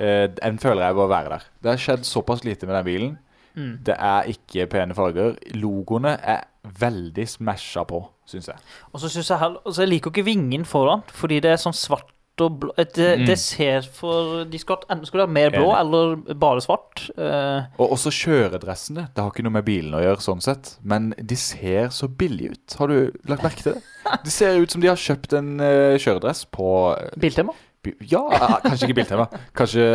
Eh, 0.00 0.26
Den 0.38 0.58
føler 0.58 0.86
jeg 0.86 0.94
bør 0.96 1.10
være 1.12 1.28
der. 1.34 1.44
Det 1.62 1.70
har 1.74 1.82
skjedd 1.82 2.06
såpass 2.08 2.44
lite 2.44 2.66
med 2.66 2.74
den 2.78 2.84
bilen. 2.86 3.18
Mm. 3.56 3.74
Det 3.84 3.96
er 3.98 4.30
ikke 4.32 4.66
pene 4.72 4.94
farger. 4.96 5.36
Logoene 5.56 6.14
er 6.20 6.46
veldig 6.80 7.28
smasha 7.28 7.84
på, 7.88 8.02
syns 8.26 8.48
jeg. 8.48 8.56
Og 8.92 9.00
så 9.00 9.08
synes 9.08 9.28
jeg 9.30 9.38
altså 9.64 9.82
Jeg 9.82 9.88
liker 9.88 10.10
ikke 10.10 10.24
vingen 10.26 10.64
foran, 10.64 11.02
fordi 11.12 11.40
det 11.40 11.50
er 11.54 11.56
sånn 11.62 11.74
svart 11.76 12.12
og 12.38 12.58
blå 12.60 12.72
Det, 12.76 13.18
Mm. 13.18 13.26
det 13.26 13.38
ser 13.40 13.80
for 13.80 14.44
De 14.44 14.58
skulle 14.58 14.76
hatt 14.90 15.06
skulle 15.08 15.24
ha 15.24 15.30
mer 15.32 15.48
blå 15.54 15.70
eller 15.72 16.16
bare 16.34 16.60
svart. 16.60 17.06
Uh. 17.16 17.64
Og 17.80 17.92
også 17.96 18.10
kjøredressene. 18.12 19.06
Det 19.14 19.22
har 19.24 19.30
ikke 19.30 19.42
noe 19.46 19.52
med 19.56 19.64
bilen 19.64 19.94
å 19.96 20.02
gjøre, 20.04 20.20
sånn 20.20 20.42
sett. 20.44 20.74
Men 20.84 21.14
de 21.16 21.34
ser 21.36 21.88
så 21.88 22.08
billige 22.08 22.50
ut. 22.52 22.74
Har 22.78 22.88
du 22.88 23.10
lagt 23.26 23.42
merke 23.42 23.62
til 23.62 23.72
det? 23.78 23.82
De 24.24 24.30
ser 24.30 24.58
ut 24.60 24.70
som 24.70 24.80
de 24.84 24.86
har 24.88 24.96
kjøpt 25.00 25.32
en 25.38 25.48
uh, 25.60 25.96
kjøredress 25.98 26.44
på 26.52 26.68
uh, 26.92 27.08
Biltema. 27.18 27.52
bi- 27.82 27.96
Ja, 28.06 28.20
kanskje 28.62 28.86
ikke 28.90 29.00
Biltema. 29.00 29.26
Kanskje 29.56 29.88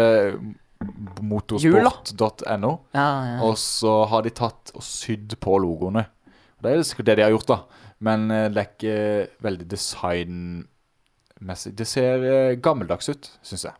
motorsport.no. 1.21 2.71
Ja, 2.93 3.05
ja. 3.25 3.37
Og 3.45 3.57
så 3.61 3.93
har 4.09 4.23
de 4.25 4.31
tatt 4.35 4.71
og 4.75 4.83
sydd 4.85 5.35
på 5.43 5.57
logoene. 5.61 6.05
Det 6.61 6.71
er 6.71 6.83
sikkert 6.85 7.09
det 7.11 7.17
de 7.19 7.25
har 7.25 7.33
gjort, 7.33 7.49
da. 7.49 7.87
Men 8.01 8.27
eh, 8.33 8.47
det 8.53 8.61
er 8.61 8.69
ikke 8.71 8.97
veldig 9.45 9.67
designmessig. 9.71 11.73
Det 11.77 11.87
ser 11.89 12.25
eh, 12.25 12.57
gammeldags 12.61 13.09
ut, 13.11 13.29
syns 13.45 13.67
jeg. 13.69 13.77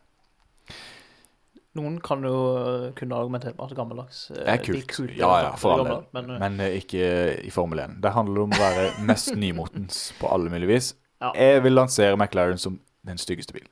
Noen 1.78 1.94
kan 2.04 2.20
jo 2.26 2.34
eh, 2.60 2.88
kunne 2.98 3.16
argumentere 3.16 3.54
med 3.56 3.64
at 3.64 3.76
gammeldags 3.76 4.26
er 4.34 4.58
kult. 4.60 4.76
er 4.76 4.88
kult. 4.90 5.14
Ja, 5.16 5.30
ja, 5.46 5.52
for 5.56 5.78
all 5.78 5.86
del. 5.88 6.02
Men, 6.12 6.26
eh, 6.34 6.40
Men 6.42 6.60
eh, 6.60 6.74
ikke 6.82 7.06
i 7.40 7.52
Formel 7.54 7.80
1. 7.80 7.94
Det 8.04 8.12
handler 8.12 8.44
om 8.44 8.52
å 8.52 8.60
være 8.60 8.90
mest 9.08 9.32
nymotens 9.38 10.10
på 10.20 10.28
alle 10.28 10.52
mulige 10.52 10.68
vis. 10.74 10.90
Ja. 11.22 11.30
Jeg 11.38 11.62
vil 11.64 11.72
lansere 11.78 12.18
McLaren 12.18 12.60
som 12.60 12.76
den 13.08 13.20
styggeste 13.20 13.56
bilen. 13.56 13.70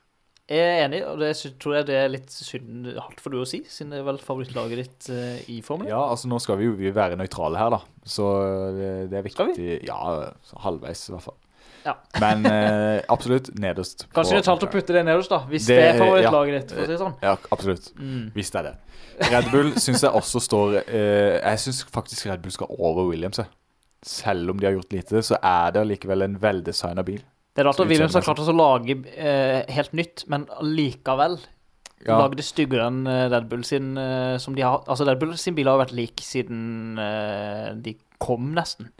Jeg 0.51 0.66
er 0.66 0.84
enig, 0.84 1.01
og 1.07 1.20
det 1.22 1.30
tror 1.62 1.76
jeg 1.78 1.86
det 1.88 1.98
er 2.01 2.09
litt 2.11 2.32
synd 2.34 2.88
hardt 2.96 3.20
for 3.22 3.30
du 3.34 3.38
å 3.42 3.46
si, 3.48 3.61
siden 3.70 3.92
det 3.94 4.01
er 4.01 4.09
vel 4.09 4.18
favorittlaget 4.22 4.80
ditt 4.82 5.11
uh, 5.14 5.36
i 5.53 5.61
Formel 5.62 5.86
1. 5.86 5.92
Ja, 5.92 6.01
altså 6.11 6.30
nå 6.30 6.40
skal 6.42 6.59
vi 6.59 6.66
jo 6.70 6.94
være 6.96 7.18
nøytrale 7.20 7.61
her, 7.61 7.70
da. 7.76 7.78
Så 8.03 8.26
det, 8.74 8.90
det 9.12 9.20
er 9.20 9.26
viktig. 9.28 9.46
Skal 9.55 9.86
Ja, 9.86 10.01
halvveis 10.64 11.05
i 11.07 11.14
hvert 11.14 11.28
fall. 11.28 11.38
Ja. 11.86 11.94
Men 12.24 12.44
uh, 12.44 12.98
absolutt 13.14 13.53
nederst. 13.61 14.07
Kanskje 14.14 14.36
det 14.36 14.42
er 14.42 14.48
talt 14.51 14.66
å 14.66 14.70
putte 14.72 14.96
det 14.96 15.05
nederst, 15.07 15.32
da, 15.32 15.42
hvis 15.51 15.68
Det- 15.70 15.78
det, 15.78 15.88
er 15.94 16.03
favorittlaget 16.03 16.59
ditt, 16.59 16.74
for 16.74 16.82
å 16.82 16.88
si 16.88 16.92
det 16.96 17.01
sånn. 17.05 17.16
Ja, 17.24 17.36
absolutt. 17.57 17.90
Mm. 18.01 18.26
Hvis 18.34 18.53
det 18.53 18.62
er 18.62 18.68
det. 18.70 18.76
Red 19.30 19.51
Bull 19.53 19.74
syns 19.76 20.03
jeg 20.03 20.16
også 20.16 20.40
står 20.40 20.78
uh, 20.80 21.34
Jeg 21.44 21.61
syns 21.61 21.82
faktisk 21.92 22.26
Red 22.30 22.40
Bull 22.44 22.55
skal 22.55 22.70
over 22.78 23.09
Williams. 23.11 23.40
jeg. 23.42 23.51
Selv 24.07 24.51
om 24.51 24.61
de 24.61 24.66
har 24.66 24.72
gjort 24.78 24.94
lite, 24.96 25.20
så 25.22 25.36
er 25.44 25.74
det 25.74 25.82
allikevel 25.84 26.24
en 26.24 26.38
veldesigna 26.40 27.05
bil. 27.05 27.20
Det 27.55 27.62
er 27.62 27.66
rart 27.66 27.80
at 27.82 27.88
Williams 27.90 28.14
har 28.14 28.22
klart 28.22 28.40
å 28.42 28.53
lage 28.55 28.94
eh, 29.16 29.64
helt 29.74 29.96
nytt, 29.96 30.24
men 30.30 30.46
likevel 30.62 31.38
Ja, 32.07 32.16
lage 32.22 32.38
det 32.38 32.46
styggere 32.46 32.86
enn 32.88 33.03
eh, 33.11 33.26
Red 33.32 33.48
Bull 33.51 33.64
sin, 33.66 33.90
eh, 33.98 34.36
som 34.40 34.55
de 34.57 34.62
har 34.64 34.84
Altså, 34.86 35.05
Red 35.09 35.18
Bull 35.20 35.34
sin 35.40 35.57
bil 35.59 35.68
har 35.68 35.80
vært 35.82 35.92
lik 35.96 36.22
siden 36.24 36.98
eh, 37.03 37.72
de 37.74 37.96
kom, 38.22 38.53
nesten. 38.57 38.92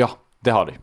ja 0.00 0.10
det 0.44 0.52
har 0.52 0.66
de. 0.68 0.74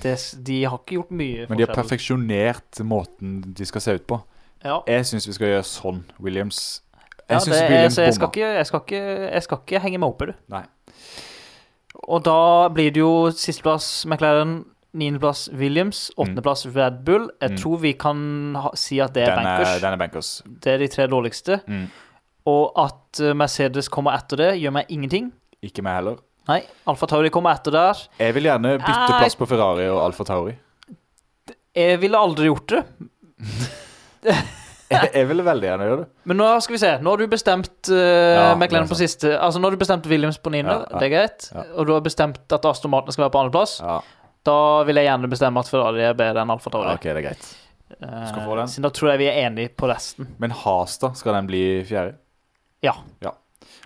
Det, 0.00 0.14
de 0.46 0.64
har 0.64 0.78
ikke 0.78 0.94
gjort 0.98 1.10
mye 1.12 1.46
Men 1.48 1.58
de 1.58 1.64
har 1.66 1.74
perfeksjonert 1.76 2.80
måten 2.84 3.40
de 3.56 3.66
skal 3.68 3.82
se 3.84 3.94
ut 3.98 4.06
på. 4.08 4.20
Ja. 4.64 4.78
Jeg 4.88 5.06
syns 5.08 5.26
vi 5.28 5.34
skal 5.36 5.54
gjøre 5.54 5.66
sånn. 5.68 6.02
Williams 6.20 6.82
Ja, 7.28 7.36
Jeg 7.38 7.44
syns 7.44 7.54
det 7.56 7.60
bommer. 7.60 7.74
Williams 7.74 7.96
så 7.96 8.04
jeg 8.06 8.16
skal, 8.16 8.30
ikke, 8.32 8.50
jeg, 8.56 8.66
skal 8.68 8.82
ikke, 8.84 9.02
jeg 9.34 9.42
skal 9.46 9.60
ikke 9.64 9.82
henge 9.84 10.00
meg 10.02 10.12
opp 10.14 10.24
i 10.24 10.28
det. 10.30 10.36
Nei. 10.52 10.62
Og 12.08 12.24
da 12.24 12.38
blir 12.72 12.92
det 12.94 13.02
jo 13.02 13.12
sisteplass 13.34 14.06
McLaren, 14.08 14.62
niendeplass 14.94 15.48
Williams, 15.54 16.10
åttendeplass 16.16 16.66
Red 16.74 17.02
Bull. 17.06 17.28
Jeg 17.40 17.50
Mm. 17.50 17.56
tror 17.62 17.78
vi 17.80 17.92
kan 17.92 18.54
ha, 18.56 18.70
si 18.74 18.98
at 19.00 19.12
det 19.14 19.22
er 19.28 19.36
Den 19.36 19.46
er, 19.46 19.58
bankers. 19.58 19.80
den 19.80 19.92
er 19.92 19.96
bankers. 19.96 20.42
Det 20.46 20.72
er 20.74 20.78
de 20.78 20.88
tre 20.88 21.06
dårligste. 21.06 21.60
Mm. 21.66 21.86
Og 22.46 22.72
at 22.76 23.20
eh, 23.20 23.34
Mercedes 23.34 23.88
kommer 23.88 24.12
etter 24.16 24.36
det, 24.36 24.50
gjør 24.62 24.72
meg 24.72 24.86
ingenting. 24.88 25.32
Ikke 25.62 25.82
meg 25.82 25.94
heller. 26.00 26.16
Nei, 26.48 26.62
Alfa 26.88 27.06
Tauri 27.06 27.28
kommer 27.30 27.52
etter 27.54 27.70
der. 27.70 27.94
Jeg 28.18 28.34
vil 28.34 28.42
gjerne 28.48 28.78
bytte 28.78 29.18
plass 29.20 29.36
på 29.36 29.46
Ferrari 29.46 29.86
og 29.88 30.00
Alfa 30.06 30.24
Tauri. 30.24 30.56
Jeg 31.76 32.00
ville 32.00 32.18
aldri 32.18 32.48
gjort 32.48 32.66
det. 32.72 32.84
Jeg, 34.90 35.10
jeg 35.14 35.28
ville 35.28 35.44
veldig 35.46 35.68
gjerne 35.68 35.86
gjøre 35.86 35.98
det. 36.02 36.06
Men 36.26 36.40
nå 36.40 36.48
skal 36.64 36.74
vi 36.74 36.80
se. 36.82 36.90
Nå 37.04 37.12
har 37.12 37.20
du 37.22 37.26
bestemt 37.30 37.90
uh, 37.92 37.96
Ja, 38.00 38.46
McLaren 38.58 38.88
på 38.90 38.98
siste 38.98 39.36
Altså, 39.38 39.60
nå 39.62 39.68
har 39.68 39.76
du 39.76 39.80
bestemt 39.80 40.08
Williams 40.10 40.40
på 40.42 40.50
niende. 40.50 40.72
Ja, 40.80 40.88
ja. 40.90 40.98
Det 40.98 41.06
er 41.06 41.14
greit. 41.14 41.46
Og 41.78 41.86
du 41.86 41.92
har 41.94 42.02
bestemt 42.04 42.40
at 42.56 42.66
Aston 42.66 42.90
Martin 42.90 43.12
skal 43.14 43.28
være 43.28 43.34
på 43.36 43.42
andreplass. 43.44 43.76
Ja, 43.84 44.00
Da 44.46 44.82
vil 44.88 44.96
jeg 44.96 45.04
gjerne 45.10 45.28
bestemme 45.30 45.60
at 45.60 45.68
Ferrari 45.68 46.02
er 46.08 46.14
bedre 46.16 46.40
enn 46.44 46.50
Alfa 46.54 46.70
Tauri. 46.72 46.94
ok, 46.94 47.02
det 47.10 47.16
er 47.20 47.26
greit. 47.28 47.48
Eh, 47.90 48.26
skal 48.30 48.44
få 48.46 48.56
den. 48.56 48.68
Siden 48.72 48.86
da 48.86 48.90
tror 48.94 49.10
jeg 49.12 49.18
vi 49.20 49.26
er 49.28 49.40
enige 49.46 49.72
på 49.76 49.88
resten. 49.90 50.28
Men 50.40 50.50
Has, 50.62 50.96
da? 51.02 51.10
Skal 51.18 51.34
den 51.36 51.46
bli 51.50 51.62
fjerde? 51.88 52.14
Ja. 52.86 52.94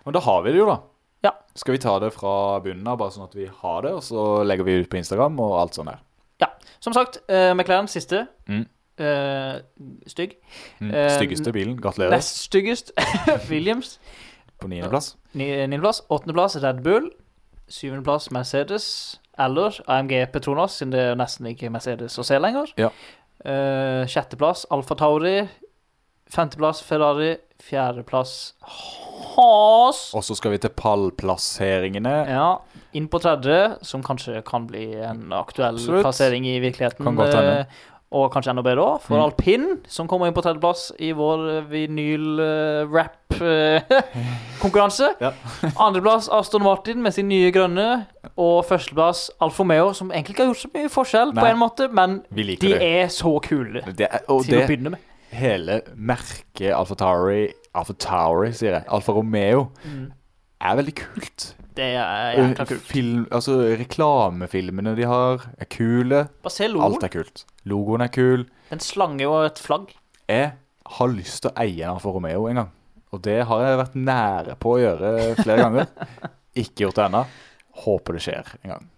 Men 0.04 0.12
da 0.14 0.20
har 0.20 0.42
vi 0.44 0.52
det 0.52 0.58
jo, 0.60 0.66
da. 0.68 0.76
Ja. 1.24 1.30
Skal 1.56 1.72
vi 1.74 1.80
ta 1.82 1.96
det 2.02 2.10
fra 2.14 2.60
bunnen 2.60 2.86
av, 2.86 2.98
bare 3.00 3.10
sånn 3.14 3.24
at 3.24 3.34
vi 3.34 3.46
har 3.48 3.82
det, 3.86 3.94
og 3.96 4.02
så 4.04 4.44
legger 4.44 4.66
vi 4.68 4.74
ut 4.82 4.90
på 4.92 4.98
Instagram 5.00 5.38
og 5.40 5.54
alt 5.62 5.74
sånt 5.78 5.88
der? 5.88 6.02
Ja. 6.44 6.50
Som 6.84 6.92
sagt, 6.92 7.18
uh, 7.32 7.54
McLaren 7.56 7.88
siste. 7.88 8.26
Mm. 8.46 8.66
Uh, 9.00 9.58
stygg. 10.06 10.36
Mm. 10.84 10.92
Styggeste 11.16 11.50
bilen. 11.56 11.74
Gratulerer. 11.80 12.12
Nest 12.14 12.44
styggest 12.44 12.92
Williams. 13.50 13.96
På 14.60 14.68
niendeplass. 14.70 15.14
Ni- 15.32 15.48
Niendeplass. 15.66 16.02
Åttendeplass 16.12 16.60
Red 16.62 16.84
Bull. 16.84 17.08
Syvendeplass 17.72 18.28
Mercedes. 18.30 19.18
Eller 19.38 19.76
AMG 19.90 20.12
Petronas, 20.32 20.76
siden 20.78 20.92
det 20.94 21.00
er 21.10 21.16
nesten 21.18 21.48
ikke 21.50 21.70
Mercedes 21.74 22.18
å 22.18 22.24
se 22.26 22.38
lenger. 22.38 22.70
Ja. 22.78 22.90
Uh, 23.44 24.04
sjetteplass 24.08 24.64
Alfa 24.72 24.94
Tauri. 25.00 25.48
Femteplass 26.30 26.82
Ferrari. 26.86 27.34
Fjerdeplass 27.64 28.54
Haas. 29.34 30.00
Og 30.16 30.24
så 30.26 30.36
skal 30.36 30.54
vi 30.54 30.60
til 30.62 30.72
pallplasseringene. 30.78 32.14
Ja, 32.30 32.48
inn 32.96 33.08
på 33.10 33.20
tredje, 33.22 33.58
som 33.86 34.02
kanskje 34.06 34.42
kan 34.46 34.66
bli 34.68 34.86
en 35.02 35.32
aktuell 35.34 35.78
Absolutt. 35.78 36.04
plassering 36.06 36.46
i 36.46 36.58
virkeligheten. 36.62 37.04
Kan 37.06 37.18
godt 37.18 37.34
hende. 37.34 37.58
eh, 37.64 37.82
Og 38.12 38.28
kanskje 38.30 38.50
enda 38.52 38.62
bedre 38.62 38.82
òg, 38.84 39.00
for 39.02 39.16
Mm. 39.16 39.22
alpin, 39.24 39.64
som 39.88 40.06
kommer 40.06 40.26
inn 40.28 40.34
på 40.34 40.42
tredjeplass 40.44 40.92
i 41.00 41.12
vår 41.12 41.64
vinyl-rap 41.70 43.16
Cup-konkurranse. 43.34 45.08
Ja. 45.20 45.32
Andreplass 45.86 46.28
Aston 46.28 46.62
Martin 46.62 47.02
med 47.02 47.14
sin 47.14 47.28
nye 47.28 47.50
grønne. 47.50 48.06
Og 48.36 48.64
førsteplass 48.68 49.30
Alfa 49.42 49.62
Romeo, 49.62 49.92
som 49.92 50.10
egentlig 50.12 50.34
ikke 50.36 50.44
har 50.44 50.52
gjort 50.52 50.62
så 50.62 50.70
mye 50.74 50.90
forskjell, 50.92 51.32
på 51.34 51.46
en 51.48 51.58
måte, 51.58 51.88
men 51.92 52.20
de 52.34 52.44
det. 52.56 52.78
er 52.82 53.06
så 53.12 53.32
kule 53.42 53.82
det 53.96 54.06
er, 54.10 54.22
til 54.26 54.58
å 54.62 54.66
begynne 54.68 54.90
med. 54.94 54.98
hele 55.34 55.80
merket 55.96 56.70
Alfa 56.74 56.94
Tauri 56.94 57.48
Alfa 57.74 57.92
Tauri, 57.98 58.52
sier 58.54 58.76
jeg. 58.78 58.84
Alfa 58.88 59.12
Romeo 59.16 59.68
er 60.60 60.76
veldig 60.78 60.94
kult. 60.98 61.46
Det 61.74 61.86
er 61.98 62.36
jækla 62.38 62.66
kult. 62.70 62.84
Film, 62.86 63.24
altså 63.34 63.56
Reklamefilmene 63.80 64.94
de 64.98 65.06
har, 65.10 65.46
er 65.58 65.68
kule. 65.70 66.24
Bare 66.44 66.54
se 66.54 66.68
logoen. 66.70 66.94
Alt 66.94 67.06
er 67.08 67.12
kult. 67.16 67.44
Logoen 67.70 68.04
er 68.06 68.12
kul. 68.14 68.46
En 68.74 68.82
slange 68.82 69.26
og 69.28 69.48
et 69.48 69.58
flagg. 69.62 69.90
Jeg 70.30 70.52
har 70.98 71.10
lyst 71.12 71.42
til 71.44 71.50
å 71.50 71.56
eie 71.64 71.82
en 71.82 71.96
Alfa 71.96 72.12
Romeo 72.14 72.46
en 72.50 72.62
gang. 72.62 72.70
Og 73.14 73.22
det 73.24 73.40
har 73.46 73.64
jeg 73.64 73.80
vært 73.80 73.98
nære 73.98 74.56
på 74.62 74.76
å 74.76 74.80
gjøre 74.82 75.10
flere 75.40 75.66
ganger. 75.66 75.90
Ikke 76.62 76.86
gjort 76.86 76.98
det 77.00 77.06
ennå. 77.08 77.24
Håper 77.84 78.16
det 78.16 78.24
skjer 78.24 78.54
en 78.62 78.72
gang. 78.74 78.88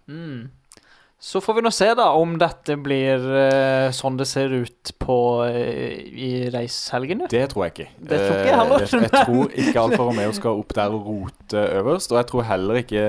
Så 1.19 1.41
får 1.41 1.57
vi 1.57 1.61
nå 1.65 1.71
se 1.73 1.87
da 1.97 2.11
om 2.13 2.35
dette 2.37 2.75
blir 2.77 3.23
uh, 3.25 3.93
sånn 3.95 4.19
det 4.19 4.27
ser 4.29 4.53
ut 4.53 4.91
på 5.01 5.15
uh, 5.49 5.95
i 6.13 6.49
reishelgen. 6.53 7.25
Det 7.31 7.47
tror 7.53 7.65
jeg 7.65 7.73
ikke. 7.73 7.87
Det 7.97 8.19
tror 8.21 8.35
ikke 8.35 8.51
jeg 8.51 8.59
heller, 8.61 8.83
Uh, 8.83 8.91
Jeg, 8.91 9.07
jeg 9.07 9.25
tror 9.25 9.55
ikke 9.63 9.85
Alfa 9.87 10.03
Romeo 10.03 10.35
skal 10.37 10.61
opp 10.61 10.75
der 10.77 10.93
og 10.93 11.09
rote 11.09 11.63
øverst. 11.79 12.13
Og 12.13 12.21
jeg 12.21 12.29
tror 12.29 12.47
heller 12.51 12.83
ikke 12.83 13.07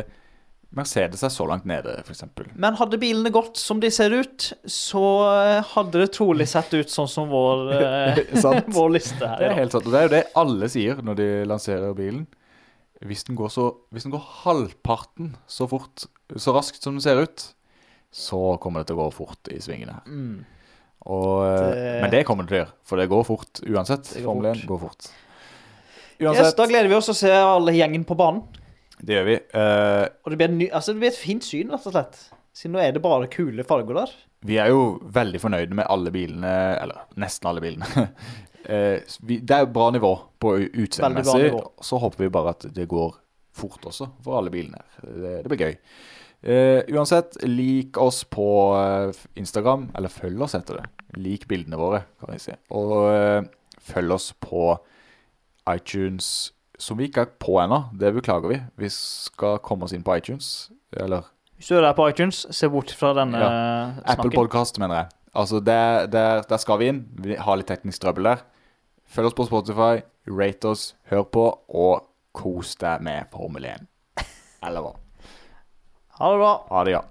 Mercedes 0.77 1.23
er 1.25 1.33
så 1.33 1.47
langt 1.49 1.65
nede, 1.69 1.95
f.eks. 2.05 2.27
Men 2.61 2.77
hadde 2.77 2.99
bilene 3.01 3.33
gått 3.33 3.57
som 3.61 3.81
de 3.81 3.89
ser 3.93 4.13
ut, 4.13 4.51
så 4.69 5.05
eh, 5.31 5.71
hadde 5.71 6.03
det 6.03 6.11
trolig 6.13 6.45
sett 6.51 6.75
ut 6.77 6.93
sånn 6.93 7.09
som 7.09 7.31
vår, 7.33 7.63
eh, 7.79 8.19
vår 8.77 8.91
liste 8.99 9.23
her. 9.23 9.41
Det 9.41 9.49
er 9.49 9.57
helt 9.63 9.77
sant. 9.77 9.89
Og 9.89 9.95
det 9.95 10.01
er 10.01 10.09
jo 10.09 10.15
det 10.19 10.25
alle 10.43 10.69
sier 10.73 11.01
når 11.05 11.21
de 11.23 11.29
lanserer 11.49 11.97
bilen. 11.97 12.27
Hvis 13.09 13.25
den 13.25 13.39
går, 13.39 13.53
så, 13.55 13.71
hvis 13.95 14.05
den 14.05 14.13
går 14.13 14.27
halvparten 14.43 15.33
så 15.49 15.69
fort, 15.71 16.05
så 16.37 16.53
raskt 16.57 16.83
som 16.85 16.99
den 16.99 17.05
ser 17.05 17.23
ut, 17.25 17.47
så 18.13 18.59
kommer 18.61 18.81
det 18.83 18.89
til 18.91 18.97
å 18.99 19.05
gå 19.07 19.13
fort 19.13 19.51
i 19.53 19.59
svingene 19.63 19.99
her. 19.99 20.45
Og, 21.09 21.45
eh, 21.47 21.75
Det- 21.75 22.01
Men 22.03 22.11
det 22.11 22.25
kommer 22.27 22.45
det 22.45 22.49
til 22.49 22.59
å 22.59 22.65
gjøre, 22.65 22.73
for 22.85 22.97
det 22.97 23.09
går 23.09 23.25
fort 23.27 23.61
uansett. 23.67 24.15
Går 24.17 24.25
Formel 24.25 24.51
1 24.53 24.67
går 24.67 24.81
fort. 24.81 25.09
Yes, 26.21 26.55
da 26.55 26.67
gleder 26.67 26.89
vi 26.89 26.95
oss 26.97 27.09
å 27.09 27.15
se 27.15 27.31
alle 27.31 27.73
gjengen 27.73 28.05
på 28.05 28.17
banen. 28.17 28.43
det 29.01 29.15
gjør 29.15 29.25
vi. 29.29 29.35
Uh, 29.55 30.09
Og 30.27 30.31
det 30.33 30.39
blir, 30.39 30.49
ny, 30.49 30.69
altså 30.75 30.93
det 30.93 31.01
blir 31.01 31.13
et 31.13 31.15
fint 31.23 31.45
syn, 31.45 31.69
rett 31.71 31.87
og 31.87 31.93
slett. 31.93 32.17
Siden 32.53 32.73
nå 32.75 32.81
er 32.83 32.91
det 32.93 33.01
bare 33.03 33.29
kule 33.29 33.63
farger 33.63 33.95
der. 33.95 34.11
Vi 34.45 34.57
er 34.59 34.69
jo 34.73 34.99
veldig 35.05 35.39
fornøyde 35.41 35.75
med 35.79 35.87
alle 35.89 36.11
bilene, 36.11 36.83
eller 36.83 37.05
nesten 37.17 37.47
alle 37.49 37.61
bilene. 37.61 37.87
uh, 38.69 38.99
vi, 39.23 39.39
det 39.39 39.51
er 39.55 39.67
bra 39.67 39.91
nivå 39.95 40.11
på 40.41 40.57
utseendemessig. 40.75 41.53
Så 41.81 42.01
håper 42.03 42.25
vi 42.25 42.29
bare 42.29 42.51
at 42.57 42.67
det 42.75 42.89
går 42.89 43.15
fort 43.55 43.87
også 43.87 44.11
for 44.25 44.39
alle 44.39 44.51
bilene. 44.51 44.83
Det, 45.03 45.45
det 45.45 45.49
blir 45.53 45.59
gøy. 45.69 45.77
Eh, 46.43 46.85
uansett, 46.95 47.37
lik 47.43 47.97
oss 47.99 48.25
på 48.25 48.77
eh, 48.79 49.23
Instagram, 49.35 49.89
eller 49.99 50.13
følg 50.13 50.43
oss, 50.43 50.55
heter 50.55 50.79
det. 50.79 50.85
Lik 51.19 51.49
bildene 51.51 51.79
våre, 51.81 52.05
kan 52.21 52.37
jeg 52.37 52.45
si. 52.45 52.55
Og 52.77 52.93
uh, 53.09 53.41
følg 53.83 54.15
oss 54.15 54.29
på 54.45 54.77
iTunes, 55.73 56.53
som 56.79 57.01
vi 57.01 57.09
ikke 57.09 57.25
er 57.25 57.33
på 57.43 57.57
ennå. 57.63 57.87
Det 57.99 58.13
beklager 58.15 58.53
vi. 58.53 58.61
Vi 58.79 58.91
skal 58.93 59.59
komme 59.65 59.89
oss 59.89 59.95
inn 59.97 60.05
på 60.07 60.15
iTunes. 60.21 60.69
Eller 60.93 61.27
Hvis 61.57 61.73
du 61.73 61.79
er 61.79 61.89
der 61.89 61.97
på 61.97 62.07
iTunes, 62.13 62.45
se 62.55 62.69
bort 62.71 62.93
fra 62.95 63.15
denne 63.17 63.41
Apple 63.41 64.29
snakken. 64.29 64.37
Podcast, 64.37 64.79
mener 64.79 65.01
jeg. 65.01 65.11
Altså, 65.35 65.63
der, 65.65 66.07
der, 66.07 66.45
der 66.49 66.63
skal 66.63 66.79
vi 66.79 66.93
inn. 66.93 67.03
Vi 67.25 67.41
har 67.41 67.59
litt 67.59 67.73
teknisk 67.73 68.05
trøbbel 68.05 68.31
der. 68.31 68.47
Følg 69.09 69.33
oss 69.33 69.41
på 69.41 69.49
Spotify, 69.49 70.05
rate 70.29 70.71
oss, 70.71 70.93
hør 71.09 71.25
på, 71.25 71.49
og 71.73 72.07
kos 72.37 72.77
deg 72.79 73.03
med 73.03 73.33
Formel 73.33 73.65
1. 73.73 73.89
Eller 74.69 74.85
hva? 74.85 74.95
Ha 76.19 76.31
det 76.33 76.39
bra. 76.39 76.67
Ha 76.69 76.85
det, 76.85 76.91
ja. 76.91 77.05